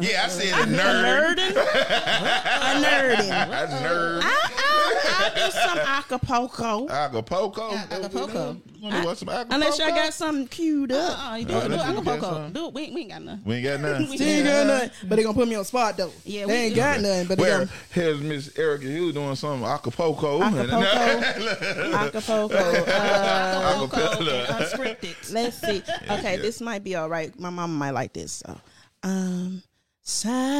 Yeah, 0.00 0.24
I 0.24 0.28
said 0.28 0.52
a 0.58 0.62
a 0.62 0.66
nerd. 0.66 1.36
nerding, 1.36 1.50
a 1.50 2.84
nerding. 2.84 3.28
A 3.30 3.66
nerd. 3.68 4.20
I, 4.24 4.50
I, 4.56 5.30
I 5.30 5.32
do 5.36 5.50
some 5.52 5.78
Acapulco. 5.78 6.88
Acapulco. 6.88 7.70
Acapulco. 7.90 8.56
You 8.76 8.88
wanna 8.90 9.04
watch 9.06 9.18
some 9.18 9.28
Acapulco? 9.28 9.54
Unless 9.54 9.78
y'all 9.78 9.90
got 9.90 10.12
something 10.12 10.48
queued 10.48 10.90
up. 10.90 11.30
Uh, 11.32 11.36
you 11.36 11.44
do 11.46 11.54
Uh, 11.54 11.58
it. 11.58 11.62
Do 11.62 11.68
do 11.68 11.74
it. 11.74 11.80
Acapulco. 11.80 12.48
Do 12.50 12.66
it. 12.66 12.74
We, 12.74 12.82
ain't- 12.82 12.94
we 12.94 13.00
ain't 13.02 13.10
got 13.10 13.22
none. 13.22 13.42
We 13.44 13.54
ain't 13.54 13.64
got 13.64 13.80
none. 13.82 14.08
We 14.08 14.18
ain't 14.20 14.44
got 14.46 14.66
nothing, 14.66 14.90
but 15.08 15.14
they 15.16 15.22
gonna 15.22 15.34
put 15.34 15.46
me 15.48 15.54
on 15.54 15.64
spot 15.64 15.96
though. 15.96 16.10
Yeah, 16.24 16.46
they 16.46 16.52
we- 16.52 16.58
ain't 16.66 16.74
got 16.76 17.00
nothing, 17.00 17.28
but 17.28 17.38
Where 17.38 17.58
gonna 17.58 17.70
here's 17.92 18.20
Miss 18.20 18.58
Erica 18.58 18.86
Hughes 18.86 19.14
doing 19.14 19.36
some 19.36 19.62
Acapulco. 19.62 20.42
Acapulco, 20.42 20.84
Acapulco. 21.94 22.56
Uh, 22.56 23.74
Acapulco 23.76 24.28
and 24.28 24.48
unscripted. 24.64 25.32
let's 25.32 25.56
see. 25.60 25.82
Okay, 26.10 26.34
yeah. 26.34 26.42
this 26.42 26.60
might 26.60 26.82
be 26.82 26.96
all 26.96 27.08
right. 27.08 27.38
My 27.38 27.50
mama 27.50 27.72
might 27.72 27.92
like 27.92 28.12
this. 28.12 28.42
So, 28.44 28.58
um, 29.04 29.62
silent 30.06 30.52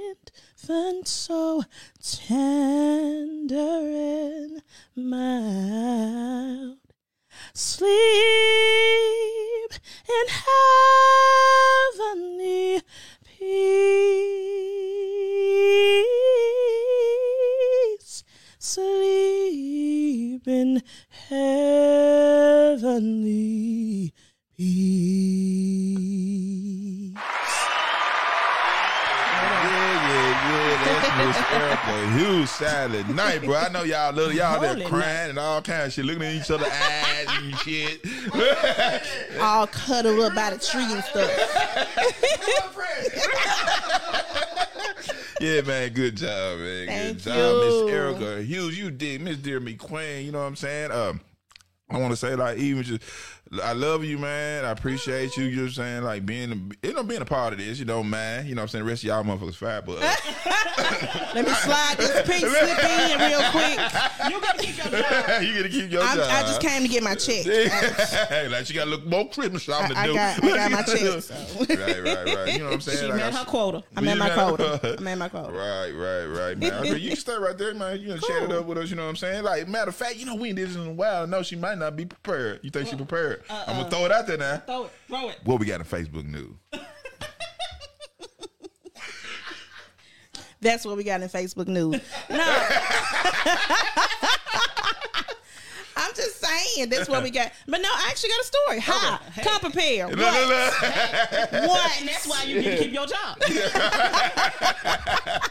infant, 0.09 1.07
so 1.07 1.63
tender 2.01 3.57
and 3.57 4.61
mild. 4.95 6.77
Sleep 7.53 7.89
in 10.07 10.25
heavenly 11.97 12.81
peace. 13.25 14.48
Sleep 18.69 20.45
in 20.47 20.83
heavenly 21.27 22.77
peace. 24.55 27.15
Yeah, 27.15 27.23
yeah, 29.65 30.45
yeah. 30.45 30.85
That's 30.85 31.09
Miss 31.25 31.41
Erica 31.51 31.97
Hughes 32.11 32.51
Silent 32.51 33.09
Night, 33.15 33.41
bro. 33.41 33.55
I 33.55 33.69
know 33.69 33.81
y'all 33.81 34.13
little 34.13 34.33
y'all 34.33 34.61
there 34.61 34.75
Holy 34.75 34.85
crying 34.85 35.31
and 35.31 35.39
all 35.39 35.63
kinds 35.63 35.87
of 35.87 35.93
shit, 35.93 36.05
looking 36.05 36.21
at 36.21 36.35
each 36.35 36.51
other's 36.51 36.67
eyes 36.67 37.25
and 37.41 37.57
shit. 37.57 38.05
All 39.41 39.65
cuddled 39.65 40.19
up 40.19 40.35
by 40.35 40.51
the 40.51 40.59
tree 40.59 40.83
and 40.83 41.03
stuff. 41.03 41.31
Yeah, 45.39 45.61
man, 45.61 45.93
good 45.93 46.17
job, 46.17 46.59
man. 46.59 46.87
Thank 46.87 47.23
good 47.23 47.23
job. 47.23 47.63
Miss 47.63 47.93
Erica 47.93 48.41
Hughes. 48.43 48.77
You 48.77 48.91
did, 48.91 49.21
Miss 49.21 49.37
Dear 49.37 49.59
Me 49.59 49.73
Queen. 49.75 50.25
You 50.25 50.31
know 50.31 50.39
what 50.39 50.45
I'm 50.45 50.55
saying? 50.55 50.91
Um, 50.91 51.21
I 51.89 51.97
want 51.97 52.11
to 52.11 52.17
say 52.17 52.35
like 52.35 52.57
even 52.57 52.83
just 52.83 53.01
I 53.63 53.73
love 53.73 54.03
you, 54.03 54.19
man. 54.19 54.63
I 54.63 54.71
appreciate 54.71 55.35
you. 55.35 55.45
You 55.45 55.55
know 55.55 55.61
what 55.63 55.67
I'm 55.69 55.73
saying? 55.73 56.03
Like 56.03 56.25
being 56.25 56.71
you 56.83 56.93
know 56.93 57.03
being 57.03 57.21
a 57.21 57.25
part 57.25 57.53
of 57.53 57.59
this. 57.59 57.79
You 57.79 57.85
don't 57.85 58.09
mind. 58.09 58.47
You 58.47 58.55
know 58.55 58.61
what 58.61 58.63
I'm 58.63 58.67
saying? 58.69 58.85
The 58.85 58.89
rest 58.89 59.03
of 59.03 59.07
y'all 59.07 59.23
motherfuckers 59.23 59.55
fat, 59.55 59.85
but 59.85 59.99
Let 61.33 61.45
me 61.45 61.51
slide 61.53 61.95
this 61.97 62.27
pink 62.27 62.45
slip 62.45 62.83
in 62.83 63.19
real 63.19 63.41
quick. 63.51 63.79
You 64.27 64.41
gotta 64.41 64.57
keep 64.59 64.77
your 64.77 64.85
job. 64.85 65.41
you 65.41 65.53
gotta 65.55 65.69
keep 65.69 65.91
your 65.91 66.01
I'm, 66.03 66.17
job. 66.17 66.29
I 66.29 66.41
just 66.41 66.61
came 66.61 66.81
to 66.81 66.87
get 66.87 67.03
my 67.03 67.15
check. 67.15 67.45
Hey, 68.29 68.47
like 68.47 68.67
you 68.69 68.75
gotta 68.75 68.89
look 68.89 69.05
more 69.05 69.27
Christmas 69.29 69.61
shopping 69.63 69.95
I, 69.95 70.01
I 70.03 70.07
to 70.07 70.11
do. 70.11 70.15
got, 70.17 70.43
I 70.43 70.69
got 70.69 70.71
my 70.71 70.81
check. 70.83 70.99
So. 71.23 71.33
right, 71.59 72.03
right, 72.03 72.35
right. 72.35 72.53
You 72.53 72.59
know 72.59 72.65
what 72.65 72.73
I'm 72.73 72.81
saying? 72.81 72.97
She 72.99 73.05
Like, 73.05 73.15
met 73.17 73.33
I- 73.33 73.37
her 73.39 73.45
quota. 73.45 73.83
I'm 73.95 74.07
at 74.07 74.17
my 74.17 74.29
quota. 74.29 74.95
I'm 74.97 75.07
at 75.07 75.17
my 75.17 75.29
quota. 75.29 75.51
Right, 75.51 75.91
right, 75.91 76.25
right, 76.25 76.57
man. 76.57 76.73
I 76.73 76.81
mean, 76.81 76.99
you 76.99 77.09
can 77.09 77.17
stay 77.17 77.35
right 77.37 77.57
there, 77.57 77.73
man. 77.73 77.99
You 77.99 78.09
know, 78.09 78.17
chat 78.17 78.43
it 78.43 78.51
up 78.51 78.65
with 78.65 78.77
us. 78.77 78.89
You 78.89 78.95
know 78.95 79.03
what 79.03 79.09
I'm 79.09 79.15
saying? 79.15 79.43
Like, 79.43 79.67
matter 79.67 79.89
of 79.89 79.95
fact, 79.95 80.17
you 80.17 80.25
know, 80.25 80.35
we 80.35 80.49
ain't 80.49 80.57
did 80.57 80.69
this 80.69 80.75
in 80.75 80.87
a 80.87 80.91
while. 80.93 81.25
No, 81.27 81.41
she 81.43 81.55
might 81.55 81.77
not 81.77 81.95
be 81.95 82.05
prepared. 82.05 82.59
You 82.63 82.69
think 82.69 82.87
she 82.89 82.95
prepared? 82.95 83.43
Uh, 83.49 83.63
I'm 83.67 83.75
gonna 83.75 83.87
uh, 83.87 83.89
throw 83.89 84.05
it 84.05 84.11
out 84.11 84.27
there 84.27 84.37
now. 84.37 84.57
Throw 84.65 84.83
it. 84.85 84.91
Throw 85.07 85.29
it. 85.29 85.39
What 85.43 85.59
we 85.59 85.65
got 85.65 85.79
in 85.79 85.85
Facebook 85.85 86.25
news? 86.25 86.53
That's 90.61 90.85
what 90.85 90.97
we 90.97 91.03
got 91.03 91.21
in 91.21 91.29
Facebook 91.29 91.67
news. 91.67 92.01
No. 92.29 92.37
I'm 96.01 96.13
just 96.15 96.41
saying 96.41 96.89
that's 96.89 97.09
what 97.09 97.23
we 97.23 97.29
got. 97.29 97.51
But 97.67 97.81
no, 97.81 97.89
I 97.89 98.07
actually 98.09 98.29
got 98.29 98.39
a 98.39 98.45
story. 98.45 98.79
Hi, 98.79 99.19
Hey. 99.33 99.43
come 99.43 99.59
prepared. 99.59 100.09
Look, 100.11 100.19
What? 100.19 100.47
look, 100.47 100.81
look. 101.51 101.69
What? 101.69 101.91
And 101.99 102.07
that's 102.07 102.25
why 102.25 102.43
you 102.43 102.55
need 102.61 102.63
to 102.63 102.77
keep 102.77 102.93
your 102.93 103.05
job. 103.05 103.37
Everybody 103.43 103.65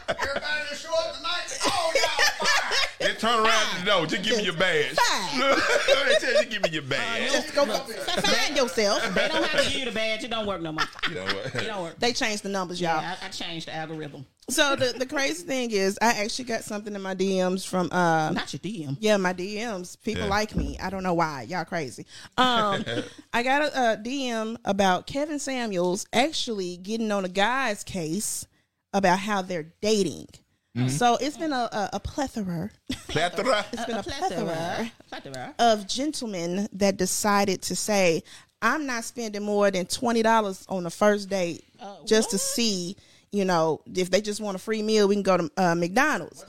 that 0.09 0.75
show 0.75 0.89
up 0.93 1.15
tonight, 1.15 1.59
oh, 1.65 1.93
y'all 1.93 2.47
fine. 2.47 2.77
Then 2.99 3.15
turn 3.17 3.45
around 3.45 3.79
the 3.79 3.85
door. 3.85 4.05
Just 4.07 4.23
give 4.23 4.37
me 4.37 4.43
your 4.45 4.55
badge. 4.55 4.95
Fine. 4.95 5.39
they 6.09 6.15
tell 6.19 6.43
you, 6.43 6.49
give 6.49 6.63
me 6.63 6.69
your 6.71 6.81
badge. 6.81 7.29
Uh, 7.29 7.33
just 7.33 7.53
go 7.53 7.65
find 7.65 8.57
yourself. 8.57 9.03
They 9.13 9.27
don't 9.27 9.43
have 9.43 9.63
to 9.63 9.69
give 9.69 9.79
you 9.79 9.85
the 9.85 9.91
badge. 9.91 10.23
It 10.23 10.31
don't 10.31 10.47
work 10.47 10.61
no 10.61 10.71
more. 10.71 10.83
You 11.09 11.15
know 11.15 11.25
what? 11.25 11.55
It 11.55 11.67
don't 11.67 11.83
work. 11.83 11.99
They 11.99 12.11
changed 12.13 12.41
the 12.43 12.49
numbers, 12.49 12.81
y'all. 12.81 13.01
Yeah, 13.01 13.15
I, 13.21 13.27
I 13.27 13.29
changed 13.29 13.67
the 13.67 13.75
algorithm. 13.75 14.25
So 14.49 14.75
the, 14.75 14.93
the 14.97 15.05
crazy 15.05 15.43
thing 15.43 15.71
is, 15.71 15.97
I 16.01 16.13
actually 16.23 16.45
got 16.45 16.63
something 16.63 16.93
in 16.95 17.01
my 17.01 17.15
DMs 17.15 17.67
from 17.67 17.87
uh, 17.91 18.31
Not 18.31 18.51
your 18.53 18.59
DM. 18.59 18.97
yeah, 18.99 19.17
my 19.17 19.33
DMs. 19.33 19.99
People 20.01 20.23
Yeah. 20.23 20.29
like 20.29 20.55
me. 20.55 20.77
I 20.81 20.89
don't 20.89 21.03
know 21.03 21.13
why. 21.13 21.43
Y'all 21.43 21.65
crazy. 21.65 22.05
Um, 22.37 22.83
I 23.33 23.43
got 23.43 23.61
a, 23.63 23.93
a 23.93 23.97
DM 23.97 24.57
about 24.65 25.07
Kevin 25.07 25.39
Samuels 25.39 26.05
actually 26.13 26.77
getting 26.77 27.11
on 27.11 27.25
a 27.25 27.29
guy's 27.29 27.83
case 27.83 28.45
about 28.93 29.19
how 29.19 29.41
they're 29.41 29.71
dating. 29.81 30.27
So 30.87 31.17
it's 31.19 31.35
been 31.35 31.51
a, 31.51 31.67
a, 31.73 31.89
a 31.93 31.99
plethora. 31.99 32.69
Plethora. 33.09 33.65
It's 33.73 33.85
been 33.85 33.97
a, 33.97 34.03
plethora. 34.03 34.45
plethora 34.45 34.91
Plethora. 35.09 35.55
of 35.59 35.85
gentlemen 35.87 36.69
that 36.71 36.95
decided 36.95 37.61
to 37.63 37.75
say, 37.75 38.23
I'm 38.61 38.85
not 38.85 39.03
spending 39.03 39.43
more 39.43 39.71
than 39.71 39.87
twenty 39.87 40.21
dollars 40.21 40.65
on 40.69 40.83
the 40.83 40.89
first 40.89 41.27
date 41.29 41.65
just 42.05 42.31
to 42.31 42.37
see, 42.37 42.95
you 43.31 43.45
know, 43.45 43.81
if 43.95 44.09
they 44.09 44.21
just 44.21 44.41
want 44.41 44.55
a 44.55 44.59
free 44.59 44.81
meal, 44.81 45.07
we 45.07 45.15
can 45.15 45.23
go 45.23 45.37
to 45.37 45.51
uh, 45.57 45.75
McDonald's. 45.75 46.45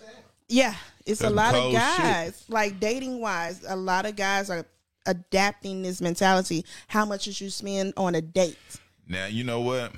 Yeah, 0.49 0.75
it's 1.07 1.23
a 1.23 1.31
lot 1.31 1.55
of 1.55 1.61
cold 1.61 1.73
shit. 1.73 1.81
guys, 1.81 2.45
like 2.49 2.81
dating 2.81 3.21
wise, 3.21 3.65
a 3.69 3.77
lot 3.77 4.07
of 4.07 4.17
guys 4.17 4.51
are 4.51 4.67
adapting 5.07 5.83
this 5.83 6.01
mentality. 6.01 6.65
How 6.89 7.05
much 7.05 7.23
should 7.23 7.41
you 7.41 7.51
spend 7.51 7.95
on 7.97 8.15
a 8.15 8.21
date? 8.21 8.59
Now 9.07 9.27
you 9.27 9.45
know 9.45 9.61
what? 9.61 9.93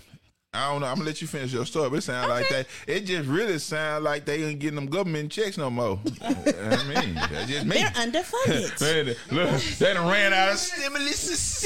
I 0.54 0.70
don't 0.70 0.82
know. 0.82 0.86
I'm 0.86 0.96
gonna 0.96 1.06
let 1.06 1.22
you 1.22 1.26
finish 1.26 1.50
your 1.50 1.64
story. 1.64 1.88
But 1.88 1.96
it 1.96 2.02
sound 2.02 2.28
like 2.28 2.46
that. 2.50 2.66
It 2.86 3.06
just 3.06 3.26
really 3.26 3.58
sound 3.58 4.04
like 4.04 4.26
they 4.26 4.44
ain't 4.44 4.58
getting 4.58 4.74
them 4.74 4.84
government 4.86 5.32
checks 5.32 5.56
no 5.56 5.70
more. 5.70 5.98
I 6.22 6.34
mean, 6.84 7.14
that's 7.14 7.48
just 7.48 7.64
me. 7.64 7.76
They're 7.76 7.88
underfunded. 7.88 9.16
Look, 9.32 9.60
they 9.78 9.94
done 9.94 10.10
ran 10.10 10.34
out 10.34 10.52
of 10.52 10.58
stimulus. 10.58 11.64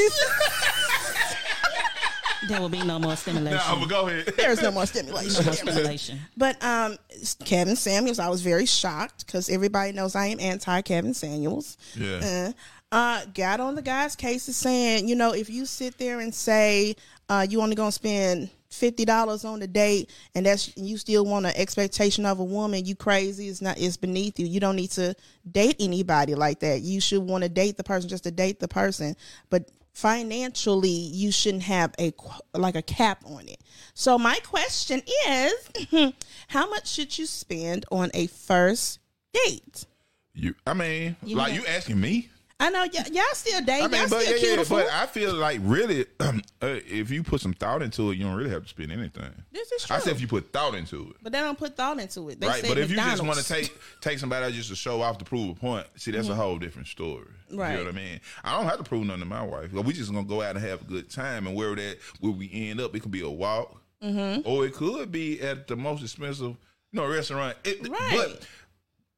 There 2.48 2.60
will 2.60 2.68
be 2.68 2.82
no 2.82 2.98
more 2.98 3.16
stimulation. 3.16 3.58
nah, 3.58 3.78
but 3.78 3.88
go 3.88 4.08
ahead. 4.08 4.26
There's 4.36 4.62
no 4.62 4.70
more 4.70 4.82
no 4.82 4.86
stimulation. 4.86 5.44
more 5.44 5.54
stimulation. 5.54 6.20
But 6.36 6.62
um, 6.64 6.96
Kevin 7.44 7.76
Samuels, 7.76 8.18
I 8.18 8.28
was 8.28 8.42
very 8.42 8.66
shocked 8.66 9.26
because 9.26 9.48
everybody 9.48 9.92
knows 9.92 10.14
I 10.14 10.26
am 10.26 10.40
anti 10.40 10.80
Kevin 10.82 11.14
Samuels. 11.14 11.76
Yeah. 11.94 12.52
Uh, 12.52 12.52
uh, 12.92 13.24
got 13.34 13.60
on 13.60 13.74
the 13.74 13.82
guy's 13.82 14.14
case 14.14 14.48
is 14.48 14.56
saying, 14.56 15.08
you 15.08 15.16
know, 15.16 15.32
if 15.32 15.50
you 15.50 15.66
sit 15.66 15.98
there 15.98 16.20
and 16.20 16.34
say 16.34 16.94
uh, 17.28 17.46
you 17.48 17.60
only 17.60 17.74
gonna 17.74 17.90
spend 17.92 18.48
fifty 18.70 19.04
dollars 19.04 19.44
on 19.44 19.58
the 19.58 19.66
date, 19.66 20.10
and 20.34 20.46
that's 20.46 20.76
you 20.76 20.96
still 20.96 21.24
want 21.24 21.46
an 21.46 21.52
expectation 21.56 22.24
of 22.26 22.38
a 22.38 22.44
woman, 22.44 22.84
you 22.84 22.94
crazy. 22.94 23.48
It's 23.48 23.60
not. 23.60 23.78
It's 23.78 23.96
beneath 23.96 24.38
you. 24.38 24.46
You 24.46 24.60
don't 24.60 24.76
need 24.76 24.92
to 24.92 25.14
date 25.50 25.76
anybody 25.80 26.34
like 26.34 26.60
that. 26.60 26.82
You 26.82 27.00
should 27.00 27.22
want 27.22 27.42
to 27.42 27.48
date 27.48 27.76
the 27.76 27.84
person 27.84 28.08
just 28.08 28.24
to 28.24 28.30
date 28.30 28.60
the 28.60 28.68
person, 28.68 29.16
but 29.50 29.68
financially 29.96 30.90
you 30.90 31.32
shouldn't 31.32 31.62
have 31.62 31.94
a 31.98 32.12
like 32.52 32.76
a 32.76 32.82
cap 32.82 33.24
on 33.24 33.48
it. 33.48 33.58
So 33.94 34.18
my 34.18 34.38
question 34.44 35.00
is, 35.26 35.70
how 36.48 36.68
much 36.68 36.86
should 36.86 37.18
you 37.18 37.24
spend 37.24 37.86
on 37.90 38.10
a 38.12 38.26
first 38.26 38.98
date? 39.32 39.86
You, 40.34 40.54
I 40.66 40.74
mean, 40.74 41.16
You 41.24 41.36
like 41.36 41.54
you 41.54 41.64
asking 41.66 41.98
me? 41.98 42.28
I 42.60 42.68
know 42.70 42.80
y- 42.80 43.04
y'all 43.10 43.24
still 43.32 43.62
date, 43.62 43.82
I 43.82 43.88
mean, 43.88 44.00
y'all 44.00 44.08
but 44.10 44.20
still 44.22 44.38
yeah, 44.38 44.56
yeah, 44.56 44.64
but 44.68 44.86
I 44.90 45.06
feel 45.06 45.34
like 45.34 45.60
really, 45.62 46.04
uh, 46.20 46.32
if 46.60 47.10
you 47.10 47.22
put 47.22 47.40
some 47.40 47.54
thought 47.54 47.80
into 47.82 48.10
it, 48.10 48.16
you 48.16 48.24
don't 48.24 48.34
really 48.34 48.50
have 48.50 48.62
to 48.64 48.68
spend 48.68 48.92
anything. 48.92 49.30
this 49.52 49.72
is 49.72 49.84
true. 49.84 49.96
I 49.96 49.98
said 49.98 50.12
if 50.12 50.20
you 50.20 50.26
put 50.26 50.52
thought 50.52 50.74
into 50.74 51.10
it. 51.10 51.16
but 51.22 51.32
they 51.32 51.40
don't 51.40 51.58
put 51.58 51.74
thought 51.74 51.98
into 51.98 52.28
it. 52.28 52.38
They 52.40 52.46
right, 52.46 52.64
but 52.66 52.76
if 52.76 52.90
you 52.90 52.96
just 52.96 53.22
want 53.22 53.38
to 53.38 53.48
take 53.48 53.74
take 54.02 54.18
somebody 54.18 54.44
out 54.44 54.52
just 54.52 54.68
to 54.68 54.76
show 54.76 55.00
off 55.00 55.16
to 55.18 55.24
prove 55.24 55.50
a 55.50 55.54
point, 55.54 55.86
see 55.96 56.10
that's 56.10 56.28
a 56.28 56.34
whole 56.34 56.58
different 56.58 56.88
story. 56.88 57.28
Mm-hmm. 57.48 57.58
Right. 57.60 57.70
You 57.72 57.78
know 57.78 57.84
what 57.84 57.94
I 57.94 57.96
mean? 57.96 58.20
I 58.44 58.56
don't 58.56 58.66
have 58.68 58.78
to 58.78 58.84
prove 58.84 59.06
nothing 59.06 59.20
to 59.20 59.26
my 59.26 59.42
wife. 59.42 59.72
We 59.72 59.92
just 59.92 60.12
gonna 60.12 60.26
go 60.26 60.42
out 60.42 60.56
and 60.56 60.64
have 60.64 60.82
a 60.82 60.84
good 60.84 61.10
time, 61.10 61.46
and 61.46 61.56
where 61.56 61.74
that 61.74 61.98
where 62.20 62.32
we 62.32 62.50
end 62.52 62.80
up, 62.80 62.94
it 62.94 63.00
could 63.00 63.12
be 63.12 63.22
a 63.22 63.28
walk, 63.30 63.80
Mm-hmm. 64.02 64.42
or 64.48 64.66
it 64.66 64.74
could 64.74 65.10
be 65.10 65.40
at 65.40 65.66
the 65.68 65.74
most 65.76 66.02
expensive, 66.02 66.48
you 66.50 66.56
know, 66.92 67.06
restaurant. 67.08 67.56
It, 67.64 67.88
Right. 67.88 68.12
But 68.14 68.46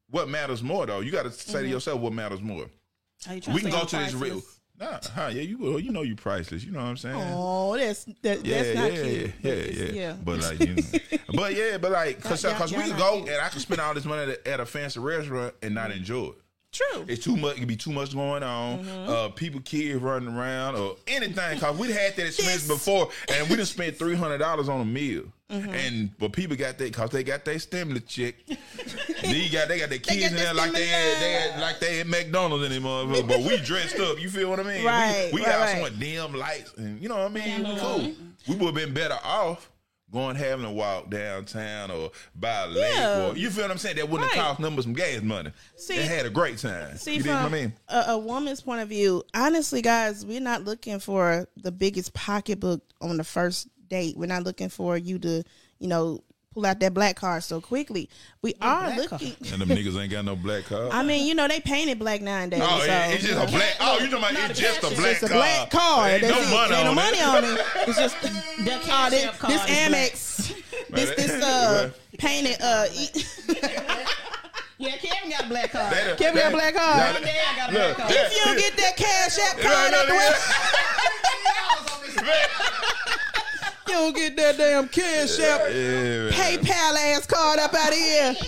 what 0.09 0.29
matters 0.29 0.63
more 0.63 0.85
though? 0.85 1.01
You 1.01 1.11
got 1.11 1.23
to 1.23 1.31
say 1.31 1.61
to 1.63 1.67
yourself 1.67 1.99
what 1.99 2.13
matters 2.13 2.41
more. 2.41 2.65
We 3.29 3.61
can 3.61 3.69
go 3.71 3.83
to 3.83 3.95
this 3.97 4.13
real. 4.13 4.41
Nah, 4.79 4.99
huh? 5.13 5.27
Yeah, 5.33 5.41
you 5.41 5.57
will. 5.57 5.77
You 5.77 5.91
know 5.91 6.03
you 6.03 6.15
priceless. 6.15 6.63
You 6.63 6.71
know 6.71 6.79
what 6.79 6.85
I'm 6.85 6.95
saying? 6.97 7.21
Oh, 7.35 7.77
that's 7.77 8.05
that, 8.21 8.45
Yeah, 8.45 8.63
that's 8.63 8.75
not 8.79 8.93
yeah, 8.93 9.03
cute. 9.03 9.31
yeah, 9.43 9.53
but 9.53 9.73
yeah, 9.75 9.91
yeah, 9.91 10.13
But 10.23 10.39
like, 10.39 10.59
you 10.61 10.75
know, 10.75 10.81
but 11.33 11.53
yeah, 11.53 11.77
but 11.77 11.91
like, 11.91 12.21
cause, 12.23 12.41
Y'all- 12.45 12.53
cause 12.53 12.71
we 12.71 12.83
can 12.83 12.97
go 12.97 13.17
and 13.17 13.29
I 13.41 13.49
can 13.49 13.59
spend 13.59 13.81
all 13.81 13.93
this 13.93 14.05
money 14.05 14.21
at 14.21 14.29
a, 14.29 14.47
at 14.47 14.59
a 14.61 14.65
fancy 14.65 15.01
restaurant 15.01 15.53
and 15.61 15.75
not 15.75 15.91
enjoy 15.91 16.27
it. 16.27 16.35
True. 16.71 17.03
It's 17.07 17.23
too 17.23 17.35
much. 17.35 17.55
It 17.55 17.59
could 17.59 17.67
be 17.67 17.75
too 17.75 17.91
much 17.91 18.13
going 18.13 18.43
on. 18.43 18.83
Mm-hmm. 18.83 19.09
Uh, 19.09 19.29
people, 19.29 19.59
kids 19.61 19.99
running 20.01 20.29
around 20.35 20.75
or 20.75 20.97
anything. 21.07 21.59
Cause 21.59 21.77
we'd 21.77 21.89
had 21.91 22.15
that 22.15 22.27
experience 22.27 22.67
This- 22.67 22.67
before, 22.67 23.09
and 23.33 23.49
we 23.49 23.55
done 23.55 23.65
spent 23.65 23.97
three 23.97 24.15
hundred 24.15 24.37
dollars 24.37 24.69
on 24.69 24.79
a 24.81 24.85
meal. 24.85 25.23
Mm-hmm. 25.49 25.73
And 25.73 26.17
but 26.19 26.31
people 26.31 26.55
got 26.55 26.77
that 26.77 26.93
cause 26.93 27.09
they 27.09 27.23
got 27.23 27.43
their 27.43 27.57
stimulus 27.57 28.03
check. 28.03 28.35
they 29.23 29.49
got 29.49 29.67
they 29.67 29.79
got 29.79 29.89
their 29.89 29.97
kids 29.97 30.27
in 30.31 30.35
there 30.35 30.53
like 30.53 30.71
they 30.71 30.85
had, 30.85 31.21
they 31.21 31.31
had 31.31 31.59
like 31.59 31.79
they 31.79 31.97
had 31.97 32.07
McDonald's 32.07 32.69
them. 32.69 32.83
But 32.83 33.39
we 33.39 33.57
dressed 33.57 33.99
up. 33.99 34.19
You 34.21 34.29
feel 34.29 34.49
what 34.51 34.59
I 34.59 34.63
mean? 34.63 34.85
Right, 34.85 35.31
We, 35.33 35.39
we 35.39 35.45
right, 35.45 35.51
got 35.51 35.59
right. 35.73 35.87
some 35.89 35.99
dim 35.99 36.33
lights 36.35 36.73
and 36.77 37.01
you 37.01 37.09
know 37.09 37.15
what 37.17 37.25
I 37.25 37.29
mean. 37.29 37.77
Cool. 37.79 38.13
We 38.47 38.55
would 38.57 38.65
have 38.65 38.75
been 38.75 38.93
better 38.93 39.17
off. 39.23 39.71
Going 40.11 40.35
having 40.35 40.65
a 40.65 40.71
walk 40.71 41.09
downtown 41.11 41.91
or 41.91 42.09
by 42.35 42.63
a 42.63 42.67
lake 42.67 42.93
Yeah. 42.95 43.27
or 43.27 43.37
you 43.37 43.51
feel 43.51 43.65
what 43.65 43.71
I'm 43.71 43.77
saying? 43.77 43.97
That 43.97 44.09
wouldn't 44.09 44.31
Right. 44.31 44.39
cost 44.39 44.59
numbers 44.59 44.85
some 44.85 44.93
gas 44.93 45.21
money. 45.21 45.51
See- 45.75 45.97
they 45.97 46.05
had 46.05 46.25
a 46.25 46.31
great 46.31 46.57
time. 46.57 46.97
See, 46.97 47.15
you 47.17 47.23
from 47.23 47.31
I 47.45 47.49
mean? 47.49 47.73
a, 47.89 48.05
a 48.09 48.17
woman's 48.17 48.61
point 48.61 48.81
of 48.81 48.89
view, 48.89 49.23
honestly, 49.35 49.81
guys, 49.83 50.25
we're 50.25 50.39
not 50.41 50.63
looking 50.65 50.99
for 50.99 51.47
the 51.57 51.71
biggest 51.71 52.13
pocketbook 52.13 52.81
on 53.01 53.17
the 53.17 53.23
first 53.23 53.67
date. 53.87 54.17
We're 54.17 54.25
not 54.25 54.43
looking 54.43 54.69
for 54.69 54.97
you 54.97 55.19
to, 55.19 55.43
you 55.77 55.87
know, 55.87 56.23
pull 56.59 56.65
out 56.69 56.79
that 56.81 56.93
black 56.93 57.15
card 57.15 57.41
so 57.43 57.61
quickly. 57.61 58.09
We 58.41 58.53
are 58.61 58.91
black 58.91 59.11
looking. 59.11 59.35
And 59.51 59.61
them 59.61 59.69
niggas 59.69 59.99
ain't 59.99 60.11
got 60.11 60.25
no 60.25 60.35
black 60.35 60.65
card. 60.65 60.91
I 60.91 61.03
mean, 61.03 61.25
you 61.25 61.33
know, 61.35 61.47
they 61.47 61.59
painted 61.61 61.99
black 61.99 62.21
nowadays. 62.21 62.59
Oh, 62.61 62.79
so, 62.85 62.91
it's 62.91 63.23
just 63.23 63.41
a 63.41 63.47
black. 63.47 63.75
Oh, 63.79 63.93
you 63.99 64.09
talking 64.09 64.17
about 64.19 64.33
No, 64.33 64.45
it's 64.45 64.59
the 64.59 64.65
just 64.65 64.77
a 64.79 64.81
cash 64.81 64.91
is 64.91 64.99
black 64.99 65.11
it's 65.13 65.23
a 65.23 65.27
card. 65.27 65.39
black 65.39 65.69
card. 65.69 66.11
Ain't 66.11 66.21
That's 66.21 66.35
no 66.35 66.41
it. 66.41 66.51
money 66.51 66.75
Ain't 66.75 66.83
no 66.83 66.89
on 66.89 66.95
money 66.95 67.17
it. 67.17 67.27
on 67.27 67.43
it. 67.45 67.65
It's 67.87 67.97
just 67.97 68.21
The 68.21 68.29
oh, 68.75 68.79
cash 68.83 69.11
this, 69.11 69.37
card 69.37 69.53
this. 69.53 69.61
Amex. 69.61 70.53
This 70.89 71.09
this 71.15 71.43
uh 71.43 71.91
painted 72.17 72.57
uh. 72.61 72.85
Yeah, 74.81 74.95
Kevin 74.95 75.29
got 75.29 75.43
a 75.43 75.47
black 75.49 75.71
card. 75.73 75.91
They 75.93 76.03
done- 76.05 76.17
Kevin 76.17 76.41
got 76.41 76.51
a 76.53 76.55
black 76.55 76.73
card. 76.73 76.97
Nah, 76.97 77.19
My 77.19 77.25
dad 77.25 77.57
got 77.57 77.69
a 77.69 77.73
Look, 77.73 77.81
black 77.83 77.97
card. 77.97 78.09
that- 78.11 78.25
if 78.27 78.33
you 78.33 78.39
don't 78.45 78.57
get 78.57 78.77
that 78.77 78.95
cash 78.95 79.37
app 79.39 79.59
card 79.59 79.91
look, 79.91 79.99
out 79.99 80.07
the 80.07 80.13
way, 80.13 80.29
look. 82.31 83.19
You 83.89 83.95
don't 83.95 84.15
get 84.15 84.35
that 84.37 84.57
damn 84.57 84.87
cash 84.87 85.39
app 85.39 85.61
Yeah. 85.69 86.29
PayPal 86.31 86.95
ass 87.15 87.25
card 87.25 87.59
up 87.59 87.73
out 87.73 87.89
of 87.89 87.97
here. 87.97 88.35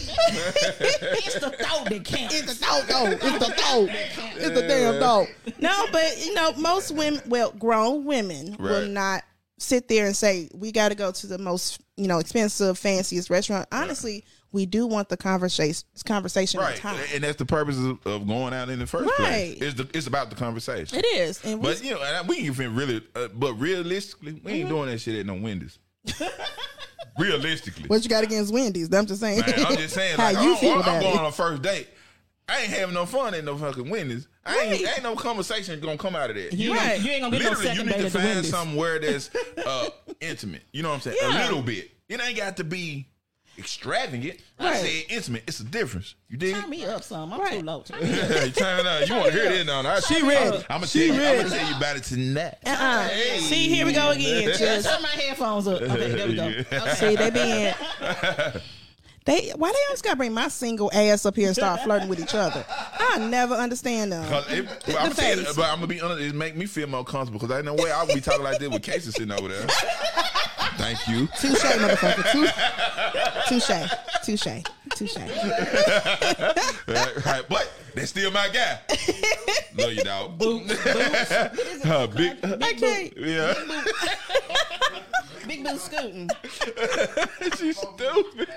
It's 1.23 1.35
the 1.39 1.49
thought 1.51 1.89
that 1.89 2.03
counts. 2.05 2.33
It's 2.39 2.57
the 2.59 2.65
dog, 2.65 2.83
though. 2.87 3.11
It's 3.11 3.21
the 3.47 3.53
dog. 3.57 3.89
It's 4.37 4.59
the 4.59 4.67
damn 4.67 4.99
dog. 4.99 5.27
No, 5.59 5.85
but 5.91 6.23
you 6.25 6.33
know, 6.33 6.53
most 6.53 6.91
women, 6.91 7.21
well, 7.27 7.51
grown 7.57 8.05
women, 8.05 8.55
will 8.59 8.87
not 8.87 9.23
sit 9.57 9.87
there 9.87 10.05
and 10.07 10.15
say 10.15 10.49
we 10.53 10.71
got 10.71 10.89
to 10.89 10.95
go 10.95 11.11
to 11.11 11.27
the 11.27 11.37
most, 11.37 11.81
you 11.97 12.07
know, 12.07 12.19
expensive, 12.19 12.77
fanciest 12.77 13.29
restaurant. 13.29 13.67
Honestly, 13.71 14.23
we 14.51 14.65
do 14.65 14.85
want 14.87 15.09
the 15.09 15.17
conversation, 15.17 15.87
conversation 16.05 16.59
and 16.59 16.69
Right, 16.69 16.77
time. 16.77 16.99
and 17.13 17.23
that's 17.23 17.37
the 17.37 17.45
purpose 17.45 17.77
of, 17.77 18.05
of 18.05 18.27
going 18.27 18.53
out 18.53 18.69
in 18.69 18.79
the 18.79 18.87
first 18.87 19.05
Right. 19.19 19.57
place. 19.57 19.61
It's 19.61 19.73
the, 19.75 19.87
it's 19.97 20.07
about 20.07 20.29
the 20.29 20.35
conversation. 20.35 20.99
It 20.99 21.05
is, 21.05 21.41
and 21.43 21.59
we, 21.59 21.69
But 21.69 21.83
you 21.83 21.91
know, 21.91 22.01
and 22.03 22.27
we 22.27 22.37
can 22.37 22.45
even 22.45 22.75
really, 22.75 23.01
uh, 23.15 23.27
but 23.33 23.53
realistically, 23.53 24.33
we 24.33 24.39
Mm-hmm. 24.39 24.49
ain't 24.49 24.69
doing 24.69 24.89
that 24.89 24.99
shit 24.99 25.15
at 25.15 25.25
no 25.25 25.35
Wendy's. 25.35 25.79
realistically, 27.19 27.87
what 27.87 28.03
you 28.03 28.09
got 28.09 28.23
against 28.23 28.53
Wendy's? 28.53 28.93
I'm 28.93 29.05
just 29.05 29.21
saying. 29.21 29.41
Man, 29.41 29.53
I'm 29.65 29.77
just 29.77 29.93
saying, 29.93 30.15
how 30.17 30.31
like, 30.33 30.43
you 30.43 30.51
I'm, 30.53 30.57
feel 30.57 30.73
I'm 30.73 30.79
about 30.81 31.01
going 31.01 31.15
it. 31.15 31.19
on 31.19 31.25
a 31.25 31.31
first 31.31 31.61
date. 31.61 31.87
I 32.49 32.61
ain't 32.61 32.69
having 32.69 32.95
no 32.95 33.05
fun 33.05 33.33
at 33.33 33.45
no 33.45 33.55
fucking 33.57 33.89
Wendy's. 33.89 34.27
I 34.45 34.57
ain't, 34.59 34.83
Right. 34.83 34.93
ain't 34.95 35.03
no 35.03 35.15
conversation 35.15 35.79
gonna 35.79 35.97
come 35.97 36.15
out 36.15 36.29
of 36.31 36.35
that. 36.35 36.51
You, 36.53 36.73
Right. 36.73 36.95
ain't, 36.95 37.03
you 37.05 37.11
ain't 37.11 37.21
gonna 37.23 37.37
get 37.37 37.43
no 37.43 37.49
Literally, 37.51 37.69
you 37.69 37.75
second 37.75 37.85
need 37.85 37.91
date 37.93 37.99
to 37.99 38.05
at 38.07 38.11
the 38.11 38.19
find 38.19 38.25
Wendy's. 38.33 38.51
somewhere 38.51 38.99
that's 38.99 39.29
uh, 39.65 39.89
intimate. 40.19 40.63
You 40.73 40.83
know 40.83 40.89
what 40.89 40.95
I'm 40.95 41.01
saying? 41.01 41.17
Yeah. 41.21 41.37
A 41.37 41.47
little 41.47 41.61
bit. 41.61 41.91
It 42.09 42.19
ain't 42.21 42.35
got 42.37 42.57
to 42.57 42.63
be 42.65 43.07
extravagant. 43.57 44.39
I 44.59 44.63
Right. 44.71 44.77
said 44.77 45.03
intimate. 45.09 45.43
It's 45.47 45.59
a 45.59 45.63
difference. 45.63 46.15
You 46.29 46.37
dig? 46.37 46.55
Turn 46.55 46.69
me 46.69 46.85
up 46.85 47.03
some. 47.03 47.31
I'm 47.33 47.39
Right. 47.41 47.59
too 47.59 47.65
low. 47.65 47.83
Hey, 47.99 48.51
turn 48.51 48.79
it 48.79 48.85
up. 48.87 49.07
You 49.07 49.15
want 49.15 49.27
to 49.27 49.31
hear 49.33 49.49
this 49.49 49.65
now? 49.67 49.81
I, 49.81 49.99
She 49.99 50.21
ready. 50.23 50.57
I'm 50.57 50.63
gonna 50.69 50.87
She 50.87 51.07
tell 51.07 51.15
you. 51.17 51.39
I'ma 51.41 51.49
tell 51.49 51.69
you 51.69 51.75
about 51.77 51.95
it 51.97 52.03
tonight. 52.03 52.55
Uh-uh. 52.65 53.09
See, 53.39 53.67
here 53.69 53.85
we 53.85 53.93
go 53.93 54.09
again. 54.11 54.51
Just 54.57 54.87
Turn 54.89 55.01
my 55.01 55.07
headphones 55.09 55.67
up. 55.67 55.81
Okay, 55.81 56.11
there 56.11 56.27
we 56.27 56.35
go. 56.35 56.47
Okay. 56.71 56.93
see, 56.95 57.15
they 57.15 57.29
being 57.29 57.73
they. 59.25 59.51
Why 59.55 59.71
they 59.71 59.77
always 59.87 60.01
gotta 60.01 60.15
bring 60.15 60.33
my 60.33 60.47
single 60.47 60.89
ass 60.93 61.25
up 61.27 61.35
here 61.35 61.47
and 61.47 61.55
start 61.55 61.81
flirting 61.81 62.09
with 62.09 62.19
each 62.19 62.33
other? 62.33 62.65
I 62.99 63.19
never 63.19 63.53
understand 63.53 64.11
them. 64.11 64.27
Cause 64.27 64.45
it, 64.51 64.65
well, 64.87 64.97
I'm 64.97 65.09
The 65.09 65.15
saying, 65.15 65.45
but 65.55 65.65
I'm 65.65 65.75
gonna 65.75 65.87
be 65.87 66.01
honest. 66.01 66.21
It 66.21 66.33
make 66.33 66.55
me 66.55 66.65
feel 66.65 66.87
more 66.87 67.03
comfortable 67.03 67.39
because 67.39 67.55
ain't 67.55 67.65
no 67.65 67.75
way 67.75 67.91
I 67.91 68.03
would 68.03 68.15
be 68.15 68.21
talking 68.21 68.43
like 68.43 68.57
this 68.59 68.69
with 68.69 68.81
Casey 68.81 69.11
sitting 69.11 69.31
over 69.31 69.47
there. 69.47 69.67
Thank 70.77 71.07
you. 71.07 71.27
Touche, 71.39 71.77
motherfucker. 71.79 72.23
Touche. 72.31 72.53
Touche. 73.47 73.89
Touche. 74.23 74.63
right, 76.87 77.25
right. 77.25 77.43
But 77.49 77.71
that's 77.95 78.09
still 78.09 78.31
my 78.31 78.49
guy. 78.49 78.79
Love 79.77 79.93
you, 79.93 80.03
dog. 80.03 80.41
Uh, 80.41 82.07
big, 82.07 82.37
I 82.43 82.73
can't. 82.73 83.13
yeah. 83.17 83.53
Big 85.47 85.63
Bill 85.63 85.77
scooting. 85.77 86.29
She's 87.57 87.77
stupid. 87.77 88.47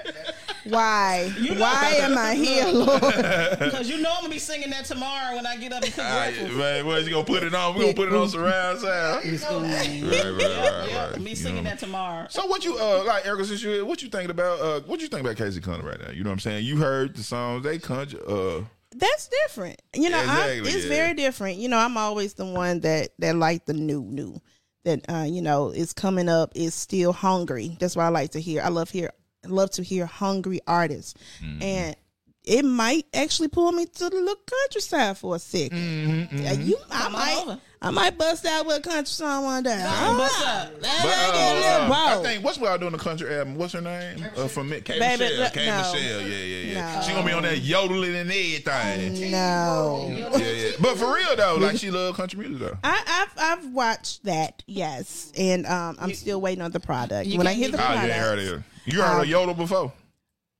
Why? 0.65 1.33
Why 1.57 1.95
am 2.01 2.17
I 2.19 2.35
here, 2.35 2.67
Lord? 2.67 3.01
Because 3.01 3.89
you 3.89 4.01
know 4.03 4.11
I'm 4.13 4.21
gonna 4.23 4.29
be 4.33 4.39
singing 4.39 4.71
that 4.71 4.85
tomorrow 4.85 5.35
when 5.35 5.47
I 5.47 5.57
get 5.57 5.73
up 5.73 5.83
and 5.83 5.93
cook 5.93 6.05
All 6.05 6.11
right, 6.17 6.35
breakfast. 6.35 6.59
man, 6.59 6.87
where's 6.87 7.07
you 7.07 7.13
gonna 7.15 7.25
put 7.25 7.43
it 7.43 7.55
on? 7.55 7.75
We 7.75 7.81
gonna 7.83 7.95
put 7.95 8.09
it 8.09 8.15
on 8.15 8.29
surround 8.29 8.81
sound. 8.81 9.23
Big 9.23 9.39
School. 9.39 9.61
Right, 9.63 10.03
right, 10.03 10.25
right, 10.25 10.89
Yeah, 10.91 11.11
right. 11.11 11.21
me 11.21 11.31
You 11.31 11.37
singing 11.37 11.65
know. 11.65 11.71
that 11.71 11.79
tomorrow. 11.79 12.27
So 12.29 12.47
what 12.47 12.65
you 12.65 12.77
uh 12.79 13.03
like 13.07 13.25
Erica 13.27 13.45
since 13.47 13.63
you 13.63 13.85
what 13.87 14.03
you 14.03 14.09
thinking 14.09 14.31
about 14.31 14.61
uh 14.61 14.81
what 14.83 15.01
you 15.01 15.09
think 15.09 15.23
about 15.23 15.37
Casey 15.37 15.61
Connor 15.63 15.85
right 15.89 16.01
now? 16.01 16.13
You 16.13 16.24
know 16.25 16.31
what 16.31 16.35
I'm 16.35 16.41
saying? 16.41 16.65
You 16.65 16.77
heard 16.79 17.15
the 17.17 17.23
songs 17.23 17.63
they 17.65 17.79
country 17.79 18.19
uh 18.27 18.63
That's 18.97 19.29
different. 19.29 19.81
You 19.95 20.11
know, 20.11 20.19
I, 20.27 20.61
it's 20.65 20.85
yeah. 20.85 20.89
very 20.89 21.15
different. 21.15 21.59
You 21.59 21.69
know, 21.69 21.79
I'm 21.79 21.97
always 21.97 22.35
the 22.35 22.45
one 22.47 22.81
that 22.81 23.11
that 23.21 23.37
like 23.37 23.67
the 23.67 23.75
new, 23.75 24.03
new. 24.03 24.41
That 24.85 25.01
uh, 25.09 25.25
you 25.27 25.41
know 25.41 25.71
is 25.71 25.95
coming 25.95 26.29
up 26.29 26.53
is 26.55 26.75
still 26.75 27.13
hungry. 27.15 27.77
That's 27.81 27.97
what 27.97 28.05
I 28.05 28.09
like 28.09 28.33
to 28.33 28.41
hear. 28.41 28.61
I 28.63 28.69
love 28.69 28.91
hear 28.91 29.11
love 29.47 29.71
to 29.73 29.83
hear 29.83 30.05
hungry 30.07 30.61
artists, 30.67 31.15
Mm-hmm. 31.43 31.63
and 31.63 31.97
it 32.45 32.65
might 32.67 33.07
actually 33.15 33.49
pull 33.49 33.73
me 33.73 33.87
to 33.87 34.11
the 34.11 34.17
little 34.17 34.35
countryside 34.47 35.17
for 35.17 35.37
a 35.37 35.39
2nd 35.39 35.71
Mm-hmm, 35.71 36.47
Uh, 36.47 36.53
you, 36.63 36.77
I 36.91 36.99
Come 37.05 37.07
on 37.07 37.13
might, 37.13 37.39
over. 37.47 37.61
I 37.85 37.91
might 37.91 38.17
bust 38.17 38.47
out 38.47 38.67
with 38.67 38.79
a 38.79 38.81
country 38.81 39.07
song 39.07 39.45
one 39.45 39.63
day. 39.63 39.79
Come 39.87 40.17
bust 40.17 40.47
up. 40.47 40.73
But, 40.81 40.83
me 40.83 40.89
get 40.91 41.63
a 41.63 41.85
uh, 41.85 42.19
I 42.19 42.23
think 42.23 42.43
what's 42.45 42.59
what 42.59 42.71
I 42.73 42.77
doing 42.79 42.93
the 42.93 42.99
country 42.99 43.35
album? 43.35 43.57
What's 43.57 43.75
her 43.75 43.81
name? 43.81 44.25
Uh, 44.37 44.49
from 44.49 44.73
it, 44.73 44.85
K 44.85 44.99
Baby, 44.99 45.25
Michelle. 45.25 45.39
look, 45.41 45.53
K 45.53 45.67
no. 45.67 45.77
Michelle, 45.77 46.21
yeah, 46.23 46.37
yeah, 46.37 46.73
yeah. 46.73 46.95
No. 46.97 47.03
She 47.03 47.13
gonna 47.13 47.27
be 47.27 47.33
on 47.33 47.43
that 47.43 47.59
yodeling 47.59 48.15
and 48.17 48.31
everything. 48.31 49.31
No, 49.31 50.09
Yeah, 50.11 50.39
yeah. 50.39 50.71
But 50.81 50.97
for 50.97 51.15
real 51.15 51.37
though, 51.37 51.57
like 51.61 51.77
she 51.77 51.91
love 51.91 52.17
country 52.17 52.39
music 52.41 52.59
though. 52.69 52.79
I, 52.83 53.03
I've 53.07 53.59
I've 53.59 53.73
watched 53.73 54.25
that, 54.25 54.63
yes, 54.67 55.31
and 55.37 55.67
um, 55.67 55.97
I'm 56.01 56.15
still 56.15 56.41
waiting 56.41 56.63
on 56.63 56.71
the 56.71 56.81
product. 56.81 57.27
You 57.27 57.39
When 57.39 57.47
I 57.47 57.51
can't 57.51 57.59
hear 57.63 57.71
the 57.71 57.77
get- 57.77 57.87
Oh, 57.87 57.93
you 57.93 57.99
product, 57.99 58.15
ain't 58.15 58.25
heard 58.25 58.39
it. 58.39 58.63
You 58.87 59.03
heard 59.03 59.13
her 59.15 59.21
Um, 59.23 59.29
yodel 59.29 59.55
before? 59.55 59.93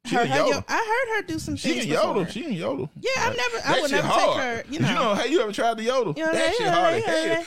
She 0.07 0.15
heard 0.17 0.29
can 0.29 0.33
her, 0.33 0.37
yo- 0.39 0.47
yodel. 0.49 0.65
I 0.69 1.07
heard 1.09 1.17
her 1.17 1.27
do 1.27 1.39
some 1.39 1.57
shit. 1.57 1.63
She 1.63 1.73
things 1.81 1.85
can 1.87 1.95
yodel. 1.95 2.15
before. 2.15 2.33
She 2.33 2.43
can 2.43 2.53
yodel. 2.53 2.91
Yeah, 3.01 3.11
I've 3.19 3.37
never. 3.37 3.57
I 3.57 3.73
That 3.73 3.81
would 3.83 3.91
never 3.91 4.07
hard. 4.07 4.21
take 4.37 4.43
her. 4.43 4.73
You 4.73 4.79
Did 4.81 4.89
you 4.89 4.95
know. 4.95 5.03
know? 5.03 5.15
Hey, 5.15 5.29
you 5.31 5.41
ever 5.41 5.53
tried 5.53 5.77
to 5.79 5.83
yodel? 5.83 6.15
You 6.17 6.27
know, 6.27 6.33
that 6.33 6.53
shit 6.53 6.61
yeah, 6.61 6.75
hard 6.75 6.95
as 6.95 7.03
yeah, 7.07 7.35
hell. 7.35 7.45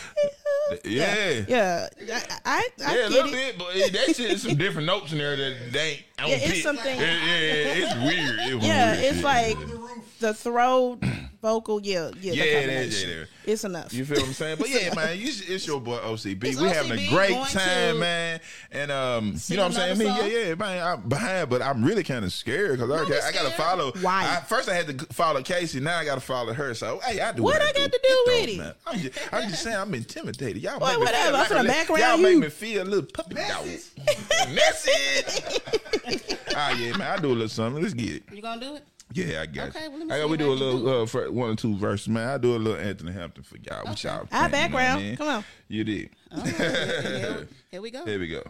yeah. 0.85 1.45
Yeah. 1.47 1.87
Yeah, 1.99 2.19
I, 2.45 2.45
I, 2.45 2.67
I 2.85 2.97
Yeah, 2.97 3.07
a 3.07 3.09
little 3.09 3.29
it. 3.29 3.31
bit, 3.33 3.57
but 3.59 3.67
it- 3.75 3.93
that 3.93 4.15
shit 4.15 4.31
is 4.31 4.41
some 4.41 4.55
different 4.55 4.87
notes 4.87 5.11
in 5.11 5.19
there 5.19 5.35
that 5.35 5.71
they 5.71 5.79
ain't. 5.91 6.03
I 6.17 6.21
don't 6.23 6.31
Yeah, 6.31 6.37
it's 6.37 6.51
pick. 6.53 6.63
something- 6.63 6.99
Yeah, 6.99 7.05
yeah, 7.05 7.85
it's 7.85 7.95
weird. 7.95 8.39
It 8.49 8.55
was 8.55 8.65
Yeah, 8.65 8.91
weird. 8.99 9.03
it's 9.15 9.23
like 9.23 9.57
the 10.19 10.33
throat 10.33 10.99
vocal. 11.41 11.81
Yeah, 11.81 12.11
yeah, 12.21 12.33
Yeah, 12.33 12.43
the 12.43 12.47
it 12.47 12.47
is, 12.47 12.55
combination. 13.03 13.09
yeah, 13.09 13.15
it 13.15 13.19
is. 13.21 13.27
It's 13.45 13.63
enough. 13.63 13.93
You 13.93 14.05
feel 14.05 14.17
what 14.19 14.27
I'm 14.27 14.33
saying? 14.33 14.57
But 14.59 14.69
yeah, 14.69 14.93
man, 14.95 15.17
you, 15.17 15.27
it's 15.27 15.65
your 15.65 15.79
boy 15.79 15.97
OCB. 15.97 16.43
It's 16.43 16.59
we 16.59 16.67
having 16.69 16.91
a 16.91 16.95
OCB 16.95 17.09
great 17.09 17.29
going 17.29 17.45
time, 17.45 17.93
to 17.95 17.99
man. 17.99 18.39
And 18.71 18.91
um, 18.91 19.35
you 19.47 19.55
know 19.57 19.63
what 19.63 19.67
I'm 19.69 19.73
saying? 19.73 19.97
Me, 19.97 20.05
another 20.05 20.27
yeah, 20.27 20.45
yeah, 20.49 20.55
man. 20.55 20.83
I'm 20.85 21.01
behind, 21.09 21.49
but 21.49 21.61
I'm 21.61 21.83
really 21.83 22.03
kind 22.03 22.25
of 22.25 22.33
scared 22.33 22.77
because 22.79 22.91
I, 22.91 22.97
Don't 22.97 23.07
be 23.07 23.13
got- 23.13 23.23
I 23.23 23.31
got 23.31 23.39
to 23.43 23.45
scared. 23.53 23.53
follow. 23.55 23.91
Why? 24.01 24.37
I, 24.37 24.41
first, 24.45 24.67
I 24.69 24.73
had 24.73 24.87
to 24.99 25.05
follow 25.13 25.41
Casey. 25.41 25.79
Now 25.79 25.97
I 25.97 26.05
got 26.05 26.15
to 26.15 26.21
follow 26.21 26.53
her. 26.53 26.73
So 26.73 26.99
hey, 27.05 27.21
I 27.21 27.31
do. 27.31 27.43
What 27.43 27.53
What, 27.53 27.61
I 27.61 27.71
do. 27.71 27.79
got 27.79 27.91
to 27.91 27.99
do 28.03 28.23
with 28.25 28.35
don't 28.35 28.49
it? 28.49 28.57
matter. 28.57 28.75
I'm 28.87 28.99
just, 28.99 29.33
I'm 29.33 29.49
just 29.49 29.63
saying, 29.63 29.77
I'm 29.77 29.93
intimidated. 29.93 30.61
Y'all 30.61 30.79
Boy, 30.79 30.87
make 30.87 30.97
me 30.99 31.05
whatever. 31.05 31.23
feel 31.23 31.35
I'm 31.35 31.41
like 31.41 31.51
a 31.51 31.53
finna 31.53 31.61
li- 31.63 31.67
background 31.67 32.01
Y'all 32.01 32.17
make 32.17 32.31
you. 32.33 32.39
me 32.41 32.49
feel 32.49 32.83
a 32.83 32.85
little 32.85 33.09
puppy 33.13 33.35
dog. 33.35 33.65
Message. 34.53 35.51
Ah 36.59 36.71
yeah, 36.75 36.95
man. 36.97 37.01
I 37.01 37.21
do 37.21 37.27
a 37.27 37.33
little 37.33 37.49
something. 37.49 37.81
Let's 37.83 37.93
get 37.93 38.09
it. 38.15 38.23
You 38.33 38.41
gonna 38.41 38.59
do 38.59 38.75
it? 38.77 38.83
Yeah, 39.13 39.41
I 39.41 39.45
got 39.45 39.69
Okay, 39.69 39.83
you. 39.85 39.89
well, 39.89 39.99
let 39.99 40.07
me 40.07 40.13
I 40.13 40.17
see 40.17 40.21
got, 40.23 40.29
we 40.29 40.37
do 40.37 40.51
a 40.51 40.53
little 40.53 40.79
do 40.79 40.89
uh, 40.89 41.05
fir- 41.05 41.31
one 41.31 41.49
or 41.51 41.55
two 41.55 41.77
verses, 41.77 42.09
man. 42.09 42.27
I 42.27 42.37
do 42.37 42.55
a 42.55 42.57
little 42.57 42.79
Anthony 42.79 43.13
Hamilton 43.13 43.43
for 43.43 43.57
y'all. 43.57 43.85
What 43.85 44.03
y'all 44.03 44.13
Our 44.13 44.19
think, 44.19 44.31
you 44.31 44.37
know 44.39 44.45
I 44.45 44.49
background. 44.49 45.01
mean? 45.03 45.17
Come 45.17 45.27
on. 45.29 45.43
You 45.69 45.83
did. 45.83 46.09
Here, 46.57 47.47
here 47.71 47.81
we 47.81 47.89
go. 47.91 48.05
Here 48.05 48.19
we 48.19 48.27
go. 48.27 48.43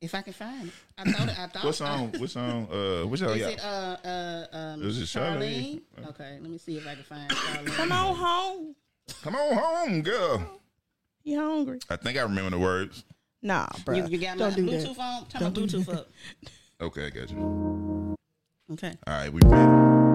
If 0.00 0.14
I 0.14 0.22
can 0.22 0.32
find 0.34 0.68
it, 0.68 0.74
I 0.98 1.04
thought. 1.10 1.28
it- 1.28 1.38
I 1.38 1.46
thought. 1.46 1.64
What 1.64 1.74
song? 1.74 2.12
What 2.18 2.30
song? 2.30 2.68
Uh, 2.70 3.06
what 3.06 3.18
y'all 3.20 3.30
Is 3.30 3.46
it 3.46 3.64
uh 3.64 3.96
uh 4.04 4.46
um 4.52 4.82
Is 4.82 4.98
it 4.98 5.04
Charlene? 5.04 5.80
Charlene? 5.98 6.08
Okay, 6.10 6.38
let 6.40 6.50
me 6.50 6.58
see 6.58 6.76
if 6.76 6.86
I 6.86 6.94
can 6.94 7.04
find 7.04 7.30
Charlene. 7.30 7.66
Come 7.68 7.92
on 7.92 8.14
home. 8.16 8.74
Come 9.22 9.36
on 9.36 9.56
home, 9.56 10.02
girl. 10.02 10.60
You 11.24 11.38
hungry? 11.40 11.78
I 11.88 11.96
think 11.96 12.18
I 12.18 12.22
remember 12.22 12.50
the 12.50 12.58
words. 12.58 13.04
Nah, 13.42 13.68
bro. 13.84 13.96
You, 13.96 14.06
you 14.08 14.18
got 14.18 14.36
my 14.36 14.50
Don't 14.50 14.56
do 14.56 14.66
Bluetooth 14.66 14.96
that. 14.96 15.00
on? 15.00 15.26
Turn 15.28 15.42
my 15.44 15.50
Bluetooth 15.50 15.94
up. 15.94 16.08
Okay, 16.80 17.06
I 17.06 17.10
got 17.10 17.30
you. 17.30 18.16
Okay. 18.72 18.92
All 19.06 19.14
right, 19.14 19.32
we 19.32 19.40
ready. 19.44 20.05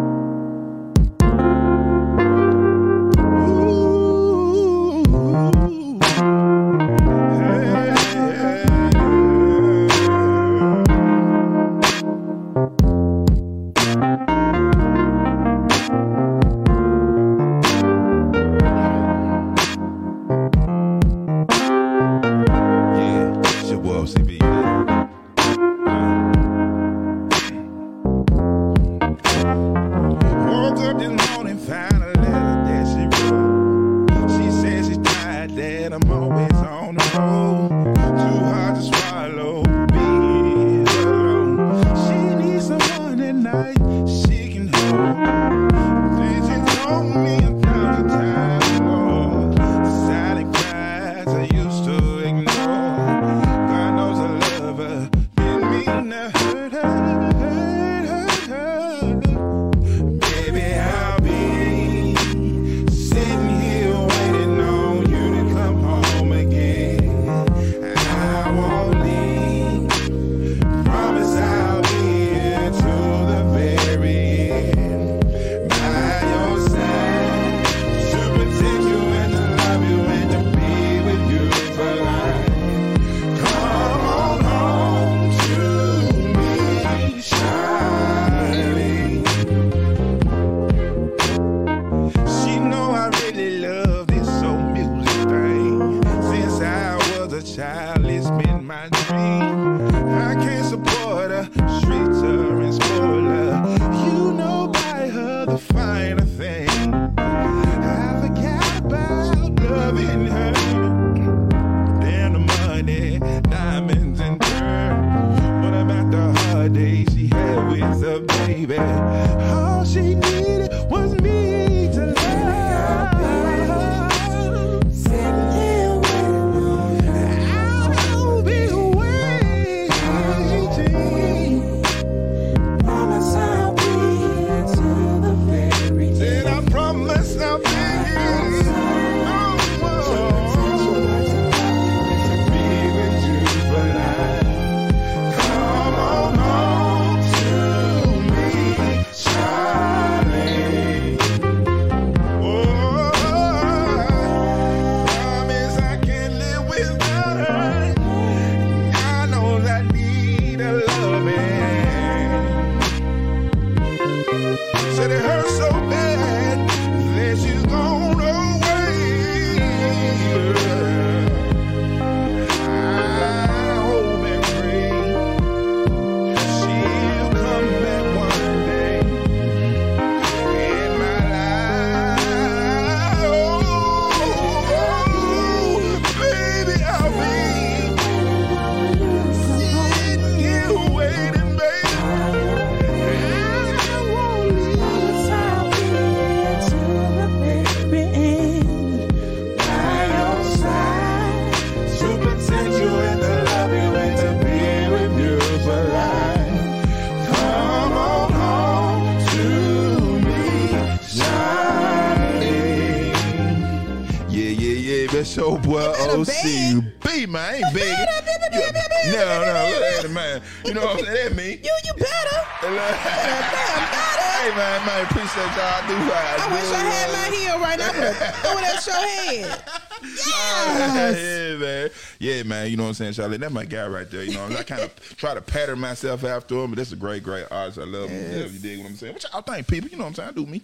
Man. 233.17 233.31
You 233.31 233.37
know 233.37 233.37
what 233.37 233.39
I'm 233.39 233.39
saying, 233.39 233.39
Charlotte? 233.39 233.41
That's 233.41 233.53
my 233.53 233.65
guy 233.65 233.87
right 233.87 234.09
there. 234.11 234.23
You 234.23 234.33
know, 234.35 234.45
I 234.57 234.63
kind 234.63 234.81
of 234.81 234.95
try 235.17 235.33
to 235.33 235.41
pattern 235.41 235.79
myself 235.79 236.23
after 236.23 236.55
him, 236.55 236.71
but 236.71 236.77
that's 236.77 236.91
a 236.91 236.95
great, 236.95 237.23
great 237.23 237.45
artist. 237.51 237.77
I 237.79 237.83
love 237.83 238.09
him. 238.09 238.31
Yeah, 238.31 238.45
you 238.45 238.59
dig 238.59 238.79
what 238.79 238.89
I'm 238.89 238.95
saying? 238.95 239.13
What 239.13 239.23
y'all 239.31 239.41
think, 239.41 239.67
people? 239.67 239.89
You 239.89 239.97
know 239.97 240.03
what 240.05 240.09
I'm 240.09 240.15
saying? 240.15 240.29
I 240.29 240.31
do 240.33 240.45
me. 240.45 240.61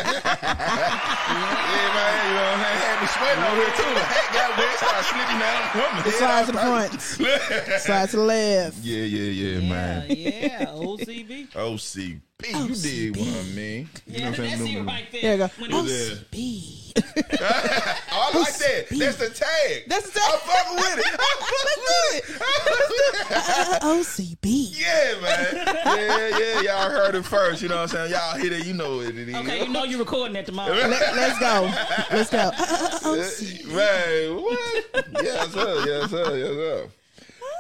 You 2.25 2.35
know 2.35 2.45
what 2.45 2.55
I'm 2.55 2.61
saying? 2.63 2.79
Had 2.79 3.01
me 3.01 3.07
sweating 3.09 3.45
over 3.45 3.57
here 3.57 3.75
too. 3.75 3.95
The 3.95 4.01
hat 4.01 4.29
got 4.33 4.51
wet, 4.59 4.79
started 4.79 5.07
slipping 5.11 5.41
down 5.41 5.63
from 5.71 5.91
the 5.97 6.03
head 6.03 6.15
Slide 6.15 6.47
to 6.47 6.53
the 6.53 6.59
out 6.59 6.91
front. 6.91 7.81
Slide 7.83 8.09
to 8.11 8.17
the 8.17 8.23
left. 8.23 8.77
Yeah, 8.85 9.03
yeah, 9.05 9.31
yeah, 9.59 9.69
man. 9.69 10.07
Yeah, 10.09 10.67
OCB. 10.67 11.51
OCB. 11.53 12.21
You 12.47 12.75
dig 12.77 13.17
what 13.17 13.29
I 13.29 13.43
mean? 13.55 13.89
You 14.07 14.19
know 14.21 14.31
what 14.31 14.39
I'm 14.39 14.45
that's 14.45 14.61
saying? 14.63 14.77
it 14.77 14.83
right 14.87 15.07
there. 15.13 15.21
There 15.23 15.33
you 15.33 15.39
go. 15.39 15.49
When 15.59 15.71
Yeah. 15.71 15.79
it- 15.93 16.31
OCB. 16.31 16.84
Oh, 16.97 18.31
I 18.33 18.39
like 18.39 18.57
that. 18.59 18.87
That's 18.91 19.17
the 19.17 19.31
tag. 19.31 19.85
That's 19.89 20.11
the 20.11 20.21
tag. 20.21 20.31
I'm 20.33 20.39
fucking 20.41 20.77
with 20.77 20.99
it. 20.99 21.07
I'm 21.21 21.39
fucking 21.41 21.83
with 21.87 22.15
it. 22.15 22.43
Uh, 23.31 23.79
uh, 23.83 23.95
OCB. 23.95 24.45
Yeah, 24.79 25.21
man. 25.21 25.67
Yeah, 25.99 26.39
yeah. 26.39 26.61
Y'all 26.61 26.91
heard 26.91 27.15
it 27.15 27.25
first. 27.25 27.63
You 27.63 27.69
know 27.69 27.77
what 27.77 27.95
I'm 27.95 28.09
saying? 28.09 28.13
Y'all 28.13 28.39
hear 28.39 28.53
it. 28.53 28.67
You 28.67 28.75
know 28.75 28.99
what 28.99 29.07
it 29.07 29.29
is. 29.29 29.35
Okay, 29.35 29.65
you 29.65 29.73
know 29.73 29.85
you're 29.85 29.99
recording 29.99 30.35
that 30.35 30.47
tomorrow. 30.47 30.73
Let, 30.75 31.17
let's 31.17 31.39
go. 31.39 31.73
Let's 32.13 32.31
go. 32.31 32.39
Uh, 32.39 32.53
OCB. 33.01 33.67
Man, 33.67 34.43
what? 34.43 35.07
Yes, 35.23 35.53
sir. 35.53 35.85
Yes, 35.87 36.11
sir. 36.11 36.37
Yes, 36.37 36.49
sir. 36.49 36.89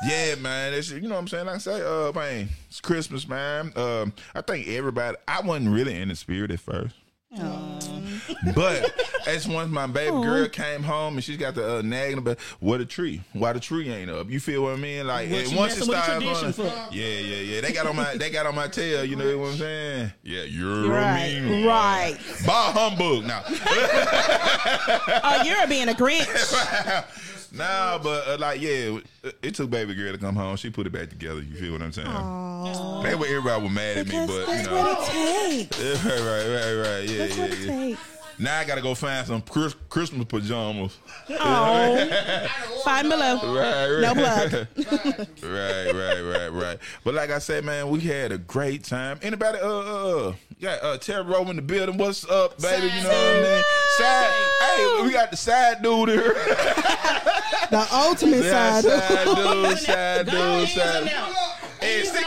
Yeah, 0.06 0.34
man. 0.36 0.72
That's, 0.72 0.90
you 0.90 1.02
know 1.02 1.10
what 1.10 1.20
I'm 1.20 1.28
saying? 1.28 1.46
Like 1.46 1.56
I 1.56 1.58
say, 1.58 1.80
uh, 1.82 2.12
man, 2.12 2.48
it's 2.68 2.80
Christmas, 2.80 3.26
man. 3.26 3.72
Um, 3.76 4.12
I 4.34 4.42
think 4.42 4.68
everybody. 4.68 5.16
I 5.26 5.40
wasn't 5.40 5.70
really 5.70 5.98
in 6.00 6.08
the 6.08 6.16
spirit 6.16 6.50
at 6.50 6.60
first. 6.60 6.94
But 8.54 8.92
as 9.26 9.48
once 9.48 9.70
my 9.70 9.86
baby 9.86 10.10
girl 10.10 10.48
came 10.48 10.82
home 10.82 11.14
and 11.14 11.24
she's 11.24 11.36
got 11.36 11.54
the 11.54 11.78
uh, 11.78 11.82
nagging 11.82 12.18
about 12.18 12.38
what 12.60 12.80
a 12.80 12.86
tree, 12.86 13.22
why 13.32 13.52
the 13.52 13.60
tree 13.60 13.90
ain't 13.90 14.10
up. 14.10 14.30
You 14.30 14.38
feel 14.40 14.62
what 14.64 14.74
I 14.74 14.76
mean? 14.76 15.06
Like 15.06 15.30
What 15.30 15.46
and 15.46 15.56
once 15.56 15.76
it 15.76 15.86
messing 15.86 15.88
with 15.88 15.96
the 15.96 16.02
started 16.04 16.42
tradition 16.42 16.62
going, 16.64 16.92
yeah, 16.92 17.06
yeah, 17.06 17.54
yeah. 17.54 17.60
They 17.60 17.72
got 17.72 17.86
on 17.86 17.96
my 17.96 18.16
they 18.16 18.30
got 18.30 18.46
on 18.46 18.54
my 18.54 18.68
tail. 18.68 19.04
You 19.04 19.16
know 19.16 19.38
what 19.38 19.52
I'm 19.52 19.56
saying? 19.56 20.12
Yeah, 20.22 20.42
you're 20.42 20.90
Right. 20.90 21.40
mean. 21.40 21.66
Right. 21.66 22.18
Bah 22.46 22.72
humbug 22.72 23.24
now. 23.24 23.42
Oh, 25.26 25.42
you're 25.44 25.66
being 25.66 25.88
a 25.88 25.92
Grinch. 25.92 26.26
nah, 27.54 27.98
but 27.98 28.28
uh, 28.28 28.36
like 28.38 28.60
yeah, 28.60 28.98
it, 29.22 29.36
it 29.42 29.54
took 29.54 29.70
baby 29.70 29.94
girl 29.94 30.12
to 30.12 30.18
come 30.18 30.36
home. 30.36 30.56
She 30.56 30.70
put 30.70 30.86
it 30.86 30.92
back 30.92 31.10
together. 31.10 31.40
You 31.40 31.54
feel 31.54 31.72
what 31.72 31.82
I'm 31.82 31.92
saying? 31.92 32.06
They 33.02 33.14
were 33.14 33.26
everybody 33.26 33.62
was 33.62 33.72
mad 33.72 33.98
at 33.98 34.08
me, 34.08 34.26
but 34.26 34.48
you 34.48 34.62
know, 34.64 34.74
what 34.74 35.08
it 35.14 35.70
takes. 35.70 36.04
right, 36.04 36.20
right, 36.20 36.48
right, 36.48 36.74
right, 36.74 37.08
yeah, 37.08 37.26
That's 37.26 37.64
yeah, 37.64 37.84
yeah. 37.84 37.96
Takes. 38.36 38.44
Now 38.44 38.58
I 38.58 38.64
gotta 38.64 38.82
go 38.82 38.94
find 38.94 39.26
some 39.26 39.42
Chris, 39.42 39.74
Christmas 39.88 40.24
pajamas. 40.26 40.98
Oh, 41.30 42.46
five 42.84 43.04
below. 43.08 43.54
Right, 43.54 43.88
right. 43.88 44.00
No 44.00 44.14
plug. 44.14 44.52
right, 45.42 45.92
right, 45.92 46.20
right, 46.20 46.48
right. 46.48 46.78
But 47.04 47.14
like 47.14 47.30
I 47.30 47.38
said, 47.38 47.64
man, 47.64 47.88
we 47.88 48.00
had 48.00 48.32
a 48.32 48.38
great 48.38 48.84
time. 48.84 49.18
Anybody, 49.22 49.58
uh, 49.58 49.68
uh, 49.68 50.28
uh 50.28 50.32
got 50.60 50.82
uh, 50.82 50.98
Terry 50.98 51.22
Rowe 51.22 51.48
in 51.50 51.56
the 51.56 51.62
building. 51.62 51.98
What's 51.98 52.28
up, 52.28 52.58
baby? 52.60 52.86
You 52.86 53.02
know 53.02 53.08
what 53.08 53.36
I 53.36 53.42
mean? 53.42 53.62
Side, 53.98 54.32
hey, 54.60 55.02
we 55.02 55.12
got 55.12 55.30
the 55.30 55.36
side 55.36 55.82
dude 55.82 56.08
here. 56.08 56.34
The 57.70 57.86
ultimate 57.92 58.44
Yeah, 58.44 58.80
side. 58.80 58.84
side 58.84 59.24
dude, 59.26 59.78
side 59.78 60.26
dude, 60.26 60.34
ahead, 60.34 60.68
side. 60.68 61.04
now. 61.06 61.43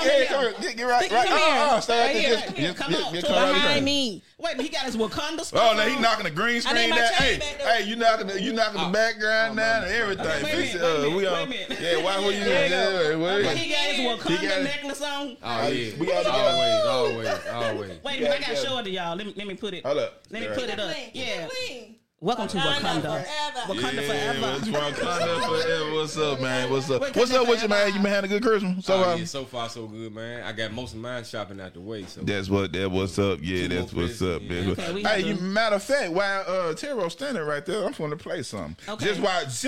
Hey, 0.02 0.20
He's 0.20 0.28
stick 0.28 0.38
on 0.38 0.44
your 0.44 0.52
head, 0.52 0.58
the 0.58 0.58
come 0.58 0.62
here, 0.62 0.62
get, 0.62 0.78
get 0.78 0.84
right, 0.84 1.12
right. 1.12 1.28
come 1.28 1.38
Uh, 1.38 1.76
uh, 1.76 1.80
stay 1.80 2.00
right 2.00 2.06
Right 2.08 2.16
here, 2.16 2.36
Just, 2.36 2.58
here. 2.58 2.74
Come 2.74 2.92
just, 2.92 3.06
on, 3.08 3.14
just 3.14 3.26
to 3.28 3.34
come 3.34 3.44
right 3.44 3.54
Behind 3.54 3.86
me. 3.86 4.24
Wait, 4.40 4.62
he 4.62 4.70
got 4.70 4.86
his 4.86 4.96
Wakanda 4.98 5.42
stuff. 5.42 5.60
Oh, 5.62 5.76
now 5.76 5.84
on. 5.84 5.90
he 5.90 6.00
knocking 6.00 6.24
the 6.26 6.30
green 6.32 6.62
screen 6.62 6.90
down. 6.92 7.00
Hey, 7.14 7.40
hey, 7.60 7.84
you 7.88 7.96
knocking 7.96 8.28
the 8.28 8.42
you 8.42 8.54
knocking 8.54 8.82
the 8.84 8.90
background 8.92 9.58
down 9.58 9.84
and 9.84 9.92
everything. 9.92 10.44
Wait 10.44 10.54
a 10.54 10.58
minute, 10.58 10.82
Uh, 10.82 11.02
wait 11.02 11.12
a 11.14 11.16
we 11.16 11.26
on. 11.28 11.34
wait 11.34 11.44
a 11.44 11.70
minute. 11.70 11.80
Yeah, 11.82 12.04
why 12.04 12.20
were 12.20 12.32
you? 12.32 12.44
There 12.44 12.64
you 12.66 12.70
go. 12.70 12.92
Yeah, 12.92 13.16
wait, 13.18 13.40
Okay, 13.40 13.48
wait. 13.48 13.58
he 13.58 13.70
got 13.72 13.80
his 13.80 14.40
Wakanda 14.40 14.64
necklace 14.64 15.02
on. 15.02 15.38
Oh 15.44 15.68
yeah. 15.68 15.92
We 16.00 16.06
got 16.06 16.26
always, 16.28 16.86
always, 16.86 17.48
always. 17.52 18.04
Wait 18.04 18.18
a 18.20 18.22
minute, 18.24 18.38
I 18.38 18.40
gotta 18.40 18.56
show 18.56 18.78
it 18.78 18.84
to 18.84 18.90
y'all. 18.92 19.16
Let 19.16 19.26
me 19.28 19.34
let 19.36 19.48
me 19.48 19.56
put 19.56 19.74
it. 19.74 19.86
Hold 19.86 19.98
up. 19.98 20.24
Let 20.30 20.42
me 20.44 20.48
put 20.50 20.70
it 20.70 20.80
up. 20.80 20.96
Yeah. 21.14 21.48
Welcome 22.20 22.48
to 22.48 22.58
Wakanda. 22.58 23.24
Wakanda 23.68 23.94
Yeah, 23.94 24.02
forever. 24.02 24.56
it's 24.58 24.68
Wakanda 24.70 25.62
forever. 25.62 25.94
What's 25.94 26.18
up, 26.18 26.42
man? 26.42 26.72
What's 26.72 26.90
up? 26.90 27.00
Wakanda 27.04 27.16
What's 27.16 27.32
up 27.32 27.48
with 27.48 27.62
you, 27.62 27.68
man? 27.70 27.88
You 27.94 28.00
been 28.00 28.06
having 28.12 28.32
a 28.32 28.34
good 28.34 28.42
Christmas? 28.42 28.86
So, 28.88 28.96
Oh, 29.04 29.16
yeah, 29.16 29.26
so 29.26 29.46
far 29.46 29.70
so 29.70 29.86
good, 29.86 30.16
man. 30.16 30.42
I 30.42 30.52
got 30.52 30.72
most 30.74 30.94
of 30.96 31.00
mine 31.00 31.24
shopping 31.26 31.62
out 31.62 31.76
the 31.76 31.80
way, 31.80 32.06
so 32.06 32.22
That's 32.22 32.50
what 32.50 32.74
that 32.74 32.90
what's 32.90 33.20
up. 33.20 33.38
Yeah, 33.44 33.68
Two 33.68 33.68
that's 33.68 33.94
what's 33.94 34.20
up. 34.24 34.42
business, 34.48 34.78
That's 34.78 34.90
yeah. 34.94 35.00
what- 35.04 35.06
Okay, 35.12 35.22
hey, 35.22 35.28
you, 35.28 35.36
matter 35.36 35.76
of 35.76 35.84
fact, 35.84 36.12
while 36.12 36.44
uh 36.48 36.74
Terro's 36.74 37.14
standing 37.14 37.44
right 37.44 37.64
there, 37.64 37.86
I'm 37.86 37.92
going 37.92 38.10
to 38.10 38.18
play 38.18 38.42
something. 38.42 38.76
Okay. 38.90 39.06
Just 39.06 39.22
why, 39.22 39.44
just 39.44 39.62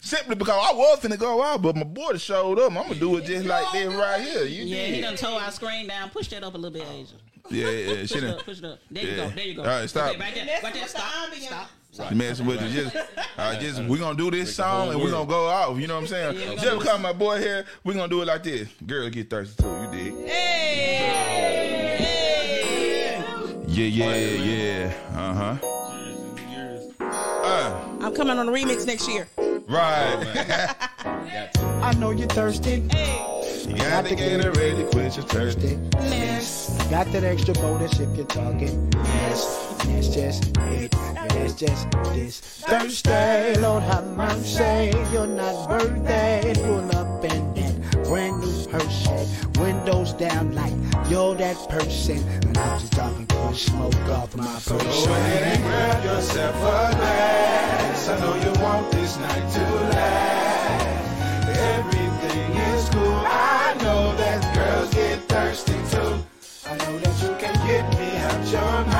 simply 0.00 0.36
because 0.36 0.56
I 0.56 0.72
was 0.76 1.00
finna 1.00 1.18
go 1.18 1.42
out, 1.42 1.62
but 1.62 1.74
my 1.74 1.82
boy 1.82 2.16
showed 2.18 2.60
up. 2.60 2.68
I'm 2.70 2.74
gonna 2.76 2.94
do 2.94 3.16
it 3.16 3.24
just 3.24 3.44
like 3.44 3.72
this 3.72 3.92
right 3.92 4.20
here. 4.20 4.44
You 4.44 4.64
Yeah, 4.66 4.84
he 4.86 4.92
did. 4.92 5.00
done 5.02 5.16
tore 5.16 5.40
our 5.40 5.50
screen 5.50 5.88
down. 5.88 6.10
Push 6.10 6.28
that 6.28 6.44
up 6.44 6.54
a 6.54 6.58
little 6.58 6.70
bit, 6.78 6.86
Asia. 6.88 7.14
Yeah, 7.50 7.70
yeah, 7.70 7.92
yeah. 7.94 8.00
Push 8.02 8.12
it 8.14 8.24
up, 8.24 8.44
push 8.44 8.58
it 8.58 8.64
up. 8.66 8.78
There 8.88 9.04
you 9.04 9.16
go, 9.16 9.28
there 9.30 9.44
you 9.44 9.54
go. 9.54 9.62
All 9.62 9.68
right, 9.68 9.90
stop. 9.90 10.10
Okay, 10.10 10.20
right 10.20 10.34
there, 10.34 10.60
right 10.62 10.74
there. 10.74 10.86
Stop, 10.86 11.34
stop. 11.34 11.68
Stop. 11.98 12.12
messing 12.12 12.46
with 12.46 12.62
you. 12.62 12.82
Just, 12.82 12.96
uh, 13.36 13.58
just 13.58 13.82
we're 13.84 13.98
gonna 13.98 14.16
do 14.16 14.30
this 14.30 14.54
song 14.54 14.90
and 14.92 15.00
we're 15.00 15.10
gonna 15.10 15.28
go 15.28 15.46
off. 15.48 15.78
You 15.78 15.86
know 15.86 15.94
what 15.96 16.02
I'm 16.02 16.06
saying? 16.06 16.34
Yeah, 16.34 16.40
we 16.40 16.44
gonna 16.44 16.56
just 16.56 16.70
do 16.70 16.78
because 16.78 17.00
my 17.00 17.12
boy 17.12 17.38
here, 17.38 17.66
we're 17.84 17.94
gonna 17.94 18.08
do 18.08 18.22
it 18.22 18.26
like 18.26 18.42
this. 18.44 18.68
Girl, 18.86 19.08
get 19.10 19.30
thirsty 19.30 19.62
too. 19.62 19.68
You 19.68 19.90
dig? 19.90 20.14
Yeah, 23.68 23.84
yeah, 23.84 24.16
yeah. 24.16 24.94
Uh 25.14 25.34
huh. 25.34 25.56
Uh, 27.00 27.98
I'm 28.00 28.14
coming 28.14 28.38
on 28.38 28.48
a 28.48 28.52
remix 28.52 28.86
next 28.86 29.08
year. 29.08 29.28
right. 29.68 30.76
I 31.82 31.94
know 31.98 32.10
you're 32.10 32.28
thirsty. 32.28 32.88
You 33.66 33.76
got 33.76 34.04
to 34.06 34.14
get 34.14 34.44
it 34.44 34.56
ready, 34.56 34.84
quit 34.84 35.16
your 35.16 35.26
thirsty. 35.26 35.76
Got 36.90 37.12
that 37.12 37.24
extra 37.24 37.54
bonus 37.54 37.98
if 38.00 38.16
you're 38.16 38.26
talking. 38.26 38.90
Yes, 38.94 39.84
yes, 39.88 40.08
just 40.14 40.56
it. 40.58 40.94
Yes, 41.34 41.54
just 41.54 41.90
this. 42.14 42.40
Thursday, 42.40 43.54
Lord 43.58 43.82
have 43.82 44.06
mercy. 44.16 44.92
You're 45.12 45.26
not 45.26 45.68
birthday. 45.68 46.54
Pull 46.56 46.96
up 46.96 47.24
in 47.24 47.54
that 47.54 48.04
brand 48.04 48.40
new 48.40 48.68
Hershey. 48.70 49.26
Windows 49.60 50.12
down 50.14 50.54
like 50.54 50.72
you're 51.10 51.34
that 51.36 51.56
person. 51.68 52.18
And 52.46 52.56
I'm 52.56 52.80
just 52.80 52.92
talking 52.92 53.26
push 53.26 53.66
smoke 53.66 53.94
off 54.08 54.34
my 54.36 54.44
Go 54.44 54.78
person. 54.78 55.12
ahead 55.12 55.42
and 55.42 55.62
grab 55.62 56.04
yourself 56.04 56.56
a 56.56 56.96
glass. 56.96 58.08
I 58.08 58.20
know 58.20 58.34
you 58.36 58.62
want 58.62 58.90
this 58.92 59.18
night 59.18 59.52
to 59.52 59.60
last. 59.90 60.47
I 63.30 63.74
know 63.82 64.16
that 64.16 64.54
girls 64.54 64.94
get 64.94 65.18
thirsty 65.28 65.72
too. 65.90 66.24
I 66.66 66.76
know 66.78 66.98
that 66.98 67.22
you 67.22 67.36
can 67.38 67.54
get 67.66 67.84
me 67.98 68.16
out 68.16 68.52
your 68.52 68.86
mind. 68.86 68.97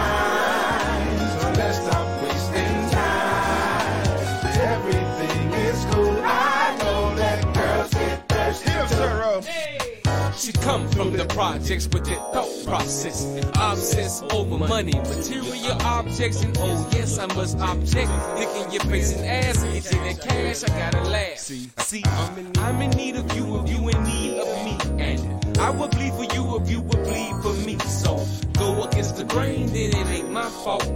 She 10.38 10.52
come 10.52 10.88
from 10.90 11.12
the 11.14 11.24
projects 11.24 11.88
with 11.88 12.04
that 12.04 12.32
thought 12.32 12.64
process. 12.64 13.26
Obsess 13.56 14.22
over 14.30 14.56
money, 14.56 14.92
material 14.92 15.72
objects, 15.82 16.44
and 16.44 16.56
oh 16.60 16.88
yes, 16.92 17.18
I 17.18 17.26
must 17.34 17.58
object. 17.58 18.08
Licking 18.36 18.72
your 18.72 18.84
face 18.84 19.16
and 19.16 19.26
ass, 19.26 19.64
and 19.64 19.74
getting 19.74 20.04
that 20.04 20.20
cash, 20.20 20.62
I 20.62 20.68
gotta 20.78 21.08
laugh. 21.08 21.38
See, 21.38 21.68
see, 21.78 22.04
I'm 22.06 22.38
in, 22.38 22.58
I'm 22.58 22.80
in 22.82 22.90
need 22.90 23.16
of 23.16 23.36
you, 23.36 23.60
if 23.60 23.68
you 23.68 23.88
in 23.88 24.02
need 24.04 24.38
of 24.38 24.64
me, 24.64 25.02
and 25.02 25.58
I 25.58 25.70
would 25.70 25.90
bleed 25.90 26.12
for 26.12 26.32
you 26.32 26.56
if 26.62 26.70
you 26.70 26.82
would 26.82 27.02
bleed 27.02 27.34
for 27.42 27.54
me. 27.66 27.76
So 27.80 28.24
go 28.52 28.84
against 28.84 29.16
the 29.16 29.24
grain, 29.24 29.66
then 29.66 29.90
it 29.90 30.06
ain't 30.06 30.30
my 30.30 30.48
fault. 30.48 30.86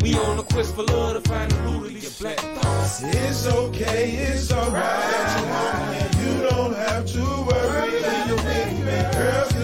We 0.00 0.14
on 0.14 0.38
a 0.38 0.42
quest 0.42 0.74
for 0.74 0.84
love 0.84 1.22
to 1.22 1.28
find 1.28 1.50
the 1.50 1.60
root 1.62 1.86
of 1.86 2.02
your 2.02 2.12
black 2.18 2.38
thoughts. 2.38 3.02
It's 3.02 3.46
okay, 3.46 4.10
it's 4.10 4.50
alright. 4.50 6.14
You 6.24 6.48
don't 6.48 6.74
have 6.74 7.06
to 7.06 7.20
worry. 7.20 8.15
You're 9.16 9.55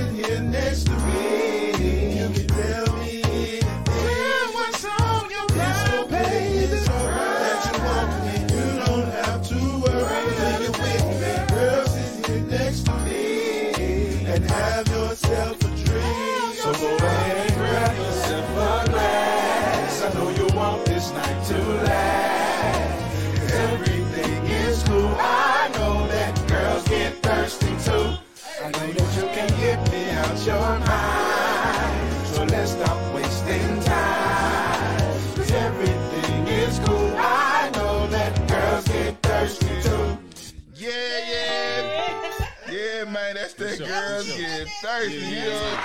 that 44.26 44.38
girls 44.38 44.40
get 44.40 44.68
thirsty. 44.82 45.16
You 45.16 45.36
know? 45.36 45.78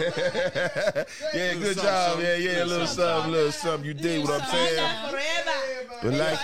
yeah, 0.00 1.04
yeah, 1.34 1.54
good 1.54 1.76
job. 1.76 2.20
Yeah, 2.20 2.36
yeah, 2.36 2.64
a 2.64 2.66
little 2.66 2.86
something, 2.86 3.30
a 3.30 3.32
little 3.32 3.52
something. 3.52 3.86
You 3.86 3.94
did 3.94 4.22
what 4.22 4.42
I'm 4.42 4.48
saying. 4.48 5.10
But 6.02 6.12
like, 6.14 6.38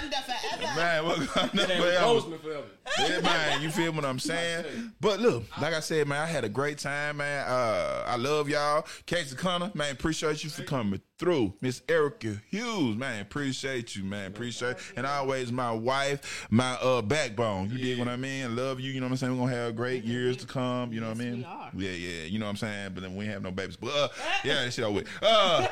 man, 0.77 1.05
what 1.05 1.19
forever? 1.19 1.59
Boseman 1.59 2.41
forever. 2.41 2.65
Yeah, 2.99 3.21
man, 3.21 3.63
you 3.63 3.71
feel 3.71 3.93
what 3.93 4.05
I'm 4.05 4.19
saying? 4.19 4.93
But 5.01 5.21
look, 5.21 5.45
like 5.61 5.75
I 5.75 5.81
said, 5.81 6.07
man, 6.09 6.23
I 6.23 6.27
had 6.27 6.45
a 6.45 6.49
great 6.49 6.79
time, 6.79 7.19
man. 7.19 7.47
Uh, 7.47 8.05
I 8.07 8.17
love 8.17 8.49
y'all. 8.49 8.87
Casey 9.07 9.37
Connor, 9.37 9.71
man, 9.75 9.93
appreciate 9.93 10.45
you 10.45 10.51
for 10.51 10.63
coming 10.63 11.01
through. 11.19 11.55
Miss 11.61 11.83
Erica 11.89 12.37
Hughes, 12.51 12.97
man, 12.97 13.23
appreciate 13.23 13.97
you, 13.97 14.05
man, 14.05 14.29
appreciate. 14.29 14.77
And 14.97 15.07
always 15.07 15.51
my 15.51 15.73
wife, 15.73 16.47
my 16.51 16.73
uh 16.75 17.03
backbone. 17.03 17.71
You 17.71 17.79
dig 17.79 17.99
what 17.99 18.09
I 18.09 18.17
mean? 18.17 18.55
Love 18.57 18.81
you. 18.81 18.93
You 18.93 19.01
know 19.01 19.07
what 19.07 19.13
I'm 19.13 19.17
saying? 19.17 19.39
We're 19.39 19.47
gonna 19.47 19.57
have 19.57 19.77
great 19.77 20.05
years 20.05 20.37
to 20.39 20.47
come. 20.47 20.93
You 20.93 21.01
know 21.01 21.09
what 21.09 21.17
I 21.17 21.25
mean? 21.25 21.47
Yeah, 21.75 21.91
yeah. 21.91 22.25
You 22.25 22.39
know 22.39 22.47
what 22.47 22.51
I'm 22.51 22.57
saying? 22.57 22.93
But 22.95 23.03
then 23.03 23.17
we 23.17 23.25
ain't 23.25 23.33
have 23.35 23.43
no 23.43 23.51
babies. 23.51 23.77
But 23.77 23.91
uh, 23.95 24.09
yeah, 24.45 24.65
that 24.65 24.73
shit 24.73 24.85
I 24.85 24.89
with. 24.89 25.09
Uh, 25.23 25.67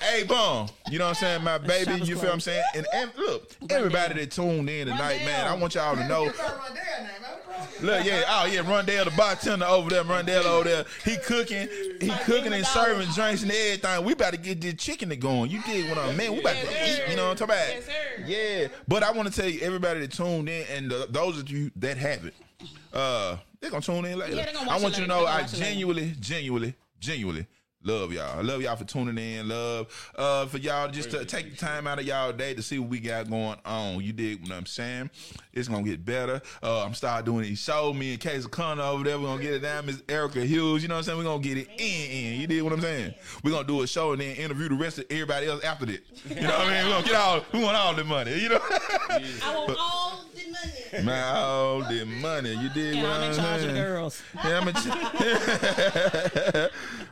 hey, 0.00 0.24
boom. 0.24 0.68
You 0.90 0.98
know 0.98 1.06
what 1.06 1.10
I'm 1.10 1.14
saying? 1.14 1.44
My 1.44 1.58
baby. 1.58 1.92
You 2.04 2.16
feel 2.16 2.24
what 2.24 2.34
I'm 2.34 2.40
saying? 2.40 2.62
And, 2.74 2.86
and 2.94 3.10
look, 3.20 3.50
everybody 3.68 4.14
that 4.14 4.30
tuned 4.30 4.68
in 4.68 4.88
tonight, 4.88 5.24
man, 5.24 5.46
I 5.46 5.54
want 5.54 5.74
y'all 5.74 5.96
to 5.96 6.08
know. 6.08 6.32
Look, 7.82 8.04
yeah, 8.04 8.22
oh 8.28 8.46
yeah, 8.46 8.62
Rondell 8.62 9.04
the 9.04 9.12
bartender 9.16 9.66
over 9.66 9.90
there, 9.90 10.04
Rondell 10.04 10.44
over 10.44 10.64
there. 10.64 10.84
He 11.04 11.16
cooking, 11.18 11.68
he 12.00 12.10
cooking 12.24 12.52
and 12.52 12.64
serving 12.66 13.08
drinks 13.08 13.42
and 13.42 13.50
everything. 13.50 14.04
We 14.04 14.12
about 14.12 14.32
to 14.32 14.38
get 14.38 14.60
this 14.60 14.74
chicken 14.74 15.10
to 15.10 15.16
going. 15.16 15.50
You 15.50 15.62
did 15.62 15.88
what 15.88 15.98
I 15.98 16.12
mean. 16.14 16.32
We 16.32 16.40
about 16.40 16.56
to 16.56 16.62
eat. 16.62 17.10
You 17.10 17.16
know 17.16 17.28
what 17.28 17.40
I'm 17.42 17.48
talking 17.48 17.54
about? 17.54 18.28
Yeah, 18.28 18.68
but 18.88 19.02
I 19.02 19.12
want 19.12 19.32
to 19.32 19.40
tell 19.40 19.48
you, 19.48 19.60
everybody 19.60 20.00
that 20.00 20.12
tuned 20.12 20.48
in 20.48 20.66
and 20.70 20.90
the, 20.90 21.06
those 21.10 21.38
of 21.38 21.48
you 21.50 21.70
that 21.76 21.96
haven't, 21.96 22.34
uh, 22.92 23.36
they're 23.60 23.70
gonna 23.70 23.82
tune 23.82 24.04
in 24.04 24.18
later. 24.18 24.36
Yeah, 24.36 24.66
I 24.68 24.78
want 24.80 24.96
you 24.96 25.02
to 25.02 25.08
know, 25.08 25.26
I 25.26 25.44
genuinely, 25.44 26.14
genuinely, 26.18 26.74
genuinely. 26.98 27.46
Love 27.82 28.12
y'all. 28.12 28.38
I 28.38 28.42
love 28.42 28.60
y'all 28.60 28.76
for 28.76 28.84
tuning 28.84 29.16
in. 29.16 29.48
Love 29.48 30.12
uh, 30.14 30.44
for 30.46 30.58
y'all 30.58 30.90
just 30.90 31.10
to 31.12 31.24
take 31.24 31.50
the 31.50 31.56
time 31.56 31.86
out 31.86 31.98
of 31.98 32.04
y'all 32.04 32.30
day 32.30 32.52
to 32.52 32.62
see 32.62 32.78
what 32.78 32.90
we 32.90 33.00
got 33.00 33.30
going 33.30 33.56
on. 33.64 34.02
You 34.02 34.12
dig 34.12 34.42
what 34.42 34.52
I'm 34.52 34.66
saying? 34.66 35.08
It's 35.52 35.68
gonna 35.68 35.82
get 35.82 36.04
better. 36.04 36.40
Uh, 36.62 36.84
I'm 36.84 36.94
start 36.94 37.24
doing 37.24 37.42
these 37.44 37.58
shows. 37.60 37.94
Me 37.96 38.12
and 38.12 38.20
Casey 38.20 38.48
Connor 38.48 38.82
over 38.82 39.02
there. 39.04 39.18
We're 39.18 39.26
gonna 39.26 39.42
get 39.42 39.54
it 39.54 39.58
down. 39.60 39.86
Miss 39.86 40.00
Erica 40.08 40.40
Hughes. 40.44 40.82
You 40.82 40.88
know 40.88 40.94
what 40.94 40.98
I'm 40.98 41.04
saying? 41.04 41.18
We're 41.18 41.24
gonna 41.24 41.42
get 41.42 41.56
it 41.58 41.68
in. 41.78 42.10
in. 42.34 42.40
You 42.40 42.46
dig 42.46 42.62
what 42.62 42.72
I'm 42.72 42.80
saying? 42.80 43.14
We're 43.42 43.50
gonna 43.52 43.66
do 43.66 43.82
a 43.82 43.86
show 43.86 44.12
and 44.12 44.20
then 44.20 44.36
interview 44.36 44.68
the 44.68 44.74
rest 44.76 44.98
of 44.98 45.06
everybody 45.10 45.46
else 45.48 45.64
after 45.64 45.86
that. 45.86 46.00
You 46.28 46.40
know 46.42 46.48
what 46.50 46.60
I 46.68 46.70
mean? 46.70 46.84
We're 46.86 46.92
gonna 46.92 47.06
get 47.06 47.14
all. 47.16 47.44
We 47.52 47.64
want 47.64 47.76
all 47.76 47.94
the 47.94 48.04
money. 48.04 48.38
You 48.40 48.50
know? 48.50 48.60
I 48.70 49.54
want 49.56 49.76
all 49.80 50.24
the 50.34 50.50
money. 50.50 50.84
Man, 51.04 51.34
all 51.36 51.80
the 51.82 52.04
money. 52.04 52.54
You 52.54 52.68
dig 52.70 52.94
And 52.94 53.02
what 53.02 53.12
I'm 53.12 53.22
I'm 53.22 53.30
in 53.30 53.36
charge 53.36 53.56
of 53.56 53.60
saying? 53.62 53.74
the 53.74 53.80
girls. 53.80 54.22
Yeah, 54.44 54.60
I'm 54.60 54.68
in 54.68 54.74
ch- 54.74 54.86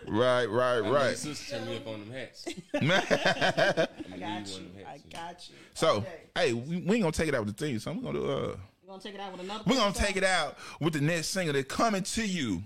right, 0.09 0.47
right, 0.47 0.80
My 0.82 0.91
right. 0.91 1.16
sister 1.16 1.57
turned 1.57 1.68
me 1.68 1.76
up 1.76 1.86
on 1.86 2.01
them 2.01 2.11
hats. 2.12 2.47
I 2.74 2.78
got 4.18 4.20
One 4.20 4.28
you. 4.47 4.82
of 4.82 4.89
I 4.89 4.99
got 5.12 5.49
you. 5.49 5.55
So, 5.74 6.05
hey, 6.34 6.53
we, 6.53 6.76
we 6.78 6.95
ain't 6.97 7.03
gonna 7.03 7.12
take 7.12 7.28
it 7.28 7.34
out 7.34 7.45
with 7.45 7.57
the 7.57 7.66
theme. 7.66 7.78
So 7.78 7.93
we're 7.93 8.03
gonna 8.12 8.18
do, 8.18 8.28
uh, 8.29 8.57
You 8.83 8.89
gonna 8.89 9.01
take 9.03 9.14
it 9.14 9.20
out 9.20 9.33
with 9.33 9.41
another? 9.43 9.64
we're 9.66 9.76
gonna 9.76 9.95
take 9.95 10.16
it 10.16 10.24
out 10.24 10.57
with 10.81 10.93
the 10.95 11.01
next 11.01 11.29
single 11.29 11.53
that's 11.55 11.66
coming 11.72 12.03
to 12.03 12.26
you 12.26 12.62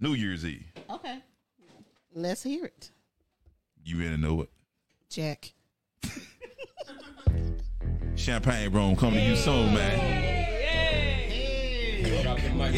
New 0.00 0.12
Year's 0.14 0.44
Eve. 0.44 0.64
Okay. 0.90 1.18
Let's 2.14 2.42
hear 2.42 2.64
it. 2.66 2.90
You 3.84 3.98
ready 3.98 4.10
to 4.10 4.16
know 4.16 4.42
it? 4.42 4.50
Jack. 5.10 5.52
Champagne 8.16 8.72
Room 8.72 8.96
coming 8.96 9.20
to 9.20 9.26
you 9.26 9.36
soon, 9.36 9.74
man. 9.74 9.98
Drop 12.22 12.38
the 12.40 12.50
mic. 12.50 12.74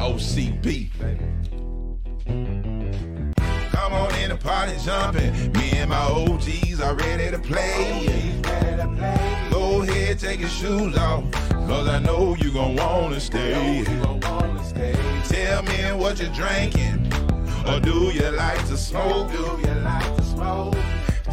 OCB. 0.00 0.90
Come 3.70 3.92
on 3.92 4.14
in 4.16 4.30
the 4.30 4.36
party 4.36 4.72
jumping. 4.84 5.52
Me 5.52 5.70
and 5.72 5.90
my 5.90 5.98
OGs 5.98 6.80
are 6.80 6.94
ready 6.94 7.30
to 7.30 7.38
play. 7.38 8.42
Go 9.50 9.82
ahead, 9.82 10.18
take 10.18 10.40
your 10.40 10.48
shoes 10.48 10.96
off. 10.96 11.24
Cause 11.50 11.88
I 11.88 11.98
know 11.98 12.36
you 12.36 12.52
gon' 12.52 12.76
wanna 12.76 13.20
stay. 13.20 13.84
Tell 15.28 15.62
me 15.62 15.92
what 16.00 16.20
you're 16.20 16.32
drinking. 16.32 17.12
Or 17.66 17.80
do 17.80 18.12
you 18.14 18.30
like 18.30 18.64
to 18.68 18.76
smoke? 18.76 19.32
Do 19.32 19.38
you 19.38 19.74
like 19.82 20.16
to 20.16 20.22
smoke? 20.22 20.76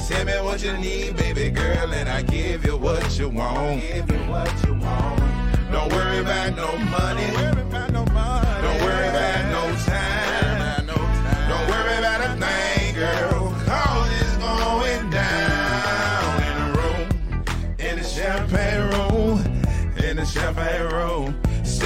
Tell 0.07 0.25
me 0.25 0.33
what 0.41 0.63
you 0.63 0.73
need, 0.77 1.15
baby 1.15 1.49
girl, 1.49 1.93
and 1.93 2.09
I 2.09 2.23
give 2.23 2.65
you 2.65 2.75
what 2.77 3.17
you 3.19 3.29
want. 3.29 3.81
Give 3.81 4.09
you 4.09 4.17
what 4.29 4.51
you 4.65 4.73
want. 4.73 5.19
Don't 5.71 5.91
worry 5.93 6.19
about 6.19 6.55
no 6.55 6.75
money. 6.77 7.27
Don't 7.31 8.81
worry 8.81 9.07
about 9.07 9.43
no 9.43 9.43
time. 9.43 9.52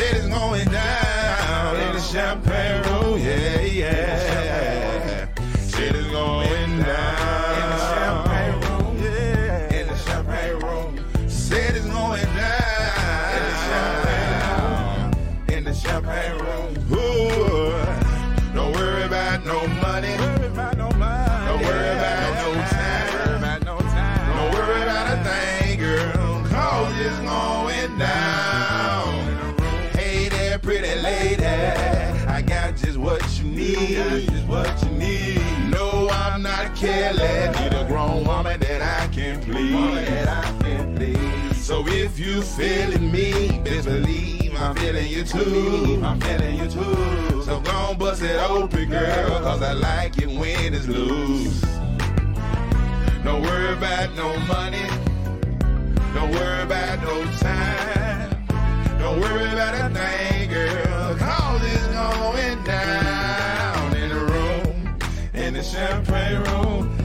Said 0.08 0.18
it's 0.18 0.28
going 0.28 0.66
down. 0.70 1.76
In 1.76 1.94
the 1.94 2.00
champagne 2.00 2.87
Kelly. 37.08 37.60
Need 37.60 37.74
a 37.74 37.86
grown 37.88 38.24
woman 38.26 38.60
that 38.60 38.82
I 38.82 39.08
can 39.14 39.42
please. 39.42 41.66
So 41.66 41.86
if 41.88 42.20
you 42.20 42.42
feeling 42.42 43.12
me, 43.12 43.60
best 43.64 43.86
believe 43.86 44.54
I'm 44.58 44.76
feeling 44.76 45.08
you 45.08 45.24
too. 45.24 46.02
I'm 46.04 46.20
feeling 46.20 46.58
you 46.58 46.70
too. 46.70 47.44
So 47.44 47.60
gon' 47.62 47.98
bust 47.98 48.24
it 48.24 48.38
open, 48.50 48.90
girl, 48.90 49.40
cause 49.42 49.62
I 49.62 49.74
like 49.74 50.18
it 50.18 50.28
when 50.28 50.74
it's 50.74 50.88
loose. 50.88 51.62
Don't 53.24 53.42
worry 53.42 53.74
about 53.74 54.14
no 54.16 54.38
money. 54.48 54.88
Don't 56.14 56.32
worry 56.32 56.64
about 56.64 57.02
no 57.04 57.26
time. 57.38 58.46
Don't 59.00 59.20
worry 59.20 59.46
about 59.52 59.76
a 59.76 59.90
thing, 59.94 60.50
girl. 60.50 61.16
Cause 61.18 61.62
it's 61.64 61.88
going 61.88 62.64
down 62.64 63.96
in 63.96 64.10
the 64.10 64.26
room. 64.34 64.98
In 65.34 65.54
the 65.54 65.64
champagne 65.64 66.42
room. 66.44 66.97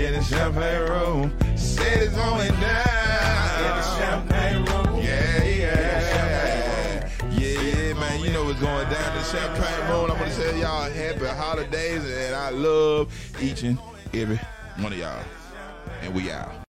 In 0.00 0.14
the 0.14 0.22
champagne 0.22 0.88
room. 0.88 1.38
Said 1.56 2.02
it's 2.02 2.14
going 2.14 2.48
down. 2.58 3.58
In 3.60 3.76
the 3.76 3.82
champagne 3.98 4.64
room. 4.64 4.96
Yeah, 4.96 5.44
yeah. 5.44 7.10
Yeah, 7.32 7.60
yeah, 7.60 7.92
man. 7.92 8.20
You 8.24 8.32
know 8.32 8.44
what's 8.44 8.58
going 8.60 8.88
down 8.88 9.12
in 9.12 9.18
the 9.18 9.24
champagne 9.24 9.90
room. 9.90 10.10
I 10.10 10.14
want 10.14 10.24
to 10.24 10.32
say 10.32 10.58
y'all 10.58 10.90
happy 10.90 11.26
holidays 11.26 12.02
and 12.02 12.34
I 12.34 12.48
love 12.48 13.12
each 13.42 13.62
and 13.62 13.78
every 14.14 14.40
one 14.78 14.94
of 14.94 14.98
y'all. 14.98 15.22
And 16.00 16.14
we 16.14 16.30
out. 16.30 16.50